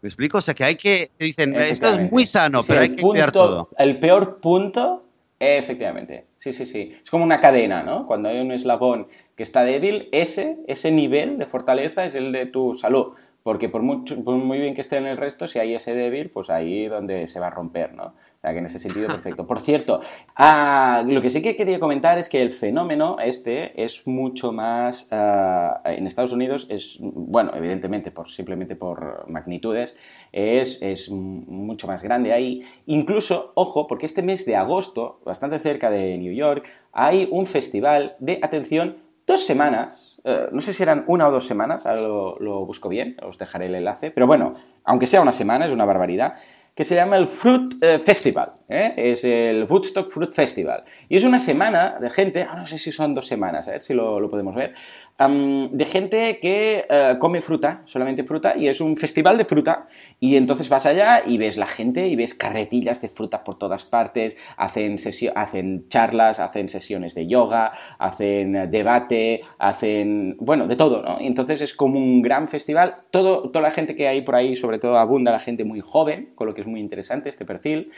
¿Me 0.00 0.08
explico? 0.08 0.38
O 0.38 0.40
sea, 0.40 0.54
que 0.54 0.64
hay 0.64 0.76
que, 0.76 1.10
te 1.18 1.26
dicen, 1.26 1.54
esto 1.56 1.88
es 1.88 2.10
muy 2.10 2.24
sano, 2.24 2.62
pero 2.66 2.80
hay 2.80 2.96
que 2.96 3.02
cuidar 3.02 3.32
todo. 3.32 3.68
El 3.76 3.98
peor 3.98 4.40
punto, 4.40 5.04
efectivamente, 5.42 6.26
sí, 6.36 6.52
sí, 6.52 6.66
sí. 6.66 6.94
Es 7.02 7.10
como 7.10 7.24
una 7.24 7.40
cadena, 7.40 7.82
¿no? 7.82 8.06
Cuando 8.06 8.28
hay 8.28 8.40
un 8.40 8.52
eslabón 8.52 9.08
que 9.36 9.42
está 9.42 9.64
débil, 9.64 10.08
ese, 10.12 10.58
ese 10.68 10.90
nivel 10.92 11.38
de 11.38 11.46
fortaleza 11.46 12.04
es 12.06 12.14
el 12.14 12.32
de 12.32 12.46
tu 12.46 12.74
salud. 12.74 13.14
Porque 13.42 13.68
por, 13.68 13.82
mucho, 13.82 14.22
por 14.22 14.36
muy 14.36 14.58
bien 14.58 14.74
que 14.74 14.80
esté 14.80 14.98
en 14.98 15.06
el 15.06 15.16
resto, 15.16 15.46
si 15.46 15.58
hay 15.58 15.74
ese 15.74 15.94
débil, 15.94 16.30
pues 16.30 16.50
ahí 16.50 16.86
donde 16.86 17.26
se 17.26 17.40
va 17.40 17.48
a 17.48 17.50
romper, 17.50 17.92
¿no? 17.94 18.04
O 18.04 18.40
sea, 18.40 18.52
que 18.52 18.58
en 18.58 18.66
ese 18.66 18.78
sentido, 18.78 19.06
perfecto. 19.08 19.46
Por 19.46 19.60
cierto, 19.60 20.00
ah, 20.36 21.02
lo 21.06 21.20
que 21.20 21.30
sí 21.30 21.42
que 21.42 21.56
quería 21.56 21.80
comentar 21.80 22.18
es 22.18 22.28
que 22.28 22.40
el 22.40 22.52
fenómeno 22.52 23.16
este 23.20 23.82
es 23.82 24.06
mucho 24.06 24.52
más... 24.52 25.08
Ah, 25.10 25.80
en 25.84 26.06
Estados 26.06 26.32
Unidos 26.32 26.66
es, 26.70 26.98
bueno, 27.00 27.52
evidentemente, 27.54 28.10
por, 28.10 28.30
simplemente 28.30 28.76
por 28.76 29.28
magnitudes, 29.28 29.96
es, 30.32 30.80
es 30.82 31.10
mucho 31.10 31.86
más 31.86 32.02
grande 32.02 32.32
ahí. 32.32 32.62
Incluso, 32.86 33.52
ojo, 33.54 33.86
porque 33.86 34.06
este 34.06 34.22
mes 34.22 34.46
de 34.46 34.56
agosto, 34.56 35.20
bastante 35.24 35.58
cerca 35.58 35.90
de 35.90 36.16
New 36.18 36.32
York, 36.32 36.68
hay 36.92 37.28
un 37.30 37.46
festival 37.46 38.16
de, 38.20 38.38
atención, 38.42 38.98
dos 39.26 39.44
semanas 39.44 40.11
eh, 40.24 40.48
no 40.52 40.60
sé 40.60 40.72
si 40.72 40.82
eran 40.82 41.04
una 41.08 41.26
o 41.26 41.30
dos 41.30 41.46
semanas, 41.46 41.86
ahora 41.86 42.02
lo, 42.02 42.66
busco 42.66 42.88
bien, 42.88 43.16
os 43.22 43.38
dejaré 43.38 43.66
el 43.66 43.74
enlace, 43.74 44.10
pero 44.10 44.26
bueno, 44.26 44.54
aunque 44.84 45.06
sea 45.06 45.20
una 45.20 45.32
semana, 45.32 45.66
es 45.66 45.72
una 45.72 45.84
barbaridad, 45.84 46.34
que 46.74 46.84
se 46.84 46.94
llama 46.94 47.16
el 47.16 47.26
Fruit 47.26 47.74
eh, 47.82 47.98
Festival, 47.98 48.52
¿eh? 48.68 48.94
es 48.96 49.24
el 49.24 49.64
Woodstock 49.64 50.10
Fruit 50.10 50.32
Festival. 50.32 50.84
Y 51.08 51.16
es 51.16 51.24
una 51.24 51.38
semana 51.38 51.98
de 52.00 52.08
gente, 52.08 52.46
ah, 52.48 52.56
no 52.56 52.64
sé 52.64 52.78
si 52.78 52.92
son 52.92 53.14
dos 53.14 53.26
semanas, 53.26 53.68
a 53.68 53.72
ver 53.72 53.82
si 53.82 53.92
lo 53.92 54.26
podemos 54.28 54.54
ver, 54.54 54.72
de 55.18 55.84
gente 55.84 56.38
que 56.40 56.84
eh, 56.88 57.16
come 57.18 57.40
fruta, 57.40 57.82
solamente 57.84 58.24
fruta, 58.24 58.56
y 58.56 58.66
es 58.68 58.80
un 58.80 58.96
festival 58.96 59.38
de 59.38 59.44
fruta. 59.44 59.86
Y 60.18 60.36
entonces 60.36 60.68
vas 60.68 60.86
allá 60.86 61.22
y 61.24 61.38
ves 61.38 61.56
la 61.56 61.66
gente 61.66 62.08
y 62.08 62.16
ves 62.16 62.34
carretillas 62.34 63.00
de 63.00 63.08
fruta 63.08 63.44
por 63.44 63.56
todas 63.56 63.84
partes, 63.84 64.36
hacen, 64.56 64.96
hacen 65.34 65.88
charlas, 65.88 66.40
hacen 66.40 66.68
sesiones 66.68 67.14
de 67.14 67.26
yoga, 67.26 67.72
hacen 67.98 68.70
debate, 68.70 69.42
hacen, 69.58 70.36
bueno, 70.40 70.66
de 70.66 70.76
todo, 70.76 71.02
¿no? 71.02 71.20
Y 71.20 71.26
entonces 71.26 71.60
es 71.60 71.74
como 71.74 71.98
un 71.98 72.22
gran 72.22 72.48
festival. 72.48 72.96
Toda 73.10 73.60
la 73.60 73.70
gente 73.70 73.94
que 73.94 74.08
hay 74.08 74.22
por 74.22 74.34
ahí, 74.34 74.56
sobre 74.56 74.78
todo 74.78 74.96
abunda 74.96 75.30
la 75.30 75.40
gente 75.40 75.64
muy 75.64 75.80
joven, 75.80 76.32
con 76.34 76.48
lo 76.48 76.54
que 76.54 76.62
es 76.62 76.66
muy 76.66 76.80
interesante 76.80 77.28
este 77.28 77.44
perfil. 77.44 77.92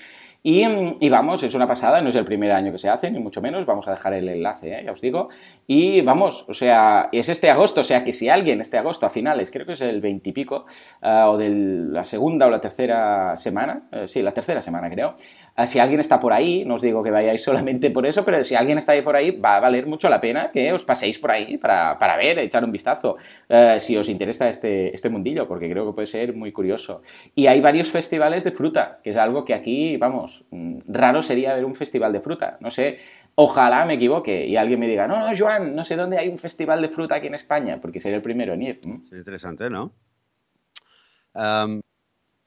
Y, 0.47 1.09
vamos, 1.09 1.43
es 1.43 1.55
una 1.55 1.67
pasada, 1.67 2.03
no 2.03 2.11
es 2.11 2.15
el 2.17 2.27
primer 2.27 2.53
año 2.53 2.71
que 2.71 2.77
se 2.77 2.91
hace, 2.91 3.11
ni 3.11 3.19
mucho 3.19 3.41
menos, 3.41 3.65
vamos 3.65 3.89
a 3.89 3.93
dejar 3.93 4.13
el 4.13 4.29
enlace, 4.29 4.75
¿eh? 4.75 4.83
ya 4.85 4.93
os 4.93 5.01
digo. 5.01 5.31
Y 5.67 6.03
vamos, 6.03 6.45
o 6.47 6.53
sea, 6.53 7.09
es 7.13 7.31
este 7.31 7.49
agosto, 7.49 7.81
o 7.81 7.85
sea 7.85 8.05
que 8.05 8.13
si 8.13 8.29
alguien 8.29 8.61
este 8.61 8.77
agosto 8.77 9.07
a 9.07 9.11
finales, 9.11 9.51
creo 9.51 9.65
que 9.65 9.73
es 9.73 9.81
el 9.81 10.03
veintipico, 10.03 10.67
uh, 11.03 11.29
o 11.31 11.39
de 11.39 11.49
la 11.49 12.05
segunda 12.05 12.47
o 12.47 12.51
la 12.51 12.61
tercera 12.61 13.39
semana, 13.39 13.89
eh, 13.91 14.07
sí, 14.07 14.21
la 14.21 14.33
tercera 14.33 14.61
semana 14.61 14.91
creo, 14.91 15.15
Ah, 15.17 15.44
si 15.67 15.79
alguien 15.79 16.01
está 16.01 16.19
por 16.19 16.33
ahí, 16.33 16.65
no 16.65 16.75
os 16.75 16.83
digo 16.83 17.03
que 17.03 17.11
vayáis 17.11 17.43
solamente 17.45 17.91
por 17.91 18.07
eso, 18.07 18.25
pero 18.25 18.43
si 18.45 18.55
alguien 18.55 18.79
está 18.79 18.93
ahí 18.93 19.03
por 19.03 19.17
ahí, 19.17 19.31
va 19.31 19.57
a 19.57 19.61
valer 19.61 19.87
mucho 19.87 20.09
la 20.09 20.21
pena 20.21 20.51
que 20.51 20.73
os 20.73 20.85
paséis 20.85 21.19
por 21.19 21.31
ahí 21.31 21.59
para, 21.59 22.17
ver, 22.17 22.39
echar 22.39 22.65
un 22.65 22.73
vistazo, 22.73 23.17
eh, 23.49 23.79
si 23.81 23.97
os 23.97 24.09
interesa 24.09 24.49
este, 24.49 24.95
este 24.95 25.09
mundillo, 25.09 25.47
porque 25.47 25.71
creo 25.71 25.87
que 25.87 25.93
puede 25.93 26.07
ser 26.07 26.35
muy 26.35 26.53
curioso. 26.53 27.03
Y 27.35 27.47
hay 27.47 27.61
varios 27.61 27.91
festivales 27.91 28.45
de 28.45 28.53
fruta, 28.53 28.99
que 29.03 29.11
es 29.11 29.17
algo 29.17 29.45
que 29.45 29.55
aquí, 29.55 29.97
vamos, 29.97 30.45
mm, 30.51 30.79
raro 30.89 31.23
sería 31.23 31.55
ver 31.55 31.65
un 31.65 31.75
festival 31.75 32.13
de 32.13 32.21
fruta. 32.21 32.57
No 32.61 32.71
sé, 32.71 32.99
Ojalá 33.37 33.85
me 33.85 33.95
equivoque 33.95 34.47
y 34.47 34.57
alguien 34.57 34.79
me 34.79 34.87
diga, 34.87 35.09
no, 35.09 35.19
no, 35.19 35.37
Joan, 35.37 35.75
no 35.75 35.83
sé 35.83 35.97
dónde 35.97 36.19
hay 36.19 36.29
un 36.29 36.39
festival 36.39 36.81
de 36.81 36.89
fruta 36.89 37.17
aquí 37.17 37.27
en 37.27 37.35
España, 37.35 37.81
porque 37.81 37.99
sería 37.99 38.15
el 38.15 38.23
primero 38.23 38.55
en 38.55 38.63
ir. 38.63 38.81
Es 39.11 39.19
interesante, 39.19 39.69
¿no? 39.69 39.93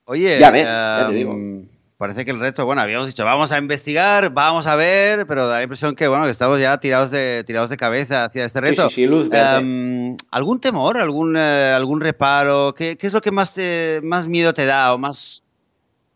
oye, 0.06 0.40
ya 0.40 0.50
ves, 0.50 0.64
ya 0.64 1.06
te 1.10 1.14
digo 1.14 1.36
parece 1.98 2.26
que 2.26 2.32
el 2.32 2.40
resto, 2.40 2.66
bueno, 2.66 2.82
habíamos 2.82 3.08
dicho, 3.08 3.26
vamos 3.26 3.52
a 3.52 3.58
investigar, 3.58 4.32
vamos 4.32 4.68
a 4.68 4.76
ver, 4.76 5.26
pero 5.28 5.48
da 5.48 5.58
la 5.58 5.64
impresión 5.64 5.96
que, 5.96 6.08
bueno, 6.08 6.26
que 6.26 6.32
estamos 6.32 6.60
ya 6.60 6.78
tirados 6.78 7.12
de, 7.12 7.44
tirados 7.46 7.70
de 7.70 7.78
cabeza 7.78 8.26
hacia 8.26 8.46
este 8.46 8.62
reto. 8.62 8.90
Sí, 8.90 8.96
sí, 8.96 9.08
luz 9.08 9.30
em, 9.32 10.16
¿Algún 10.32 10.60
temor, 10.60 10.98
algún, 10.98 11.36
eh, 11.38 11.74
algún 11.76 12.00
reparo? 12.00 12.74
¿Qué, 12.76 12.98
¿Qué, 12.98 13.08
es 13.08 13.14
lo 13.14 13.22
que 13.22 13.32
más, 13.32 13.54
te, 13.54 14.00
más 14.04 14.28
miedo 14.28 14.54
te 14.54 14.66
da 14.66 14.94
o 14.94 14.98
más 14.98 15.44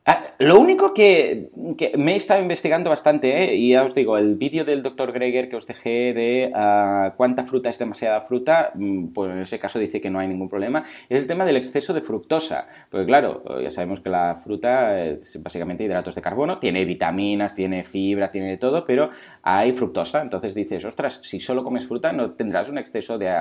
Ah, 0.03 0.23
lo 0.39 0.59
único 0.59 0.95
que, 0.95 1.51
me 1.95 2.13
he 2.13 2.15
estado 2.15 2.41
investigando 2.41 2.89
bastante, 2.89 3.43
¿eh? 3.43 3.55
y 3.55 3.69
ya 3.73 3.83
os 3.83 3.93
digo, 3.93 4.17
el 4.17 4.35
vídeo 4.35 4.65
del 4.65 4.81
Dr. 4.81 5.11
Greger 5.11 5.47
que 5.47 5.55
os 5.55 5.67
dejé 5.67 6.13
de 6.15 6.49
ah, 6.55 7.13
cuánta 7.17 7.43
fruta 7.43 7.69
es 7.69 7.77
demasiada 7.77 8.21
fruta, 8.21 8.71
mm, 8.73 9.09
pues 9.09 9.31
en 9.31 9.37
ese 9.37 9.59
caso 9.59 9.77
dice 9.77 10.01
que 10.01 10.09
no 10.09 10.17
hay 10.17 10.27
ningún 10.27 10.49
problema, 10.49 10.85
es 11.07 11.21
el 11.21 11.27
tema 11.27 11.45
del 11.45 11.55
exceso 11.55 11.93
de 11.93 12.01
fructosa. 12.01 12.65
Porque 12.89 13.05
claro, 13.05 13.43
ya 13.61 13.69
sabemos 13.69 13.99
que 13.99 14.09
la 14.09 14.41
fruta 14.43 15.05
es 15.05 15.39
básicamente 15.43 15.83
hidratos 15.83 16.15
de 16.15 16.21
carbono, 16.23 16.57
tiene 16.57 16.83
vitaminas, 16.83 17.53
tiene 17.53 17.83
fibra, 17.83 18.31
tiene 18.31 18.47
de 18.49 18.57
todo, 18.57 18.85
pero 18.87 19.11
hay 19.43 19.71
fructosa. 19.71 20.23
Entonces 20.23 20.55
dices, 20.55 20.83
ostras, 20.83 21.19
si 21.21 21.39
solo 21.39 21.63
comes 21.63 21.85
fruta 21.85 22.11
no 22.11 22.31
tendrás 22.31 22.69
un 22.69 22.79
exceso 22.79 23.19
de, 23.19 23.31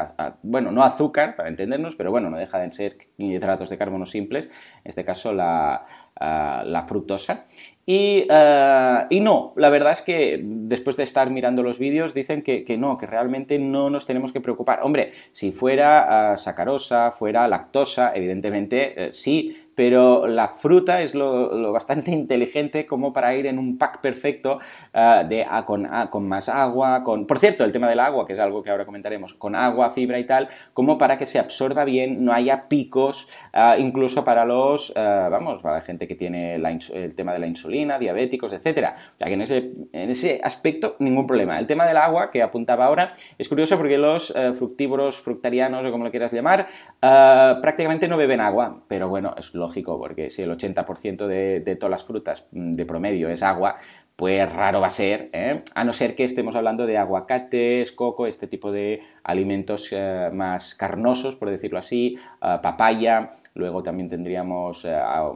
bueno, 0.43 0.71
no 0.73 0.83
azúcar, 0.83 1.37
para 1.37 1.49
entendernos, 1.49 1.97
pero 1.97 2.11
bueno, 2.11 2.29
no 2.29 2.37
deja 2.37 2.59
de 2.59 2.71
ser 2.71 2.99
hidratos 3.17 3.71
de 3.71 3.79
carbono 3.79 4.05
simples, 4.05 4.45
en 4.85 4.89
este 4.91 5.07
caso 5.07 5.33
la 5.33 5.87
eh, 6.21 6.63
la 6.67 6.85
fructosa. 6.87 7.47
Y, 7.87 8.27
eh, 8.31 9.07
y, 9.11 9.21
no, 9.21 9.53
la 9.57 9.69
verdad 9.69 9.93
es 9.93 10.03
que 10.03 10.39
después 10.43 10.97
de 10.97 11.03
estar 11.03 11.29
mirando 11.31 11.63
los 11.63 11.79
vídeos 11.79 12.15
dicen 12.15 12.43
que, 12.43 12.77
no, 12.79 12.97
que 12.99 13.07
realmente 13.07 13.59
no 13.59 13.91
nos 13.91 14.07
tenemos 14.07 14.33
que 14.33 14.41
preocupar. 14.41 14.81
Hombre, 14.83 15.13
si 15.33 15.51
fuera 15.51 16.33
uh, 16.35 16.37
sacarosa, 16.37 17.11
fuera 17.11 17.49
lactosa, 17.49 18.13
evidentemente 18.15 19.13
sí, 19.13 19.71
pero 19.75 20.27
la 20.27 20.49
fruta 20.49 21.01
es 21.01 21.15
lo, 21.15 21.73
bastante 21.73 22.11
inteligente 22.11 22.85
como 22.85 23.15
para 23.15 23.35
ir 23.35 23.47
en 23.47 23.59
un 23.59 23.79
pack 23.79 24.03
perfecto 24.03 24.59
eh, 24.93 25.25
de, 25.29 25.47
con, 25.65 25.89
con, 26.11 26.29
más 26.29 26.49
agua, 26.49 27.03
con... 27.05 27.27
Por 27.27 27.39
cierto, 27.39 27.65
el 27.65 27.73
tema 27.73 27.89
del 27.89 28.01
agua, 28.01 28.27
que 28.27 28.33
es 28.33 28.39
algo 28.39 28.63
que 28.63 28.71
ahora 28.71 28.85
comentaremos, 28.85 29.35
con 29.35 29.55
agua, 29.55 29.91
fibra 29.91 30.19
y 30.19 30.25
tal, 30.25 30.49
como 30.75 30.99
para 30.99 31.17
que 31.17 31.27
se 31.27 31.39
absorba 31.39 31.85
bien, 31.85 32.25
no 32.25 32.33
haya 32.33 32.69
picos, 32.69 33.29
eh, 33.53 33.77
incluso 33.79 34.25
para 34.25 34.45
los, 34.45 34.93
eh, 34.97 35.29
vamos, 35.31 35.63
para 35.63 35.77
la 35.77 35.83
gente 35.83 36.07
que 36.07 36.15
tiene 36.15 36.57
el 36.57 37.15
tema 37.15 37.33
de 37.33 37.39
la 37.39 37.47
insulina, 37.47 37.99
diabéticos, 37.99 38.53
etcétera. 38.53 38.95
O 39.15 39.19
sea 39.19 39.27
que 39.27 39.35
en 39.35 39.43
ese, 39.43 39.73
en 39.93 40.11
ese 40.11 40.41
aspecto 40.43 40.97
ningún 40.99 41.27
problema. 41.27 41.59
El 41.59 41.67
tema 41.67 41.87
del 41.87 41.97
agua, 41.97 42.31
que 42.31 42.43
apuntaba 42.43 42.87
ahora, 42.87 43.13
es 43.39 43.49
curioso 43.49 43.77
porque 43.77 43.99
los 43.99 44.33
fructívoros, 44.55 45.21
fructarianos 45.21 45.85
o 45.85 45.91
como 45.91 46.05
lo 46.05 46.11
quieras 46.11 46.33
llamar, 46.33 46.67
prácticamente 47.01 48.09
no 48.09 48.17
beben 48.17 48.41
agua, 48.41 48.83
pero 48.89 49.09
bueno, 49.09 49.35
es 49.39 49.55
lógico 49.55 49.99
porque 49.99 50.31
si 50.31 50.43
el 50.43 50.51
80% 50.51 51.27
de, 51.27 51.61
de, 51.61 51.77
todas 51.77 51.91
las 51.91 52.05
frutas 52.05 52.47
mm, 52.53 52.73
de 52.73 52.87
promedio 52.87 53.29
es 53.29 53.43
agua, 53.43 53.77
pues 54.21 54.53
raro 54.53 54.83
va 54.83 54.89
a 54.89 54.91
ser, 54.91 55.31
¿eh? 55.33 55.63
a 55.75 55.83
no 55.83 55.95
ser 55.95 56.15
que 56.15 56.25
estemos 56.25 56.55
hablando 56.55 56.85
de 56.85 56.99
aguacates, 56.99 57.91
coco, 57.91 58.27
este 58.27 58.47
tipo 58.47 58.71
de 58.71 59.01
alimentos 59.25 59.89
eh, 59.93 60.29
más 60.31 60.75
carnosos, 60.75 61.37
por 61.37 61.49
decirlo 61.49 61.79
así, 61.79 62.19
eh, 62.43 62.59
papaya, 62.63 63.31
luego 63.55 63.83
también 63.83 64.11
tendríamos, 64.11 64.87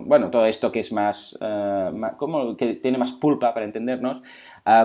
bueno, 0.01 0.30
todo 0.30 0.45
esto 0.45 0.70
que 0.70 0.80
es 0.80 0.93
más, 0.93 1.37
como 2.18 2.59
que 2.59 2.74
tiene 2.74 2.99
más 2.99 3.12
pulpa, 3.12 3.55
para 3.55 3.64
entendernos, 3.64 4.22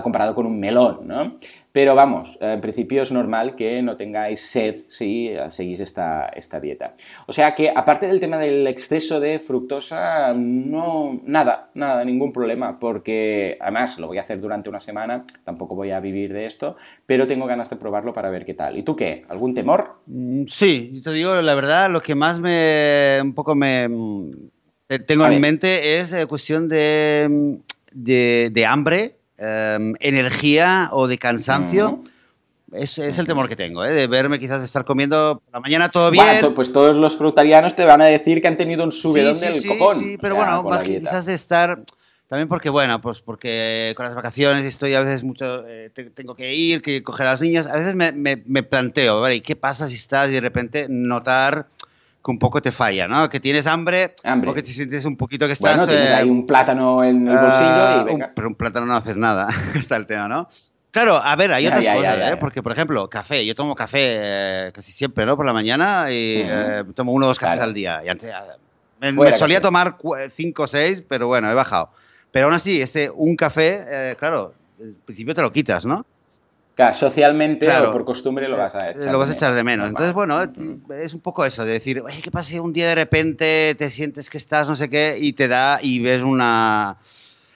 comparado 0.04 0.36
con 0.36 0.46
un 0.46 0.60
melón, 0.60 1.08
¿no? 1.08 1.36
Pero 1.72 1.96
vamos, 1.96 2.38
en 2.42 2.60
principio 2.60 3.04
es 3.04 3.12
normal 3.12 3.56
que 3.56 3.82
no 3.82 3.96
tengáis 3.96 4.42
sed 4.42 4.76
si 4.88 5.32
seguís 5.50 5.80
esta, 5.80 6.26
esta 6.36 6.60
dieta. 6.60 6.96
O 7.28 7.32
sea 7.32 7.54
que, 7.54 7.72
aparte 7.74 8.08
del 8.08 8.20
tema 8.20 8.38
del 8.38 8.66
exceso 8.68 9.20
de 9.20 9.40
fructosa, 9.40 10.34
no, 10.34 11.22
nada, 11.26 11.70
nada, 11.76 12.04
ningún 12.04 12.34
problema, 12.34 12.80
porque 12.80 13.58
además 13.62 14.00
lo 14.00 14.08
voy 14.08 14.18
a 14.18 14.24
hacer 14.24 14.42
durante 14.42 14.68
una 14.68 14.80
semana, 14.80 15.24
tampoco 15.46 15.76
voy 15.76 15.92
a 15.92 16.00
vivir 16.00 16.34
de 16.34 16.46
esto, 16.48 16.76
pero 17.06 17.28
tengo 17.28 17.46
ganas 17.46 17.70
de 17.70 17.76
probarlo 17.78 18.12
para 18.12 18.32
ver 18.32 18.46
qué 18.46 18.56
tal. 18.56 18.78
¿Y 18.78 18.84
tú 18.84 18.96
qué? 18.96 19.24
¿Algún 19.30 19.54
temor? 19.54 20.02
Mm, 20.08 20.46
sí, 20.48 21.02
te 21.04 21.14
digo, 21.14 21.40
la 21.42 21.54
verdad, 21.54 21.90
lo 21.92 22.02
que 22.02 22.16
más 22.16 22.40
me, 22.40 23.20
un 23.22 23.34
poco 23.34 23.54
me, 23.54 23.88
mm, 23.88 24.32
tengo 25.06 25.28
en 25.28 25.40
mente 25.40 26.00
es 26.00 26.12
eh, 26.12 26.26
cuestión 26.26 26.68
de, 26.68 27.28
mm, 27.30 27.54
de, 27.94 28.50
de 28.52 28.66
hambre 28.66 29.19
Em, 29.42 29.96
energía 30.02 30.90
o 30.92 31.08
de 31.08 31.18
cansancio. 31.18 32.04
Es, 32.74 32.98
el 33.00 33.26
temor 33.26 33.48
que 33.48 33.56
tengo, 33.56 33.86
¿eh? 33.86 33.92
de 33.92 34.06
verme 34.06 34.38
quizás 34.38 34.62
estar 34.62 34.84
comiendo 34.84 35.42
por 35.44 35.54
la 35.54 35.60
mañana 35.62 35.90
todo 35.90 36.12
bien. 36.12 36.54
pues 36.54 36.72
todos 36.74 36.96
los 36.98 37.18
frutarianos 37.18 37.74
te 37.74 37.86
van 37.86 38.02
a 38.02 38.06
decir 38.06 38.42
que 38.42 38.48
han 38.50 38.58
tenido 38.58 38.84
un 38.84 38.92
subidón 38.92 39.40
del 39.40 39.66
copón. 39.66 39.98
Sí, 39.98 40.18
pero 40.22 40.36
bueno, 40.36 40.62
más 40.64 40.84
quizás 40.84 41.26
de 41.26 41.34
estar... 41.34 41.80
También 42.28 42.48
porque, 42.48 42.70
bueno, 42.70 43.02
pues 43.02 43.22
porque 43.22 43.94
con 43.96 44.06
las 44.06 44.14
vacaciones 44.14 44.66
estoy 44.66 44.94
a 44.94 45.02
veces 45.02 45.24
mucho, 45.24 45.66
eh, 45.68 45.90
tengo 46.14 46.36
que 46.36 46.54
ir, 46.54 46.84
que 46.84 47.02
coger 47.02 47.26
a 47.26 47.32
las 47.32 47.42
niñas, 47.42 47.66
a 47.66 47.74
veces 47.74 47.96
me, 47.96 48.12
me, 48.12 48.62
planteo, 48.62 49.20
¿vale? 49.20 49.36
¿Y 49.36 49.42
qué 49.42 49.56
pasa 49.56 49.88
si 49.88 49.96
estás 49.96 50.30
y 50.30 50.34
de 50.34 50.42
repente 50.42 50.86
notar 50.90 51.66
que 52.24 52.32
un 52.32 52.40
poco 52.40 52.62
te 52.62 52.72
falla, 52.72 53.08
¿no? 53.08 53.30
Que 53.30 53.40
tienes 53.40 53.66
hambre, 53.68 54.16
hambre. 54.24 54.52
o 54.52 54.54
que 54.54 54.62
te 54.62 54.74
sientes 54.74 55.06
un 55.06 55.16
poquito 55.16 55.48
que 55.48 55.54
estás... 55.54 55.78
Bueno, 55.78 55.88
tienes 55.88 56.12
ahí 56.12 56.28
eh, 56.28 56.32
un 56.32 56.46
plátano 56.46 57.04
en 57.04 57.28
el 57.28 57.38
bolsillo 57.38 58.02
y 58.02 58.04
venga. 58.04 58.32
pero 58.36 58.50
un 58.50 58.56
plátano 58.56 58.86
no 58.86 58.96
hacer 58.96 59.18
nada, 59.18 59.48
está 59.76 59.96
el 59.96 60.06
tema, 60.06 60.28
¿no? 60.28 60.50
Claro, 60.92 61.18
a 61.18 61.36
ver, 61.36 61.54
hay 61.54 61.68
otras 61.68 61.86
cosas, 61.86 62.32
¿eh? 62.32 62.38
Porque, 62.38 62.64
por 62.64 62.72
ejemplo, 62.72 63.08
café. 63.10 63.46
Yo 63.46 63.54
tomo 63.54 63.76
café 63.76 64.18
eh, 64.68 64.72
casi 64.74 64.92
siempre, 64.92 65.24
¿no? 65.24 65.38
Por 65.38 65.46
la 65.46 65.54
mañana 65.54 66.12
y 66.12 66.42
eh, 66.44 66.84
tomo 66.96 67.12
uno 67.14 67.28
o 67.28 67.30
dos 67.30 67.38
cafés 67.38 67.60
al 67.60 67.76
día. 67.76 68.02
Y 68.04 68.10
antes, 68.10 68.34
me, 69.00 69.38
solía 69.38 69.62
tomar 69.62 69.98
cinco 70.32 70.64
o 70.64 70.68
seis, 70.68 71.04
pero 71.08 71.28
bueno, 71.28 71.50
he 71.50 71.54
bajado. 71.54 71.92
Pero 72.32 72.48
aún 72.48 72.56
así, 72.56 72.82
ese 72.82 73.12
un 73.12 73.36
café, 73.36 74.16
claro, 74.18 74.56
al 74.80 74.96
principio 75.06 75.36
te 75.36 75.44
lo 75.44 75.54
quitas, 75.54 75.86
¿no? 75.86 76.08
Socialmente 76.94 77.70
o 77.70 77.92
por 77.92 78.06
costumbre 78.06 78.48
lo 78.48 78.58
vas 78.58 78.76
a 78.76 78.92
echar. 78.92 79.12
Lo 79.12 79.20
vas 79.20 79.30
a 79.30 79.34
echar 79.34 79.54
de 79.54 79.64
menos. 79.64 79.90
Entonces, 79.90 80.14
bueno, 80.14 80.42
es 80.44 81.14
un 81.14 81.22
poco 81.22 81.46
eso, 81.46 81.66
de 81.66 81.74
decir, 81.74 82.02
oye, 82.02 82.22
¿qué 82.22 82.32
pasa 82.32 82.62
un 82.62 82.74
día 82.74 82.88
de 82.88 82.96
repente 82.96 83.76
te 83.78 83.90
sientes 83.90 84.30
que 84.30 84.38
estás 84.38 84.68
no 84.68 84.76
sé 84.76 84.90
qué 84.90 85.18
y 85.20 85.34
te 85.34 85.48
da 85.48 85.80
y 85.82 86.00
ves 86.00 86.24
una... 86.24 86.98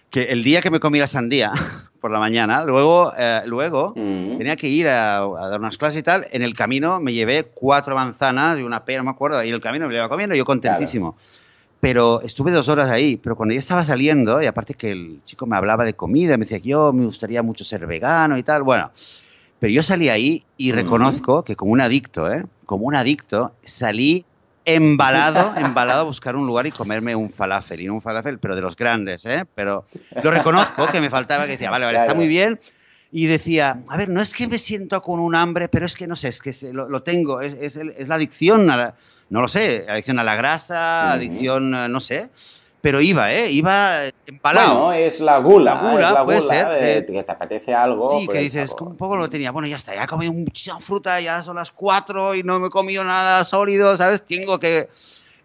que 0.09 0.23
el 0.23 0.43
día 0.43 0.61
que 0.61 0.69
me 0.69 0.79
comí 0.79 0.99
la 0.99 1.07
sandía 1.07 1.51
por 2.01 2.11
la 2.11 2.19
mañana, 2.19 2.65
luego, 2.65 3.13
eh, 3.17 3.41
luego 3.45 3.93
mm. 3.95 4.37
tenía 4.37 4.55
que 4.57 4.67
ir 4.67 4.87
a, 4.87 5.21
dar 5.21 5.59
unas 5.59 5.77
clases 5.77 5.99
y 5.99 6.03
tal, 6.03 6.25
en 6.31 6.41
el 6.41 6.53
camino 6.53 6.99
me 6.99 7.13
llevé 7.13 7.45
cuatro 7.53 7.95
manzanas 7.95 8.59
y 8.59 8.63
una 8.63 8.83
pera, 8.83 8.99
no 8.99 9.05
me 9.05 9.11
acuerdo, 9.11 9.41
y 9.43 9.47
en 9.47 9.55
el 9.55 9.61
camino 9.61 9.87
me 9.87 9.93
lo 9.93 9.99
iba 9.99 10.09
comiendo, 10.09 10.35
yo 10.35 10.43
contentísimo. 10.43 11.17
Pero 11.83 12.21
estuve 12.21 12.53
dos 12.53 12.69
horas 12.69 12.89
ahí, 12.89 13.17
pero 13.17 13.35
cuando 13.35 13.51
ya 13.51 13.59
estaba 13.59 13.83
saliendo, 13.83 14.41
y 14.41 14.45
aparte 14.45 14.73
que 14.73 14.89
el 14.89 15.19
chico 15.25 15.45
me 15.45 15.57
hablaba 15.57 15.83
de 15.83 15.95
comida, 15.95 16.37
me 16.37 16.45
decía 16.45 16.61
que 16.61 16.69
yo 16.69 16.93
me 16.93 17.03
gustaría 17.03 17.43
mucho 17.43 17.65
ser 17.65 17.85
vegano 17.85 18.37
y 18.37 18.43
tal, 18.43 18.63
bueno, 18.63 18.91
pero 19.59 19.73
yo 19.73 19.83
salí 19.83 20.07
ahí 20.07 20.45
y 20.55 20.71
reconozco 20.71 21.43
que 21.43 21.57
como 21.57 21.73
un 21.73 21.81
adicto, 21.81 22.31
¿eh? 22.31 22.45
Como 22.65 22.85
un 22.85 22.95
adicto, 22.95 23.53
salí 23.65 24.25
embalado, 24.63 25.55
embalado 25.57 25.99
a 25.99 26.03
buscar 26.05 26.37
un 26.37 26.47
lugar 26.47 26.67
y 26.67 26.71
comerme 26.71 27.17
un 27.17 27.29
falafel, 27.29 27.81
y 27.81 27.87
no 27.87 27.95
un 27.95 28.01
falafel, 28.01 28.39
pero 28.39 28.55
de 28.55 28.61
los 28.61 28.77
grandes, 28.77 29.25
¿eh? 29.25 29.43
Pero 29.53 29.85
lo 30.23 30.31
reconozco 30.31 30.87
que 30.87 31.01
me 31.01 31.09
faltaba, 31.09 31.43
que 31.43 31.51
decía, 31.51 31.69
vale, 31.69 31.83
vale, 31.83 31.97
está 31.97 32.13
muy 32.13 32.29
bien. 32.29 32.61
Y 33.11 33.25
decía, 33.25 33.83
a 33.89 33.97
ver, 33.97 34.07
no 34.07 34.21
es 34.21 34.33
que 34.33 34.47
me 34.47 34.57
siento 34.57 35.01
con 35.01 35.19
un 35.19 35.35
hambre, 35.35 35.67
pero 35.67 35.85
es 35.85 35.95
que 35.95 36.07
no 36.07 36.15
sé, 36.15 36.29
es 36.29 36.39
que 36.39 36.55
lo, 36.71 37.03
tengo, 37.03 37.41
es, 37.41 37.75
es, 37.75 38.07
la 38.07 38.15
adicción, 38.15 38.69
a 38.69 38.77
la, 38.77 38.95
no 39.33 39.41
lo 39.41 39.47
sé, 39.47 39.85
adicción 39.89 40.19
a 40.19 40.23
la 40.23 40.35
grasa, 40.35 41.11
adicción, 41.11 41.71
no 41.71 41.99
sé 41.99 42.29
pero 42.83 42.99
iba, 42.99 43.31
¿eh? 43.31 43.49
Iba 43.49 44.07
empalado. 44.27 44.87
Bueno, 44.87 44.91
es 44.91 45.21
la 45.21 45.37
gula. 45.37 45.75
La 45.75 45.89
gula, 45.89 46.11
la 46.11 46.25
puede 46.25 46.41
ser. 46.41 47.05
que 47.05 47.23
te 47.23 47.31
apetece 47.31 47.73
algo. 47.73 48.19
Sí, 48.19 48.27
que 48.27 48.33
pues, 48.33 48.41
dices, 48.41 48.75
un 48.77 48.97
poco 48.97 49.15
lo 49.15 49.29
tenía. 49.29 49.51
Bueno, 49.51 49.69
ya 49.69 49.77
está, 49.77 49.95
ya 49.95 50.03
he 50.03 50.07
comido 50.07 50.33
muchísima 50.33 50.81
fruta, 50.81 51.21
ya 51.21 51.41
son 51.43 51.55
las 51.55 51.71
cuatro 51.71 52.35
y 52.35 52.43
no 52.43 52.59
me 52.59 52.67
he 52.67 52.69
comido 52.69 53.05
nada 53.05 53.45
sólido, 53.45 53.95
¿sabes? 53.95 54.23
Tengo 54.23 54.59
que 54.59 54.89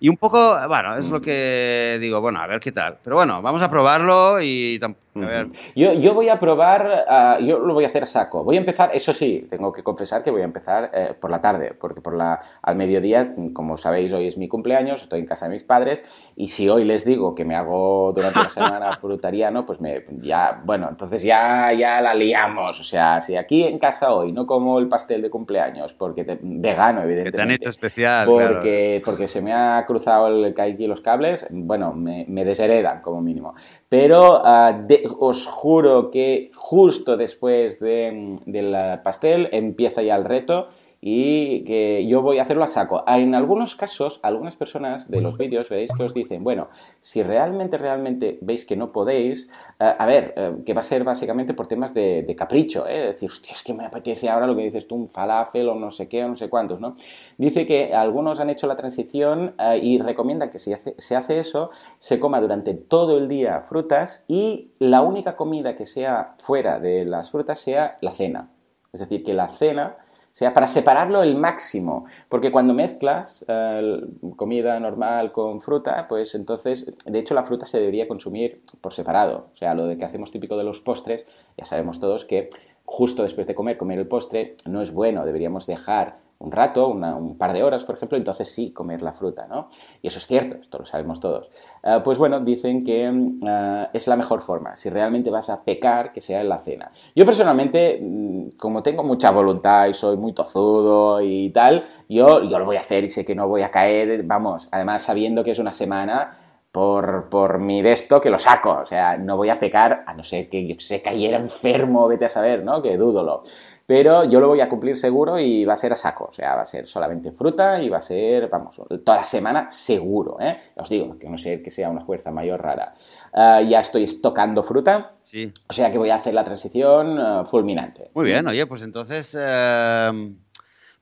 y 0.01 0.09
un 0.09 0.17
poco, 0.17 0.57
bueno, 0.69 0.97
es 0.97 1.09
lo 1.09 1.21
que 1.21 1.99
digo, 2.01 2.21
bueno, 2.21 2.41
a 2.41 2.47
ver 2.47 2.61
qué 2.61 2.73
tal. 2.73 2.99
Pero 3.03 3.17
bueno, 3.17 3.43
vamos 3.43 3.63
a 3.63 3.71
probarlo 3.71 4.41
y 4.41 4.79
a 5.25 5.27
ver. 5.27 5.49
Yo, 5.75 5.93
yo 5.95 6.15
voy 6.15 6.29
a 6.29 6.39
probar, 6.39 7.05
ah, 7.09 7.39
yo 7.41 7.59
lo 7.59 7.75
voy 7.75 7.85
a 7.85 7.89
hacer 7.89 8.05
a 8.05 8.07
saco. 8.07 8.45
Voy 8.45 8.57
a 8.57 8.61
empezar, 8.61 8.91
eso 8.95 9.13
sí, 9.13 9.47
tengo 9.51 9.73
que 9.73 9.83
confesar 9.83 10.23
que 10.23 10.31
voy 10.31 10.43
a 10.43 10.45
empezar 10.45 10.91
eh, 10.95 11.15
por 11.19 11.31
la 11.31 11.41
tarde, 11.41 11.75
porque 11.79 12.01
por 12.01 12.15
la, 12.15 12.41
al 12.63 12.77
mediodía, 12.77 13.35
como 13.53 13.77
sabéis, 13.77 14.13
hoy 14.13 14.27
es 14.27 14.39
mi 14.39 14.49
cumpleaños, 14.49 15.03
estoy 15.03 15.21
en 15.21 15.27
casa 15.27 15.47
de 15.47 15.55
mis 15.55 15.65
padres, 15.65 16.03
y 16.37 16.49
si 16.49 16.69
hoy 16.69 16.85
les 16.85 17.05
digo 17.05 17.35
que 17.35 17.45
me 17.45 17.57
hago 17.57 18.13
durante 18.15 18.39
la 18.39 18.51
semana 18.51 18.93
frutariano, 19.01 19.67
pues 19.67 19.81
me, 19.81 20.05
ya, 20.23 20.61
bueno, 20.65 20.89
entonces 20.89 21.23
ya, 21.23 21.73
ya 21.73 22.01
la 22.01 22.15
liamos. 22.15 22.81
O 22.81 22.85
sea, 22.85 23.21
si 23.21 23.37
aquí 23.37 23.65
en 23.65 23.79
casa 23.79 24.13
hoy 24.13 24.33
no 24.33 24.47
como 24.47 24.79
el 24.79 24.89
pastel 24.89 25.23
de 25.23 25.31
cumpleaños, 25.31 25.95
porque 25.95 26.25
te, 26.25 26.39
vegano, 26.41 27.03
evidentemente. 27.03 27.31
Que 27.31 27.37
te 27.37 27.43
han 27.43 27.51
hecho 27.51 27.69
especial. 27.71 28.27
Porque, 28.27 29.03
porque 29.05 29.29
se 29.29 29.41
me 29.41 29.53
ha 29.53 29.85
cruzado 29.89 30.29
el 30.29 30.55
y 30.79 30.87
los 30.87 31.01
cables, 31.01 31.49
bueno, 31.51 31.93
me, 31.93 32.45
desheredan 32.45 33.03
como 33.03 33.21
mínimo. 33.21 33.55
Pero 33.89 34.43
ah, 34.45 34.87
os 35.19 35.47
juro 35.47 36.11
que 36.13 36.53
justo 36.55 37.17
después 37.17 37.81
de, 37.81 38.37
del 38.47 39.01
pastel 39.03 39.49
empieza 39.51 40.03
ya 40.03 40.15
el 40.15 40.25
reto 40.25 40.69
y 41.01 41.63
que 41.65 42.07
yo 42.07 42.23
voy 42.23 42.39
a 42.39 42.43
hacerlo 42.43 42.65
a 42.65 42.67
saco. 42.67 43.05
En 43.07 43.35
algunos 43.35 43.77
casos, 43.77 44.19
algunas 44.23 44.57
personas 44.57 45.09
de 45.11 45.21
los 45.21 45.39
vídeos 45.39 45.69
veréis 45.69 45.93
que 45.97 46.03
os 46.03 46.13
dicen, 46.13 46.43
bueno, 46.43 46.69
si 47.01 47.23
realmente, 47.23 47.79
realmente 47.79 48.39
veis 48.41 48.65
que 48.67 48.77
no 48.77 48.91
podéis, 48.91 49.49
eh, 49.79 49.95
a 49.97 50.07
ver, 50.07 50.35
eh, 50.37 50.55
que 50.67 50.75
va 50.75 50.81
a 50.81 50.85
ser 50.85 51.05
básicamente 51.05 51.55
por 51.55 51.69
temas 51.69 51.95
de, 51.95 52.35
capricho, 52.37 52.87
¿eh? 52.89 53.09
decir, 53.09 53.31
hostia, 53.31 53.53
es 53.53 53.63
que 53.63 53.75
me 53.75 53.87
apetece 53.87 54.29
ahora 54.29 54.47
lo 54.47 54.57
que 54.57 54.63
dices 54.63 54.89
tú, 54.89 54.97
un 54.97 55.09
falafel 55.09 55.69
o 55.69 55.75
no 55.75 55.91
sé 55.91 56.09
qué 56.09 56.25
o 56.25 56.29
no 56.29 56.37
sé 56.37 56.49
cuántos, 56.49 56.81
¿no? 56.81 56.97
Dice 57.37 57.67
que 57.67 57.95
algunos 57.95 58.41
han 58.41 58.51
hecho 58.51 58.67
la 58.67 58.77
transición 58.77 59.55
eh, 59.59 59.79
y 59.83 59.99
recomiendan 59.99 60.51
que 60.51 60.59
si 60.59 60.75
se 60.99 61.17
hace 61.17 61.39
eso, 61.39 61.71
se 61.99 62.19
coma 62.19 62.41
durante 62.41 62.75
todo 62.75 63.19
el 63.19 63.29
día 63.29 63.61
frutas 63.63 64.25
y 64.27 64.73
la 64.79 65.03
única 65.03 65.37
comida 65.37 65.77
que 65.77 65.87
sea 65.87 66.35
fuera 66.39 66.81
de 66.81 67.05
las 67.05 67.31
frutas 67.31 67.59
sea 67.59 67.99
la 68.01 68.13
cena. 68.13 68.51
Es 68.93 69.01
decir, 69.01 69.23
que 69.23 69.35
la 69.35 69.49
cena 69.49 69.97
sea, 70.39 70.55
para 70.55 70.69
separarlo 70.69 71.25
el 71.25 71.37
máximo, 71.37 72.05
porque 72.29 72.53
cuando 72.53 72.73
mezclas 72.73 73.45
eh, 73.49 74.01
comida 74.37 74.79
normal 74.79 75.33
con 75.33 75.61
fruta, 75.61 76.07
pues 76.09 76.37
entonces, 76.37 76.87
de 77.05 77.19
hecho 77.19 77.35
la 77.35 77.43
fruta 77.43 77.67
se 77.67 77.81
debería 77.81 78.07
consumir 78.07 78.63
por 78.81 78.93
separado. 78.93 79.49
O 79.53 79.57
sea, 79.57 79.75
lo 79.75 79.87
de 79.87 79.99
que 79.99 80.05
hacemos 80.05 80.31
típico 80.31 80.57
de 80.57 80.63
los 80.63 80.81
postres, 80.81 81.27
ya 81.57 81.65
sabemos 81.65 81.99
todos 81.99 82.25
que 82.25 82.51
justo 82.85 83.25
después 83.25 83.49
de 83.49 83.57
comer, 83.57 83.79
comer 83.79 83.99
el 83.99 84.07
postre 84.07 84.55
no 84.65 84.81
es 84.81 84.93
bueno, 84.93 85.27
deberíamos 85.27 85.67
dejar 85.67 86.19
un 86.41 86.53
rato, 86.53 86.89
un 86.89 87.37
par 87.37 87.53
de 87.53 87.65
horas, 87.65 87.85
por 87.85 87.97
ejemplo, 87.97 88.17
entonces 88.17 88.49
sí 88.49 88.71
comer 88.73 89.03
la 89.03 89.13
fruta, 89.13 89.49
¿no? 89.49 89.67
Y 90.01 90.07
eso 90.07 90.19
es 90.19 90.27
cierto, 90.27 90.57
esto 90.57 90.79
lo 90.79 90.87
sabemos 90.87 91.19
todos. 91.19 91.51
Eh, 91.83 92.01
pues 92.05 92.17
bueno, 92.17 92.39
dicen 92.39 92.85
que 92.85 93.07
eh, 93.07 93.87
es 93.93 94.07
la 94.07 94.15
mejor 94.15 94.41
forma, 94.41 94.77
si 94.77 94.89
realmente 94.89 95.31
vas 95.31 95.51
a 95.51 95.65
pecar, 95.65 96.13
que 96.13 96.21
sea 96.21 96.41
en 96.41 96.49
la 96.49 96.59
cena. 96.59 96.93
Yo 97.17 97.27
personalmente, 97.27 97.99
mm, 98.01 98.51
como 98.57 98.85
tengo 98.85 99.03
mucha 99.03 99.33
voluntad 99.33 99.89
y 99.89 99.95
soy 99.95 100.17
muy 100.17 100.33
tozudo 100.33 101.21
y 101.21 101.51
tal, 101.51 101.85
yo, 102.09 102.45
yo 102.45 102.59
lo 102.61 102.65
voy 102.65 102.77
a 102.77 102.81
hacer 102.81 103.03
y 103.03 103.11
sé 103.11 103.25
que 103.25 103.35
no 103.35 103.49
voy 103.49 103.63
a 103.63 103.73
caer, 103.73 104.23
vamos, 104.23 104.69
además 104.71 105.03
sabiendo 105.03 105.43
que 105.43 105.51
es 105.51 105.59
una 105.59 105.73
semana, 105.73 106.45
por, 106.71 107.29
por 107.31 107.59
mi 107.59 107.83
de 107.83 107.93
esto 107.93 108.21
que 108.21 108.31
lo 108.31 108.39
saco. 108.39 108.79
O 108.83 108.87
sea, 108.87 109.17
no 109.17 109.37
voy 109.37 109.49
a 109.49 109.59
pecar, 109.59 110.05
a 110.07 110.15
no 110.15 110.23
ser 110.23 110.49
que 110.49 110.77
se 110.79 111.03
cayera 111.03 111.39
enfermo, 111.39 112.07
vete 112.07 112.27
a 112.27 112.29
saber, 112.29 112.63
¿no? 112.63 112.81
Que 112.83 112.97
dúdolo 112.97 113.43
pero 113.89 114.25
yo 114.25 114.39
lo 114.39 114.49
voy 114.49 114.61
a 114.61 114.69
cumplir 114.69 114.99
seguro 114.99 115.39
y 115.39 115.65
va 115.65 115.73
a 115.73 115.77
ser 115.77 115.95
a 115.95 115.97
saco, 115.97 116.29
o 116.31 116.35
sea, 116.35 116.55
va 116.57 116.61
a 116.61 116.67
ser 116.67 116.87
solamente 116.87 117.33
fruta 117.33 117.81
y 117.81 117.89
va 117.89 117.97
a 117.97 118.03
ser, 118.03 118.51
vamos, 118.51 118.77
toda 119.03 119.17
la 119.17 119.25
semana 119.25 119.71
seguro, 119.71 120.37
¿eh? 120.39 120.61
Os 120.77 120.91
digo, 120.91 121.19
que 121.19 121.27
no 121.27 121.39
sé 121.39 121.63
que 121.63 121.71
sea 121.71 121.89
una 121.89 122.03
fuerza 122.03 122.31
mayor 122.31 122.61
rara. 122.61 122.93
Ah, 123.33 123.63
ya 123.63 123.81
estoy 123.81 124.05
estocando 124.05 124.63
fruta, 124.63 125.13
sí. 125.25 125.51
o 125.67 125.73
sea 125.73 125.91
que 125.91 125.97
voy 125.97 126.11
a 126.11 126.17
hacer 126.17 126.35
la 126.35 126.45
transición 126.45 127.19
ah, 127.19 127.47
fulminante. 127.51 128.11
Muy 128.13 128.27
bien, 128.27 128.47
oye, 128.47 128.67
pues 128.67 128.83
entonces... 128.83 129.35
Eh, 129.41 130.35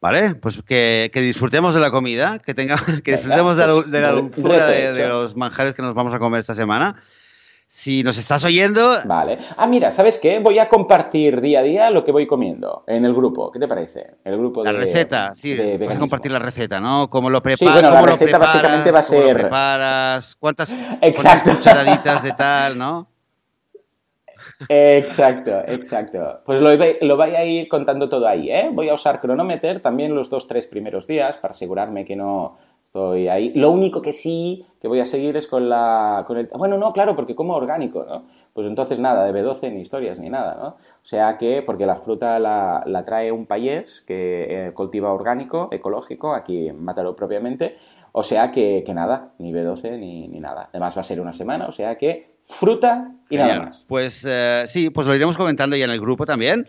vale, 0.01 0.37
pues 0.37 0.63
que, 0.63 1.11
disfrutemos 1.13 1.75
de 1.75 1.81
la 1.81 1.91
comida, 1.91 2.39
que, 2.39 2.55
tenga, 2.55 2.77
que 3.03 3.17
disfrutemos 3.17 3.57
de 3.57 4.01
la, 4.01 4.13
dulzura 4.13 4.65
de, 4.69 5.09
los 5.09 5.35
manjares 5.35 5.75
que 5.75 5.83
nos 5.83 5.97
vamos 5.97 6.15
a 6.15 6.21
comer 6.21 6.39
esta 6.39 6.55
semana 6.55 7.03
si 7.69 8.03
nos 8.03 8.17
estás 8.17 8.45
oyendo... 8.45 8.99
Vale. 9.05 9.39
Ah, 9.57 9.67
mira, 9.67 9.91
¿sabes 9.91 10.19
qué? 10.19 10.39
Voy 10.39 10.59
a 10.59 10.69
compartir 10.69 11.41
día 11.41 11.61
a 11.61 11.63
día 11.63 11.91
lo 11.91 12.05
que 12.05 12.13
voy 12.13 12.27
comiendo 12.27 12.85
en 12.87 13.05
el 13.05 13.13
grupo. 13.13 13.51
¿Qué 13.51 13.59
te 13.59 13.67
parece? 13.67 14.15
El 14.25 14.39
grupo 14.39 14.63
de... 14.63 14.73
La 14.73 14.79
receta, 14.79 15.35
sí. 15.35 15.57
vas 15.79 15.97
a 15.97 15.99
compartir 15.99 16.31
la 16.31 16.39
receta, 16.39 16.81
¿no? 16.81 17.11
Cómo 17.11 17.29
lo 17.29 17.43
preparas, 17.43 17.75
sí, 17.75 17.81
bueno, 17.81 17.91
la 17.91 18.03
receta 18.03 18.39
básicamente 18.39 18.91
va 18.91 18.99
a 19.01 19.03
ser... 19.03 19.37
preparas, 19.37 20.37
cuántas, 20.37 20.75
cuántas 21.01 21.43
cucharaditas 21.43 22.23
de 22.23 22.33
tal, 22.33 22.79
¿no? 22.79 23.09
Exacto, 24.69 25.51
exacto. 25.67 26.41
Pues 26.45 26.61
lo, 26.61 26.71
lo 26.73 27.17
voy 27.17 27.35
a 27.35 27.45
ir 27.45 27.69
contando 27.69 28.09
todo 28.09 28.27
ahí, 28.27 28.51
¿eh? 28.51 28.71
Voy 28.73 28.89
a 28.89 28.95
usar 28.95 29.21
Cronometer 29.21 29.81
también 29.81 30.15
los 30.15 30.31
dos, 30.31 30.49
tres 30.49 30.67
primeros 30.67 31.07
días 31.07 31.37
para 31.37 31.53
asegurarme 31.53 32.05
que 32.05 32.17
no 32.17 32.57
estoy 32.97 33.29
ahí. 33.29 33.53
Lo 33.55 33.71
único 33.71 34.01
que 34.01 34.13
sí 34.13 34.65
que 34.81 34.89
voy 34.89 35.01
a 35.01 35.05
seguir 35.05 35.37
es 35.37 35.47
con 35.47 35.69
la... 35.69 36.25
Con 36.27 36.39
el, 36.39 36.49
bueno, 36.57 36.79
no, 36.79 36.93
claro, 36.93 37.15
porque 37.15 37.35
como 37.35 37.55
orgánico, 37.55 38.05
¿no? 38.09 38.25
Pues 38.53 38.67
entonces 38.67 38.99
nada, 38.99 39.31
de 39.31 39.33
B12 39.33 39.73
ni 39.73 39.81
historias 39.81 40.19
ni 40.19 40.31
nada, 40.31 40.57
¿no? 40.59 40.69
O 40.69 41.05
sea 41.05 41.37
que, 41.37 41.63
porque 41.63 41.87
la 41.87 41.97
fruta 41.97 42.39
la, 42.39 42.83
la 42.87 43.05
trae 43.05 43.33
un 43.33 43.47
payés 43.47 44.03
que 44.07 44.47
eh, 44.49 44.73
cultiva 44.73 45.13
orgánico, 45.13 45.69
ecológico, 45.73 46.35
aquí 46.35 46.69
en 46.69 46.83
Mataró 46.83 47.15
propiamente, 47.15 47.77
o 48.13 48.23
sea 48.23 48.51
que, 48.51 48.83
que 48.87 48.95
nada, 48.95 49.33
ni 49.39 49.53
B12 49.53 49.99
ni, 49.99 50.29
ni, 50.29 50.41
nada. 50.41 50.69
Además 50.71 50.97
va 50.97 51.01
a 51.03 51.05
ser 51.05 51.21
una 51.21 51.35
semana, 51.35 51.67
o 51.67 51.73
sea 51.73 51.97
que 51.99 52.37
fruta 52.43 53.13
y 53.29 53.37
nada 53.37 53.65
más. 53.65 53.85
Pues 53.87 54.25
eh, 54.27 54.65
sí, 54.67 54.89
pues 54.89 55.07
lo 55.07 55.15
iremos 55.15 55.37
comentando 55.37 55.77
ya 55.77 55.85
en 55.85 55.91
el 55.91 56.01
grupo 56.01 56.25
también. 56.25 56.67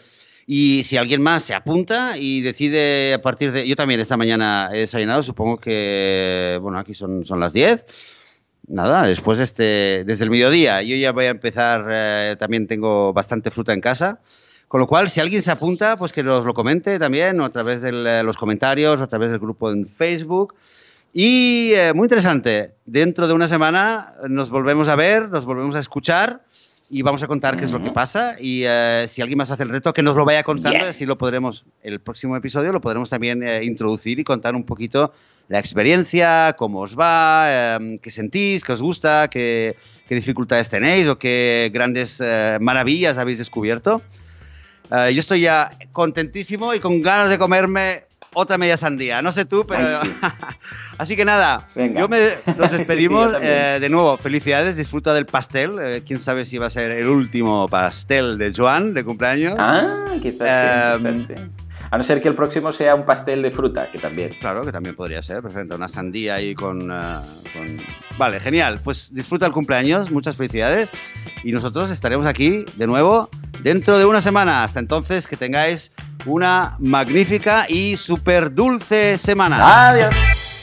Y 0.49 0.85
si 0.85 0.95
alguien 0.95 1.21
más 1.21 1.43
se 1.43 1.53
apunta 1.53 2.17
y 2.17 2.39
decide 2.39 3.13
a 3.13 3.21
partir 3.21 3.51
de... 3.51 3.67
Yo 3.67 3.75
también 3.75 3.99
esta 3.99 4.15
mañana 4.15 4.69
he 4.71 4.79
desayunado, 4.79 5.21
supongo 5.21 5.57
que... 5.57 6.57
Bueno, 6.61 6.79
aquí 6.79 6.93
son, 6.93 7.25
son 7.25 7.41
las 7.41 7.51
10. 7.51 7.83
Nada, 8.69 9.03
después 9.05 9.41
este, 9.41 10.05
desde 10.05 10.23
el 10.23 10.29
mediodía. 10.29 10.81
Yo 10.83 10.95
ya 10.95 11.11
voy 11.11 11.25
a 11.25 11.31
empezar, 11.31 11.85
eh, 11.89 12.37
también 12.39 12.65
tengo 12.65 13.11
bastante 13.11 13.51
fruta 13.51 13.73
en 13.73 13.81
casa. 13.81 14.21
Con 14.69 14.79
lo 14.79 14.87
cual, 14.87 15.09
si 15.09 15.19
alguien 15.19 15.41
se 15.41 15.51
apunta, 15.51 15.97
pues 15.97 16.13
que 16.13 16.23
nos 16.23 16.45
lo 16.45 16.53
comente 16.53 16.97
también, 16.97 17.41
o 17.41 17.45
a 17.45 17.49
través 17.49 17.81
de 17.81 18.23
los 18.23 18.37
comentarios, 18.37 19.01
o 19.01 19.03
a 19.03 19.07
través 19.07 19.31
del 19.31 19.39
grupo 19.39 19.69
en 19.69 19.85
Facebook. 19.85 20.55
Y 21.11 21.71
eh, 21.73 21.91
muy 21.93 22.05
interesante, 22.05 22.75
dentro 22.85 23.27
de 23.27 23.33
una 23.33 23.49
semana 23.49 24.13
nos 24.29 24.49
volvemos 24.49 24.87
a 24.87 24.95
ver, 24.95 25.27
nos 25.27 25.45
volvemos 25.45 25.75
a 25.75 25.79
escuchar 25.79 26.41
y 26.89 27.01
vamos 27.01 27.21
a 27.23 27.27
contar 27.27 27.57
qué 27.57 27.65
es 27.65 27.71
lo 27.71 27.81
que 27.81 27.91
pasa. 27.91 28.35
Y 28.39 28.63
eh, 28.65 29.05
si 29.07 29.21
alguien 29.21 29.37
más 29.37 29.51
hace 29.51 29.63
el 29.63 29.69
reto, 29.69 29.93
que 29.93 30.03
nos 30.03 30.15
lo 30.15 30.25
vaya 30.25 30.43
contando, 30.43 30.79
yeah. 30.79 30.89
así 30.89 31.05
lo 31.05 31.17
podremos, 31.17 31.65
el 31.83 31.99
próximo 31.99 32.35
episodio 32.35 32.71
lo 32.71 32.81
podremos 32.81 33.09
también 33.09 33.43
eh, 33.43 33.63
introducir 33.63 34.19
y 34.19 34.23
contar 34.23 34.55
un 34.55 34.63
poquito 34.63 35.11
la 35.49 35.59
experiencia, 35.59 36.55
cómo 36.57 36.79
os 36.79 36.97
va, 36.97 37.47
eh, 37.49 37.99
qué 38.01 38.11
sentís, 38.11 38.63
qué 38.63 38.73
os 38.73 38.81
gusta, 38.81 39.29
qué, 39.29 39.75
qué, 40.07 40.15
dificultades 40.15 40.69
tenéis 40.69 41.07
o 41.07 41.17
qué 41.17 41.69
grandes 41.73 42.21
eh, 42.21 42.57
maravillas 42.61 43.17
habéis 43.17 43.37
descubierto. 43.37 44.01
Yo 44.89 45.19
estoy 45.19 45.41
ya 45.41 45.71
contentísimo 45.91 46.73
y 46.73 46.79
con 46.79 47.01
ganas 47.01 47.29
de 47.29 47.37
comerme 47.37 48.06
otra 48.37 48.57
media 48.57 48.77
sandía. 48.77 49.21
No 49.21 49.31
sé 49.31 49.45
tú, 49.45 49.65
pero... 49.67 49.87
Ay, 50.01 50.09
sí. 50.09 50.15
Así 50.97 51.15
que 51.15 51.25
nada, 51.25 51.67
Venga. 51.75 51.99
yo 51.99 52.07
me, 52.07 52.19
nos 52.57 52.71
despedimos. 52.77 53.31
Sí, 53.31 53.37
eh, 53.43 53.77
de 53.79 53.89
nuevo, 53.89 54.17
felicidades, 54.17 54.77
disfruta 54.77 55.13
del 55.13 55.25
pastel. 55.25 55.77
Eh, 55.79 56.03
quién 56.05 56.19
sabe 56.19 56.45
si 56.45 56.57
va 56.57 56.67
a 56.67 56.69
ser 56.71 56.91
el 56.91 57.07
último 57.07 57.67
pastel 57.67 58.37
de 58.37 58.53
Joan 58.55 58.93
de 58.93 59.03
cumpleaños. 59.03 59.55
Ah, 59.57 60.13
quizás, 60.21 60.97
sí, 61.01 61.25
quizás. 61.27 61.41
A 61.89 61.97
no 61.97 62.03
ser 62.03 62.21
que 62.21 62.27
el 62.27 62.35
próximo 62.35 62.73
sea 62.73 62.95
un 62.95 63.05
pastel 63.05 63.41
de 63.41 63.51
fruta, 63.51 63.89
que 63.91 63.97
también. 63.97 64.31
Claro, 64.39 64.65
que 64.65 64.71
también 64.71 64.95
podría 64.95 65.23
ser, 65.23 65.41
perfecto. 65.41 65.75
Una 65.75 65.87
sandía 65.87 66.35
ahí 66.35 66.53
con, 66.53 66.91
uh, 66.91 67.21
con, 67.53 67.77
Vale, 68.17 68.39
genial. 68.39 68.79
Pues 68.83 69.13
disfruta 69.13 69.45
el 69.45 69.51
cumpleaños, 69.51 70.11
muchas 70.11 70.35
felicidades. 70.35 70.89
Y 71.43 71.51
nosotros 71.51 71.89
estaremos 71.91 72.25
aquí 72.25 72.65
de 72.75 72.87
nuevo 72.87 73.29
dentro 73.61 73.97
de 73.97 74.05
una 74.05 74.21
semana. 74.21 74.63
Hasta 74.63 74.79
entonces, 74.79 75.27
que 75.27 75.37
tengáis 75.37 75.91
una 76.25 76.75
magnífica 76.79 77.65
y 77.69 77.95
súper 77.95 78.53
dulce 78.53 79.17
semana. 79.17 79.89
Adiós. 79.89 80.56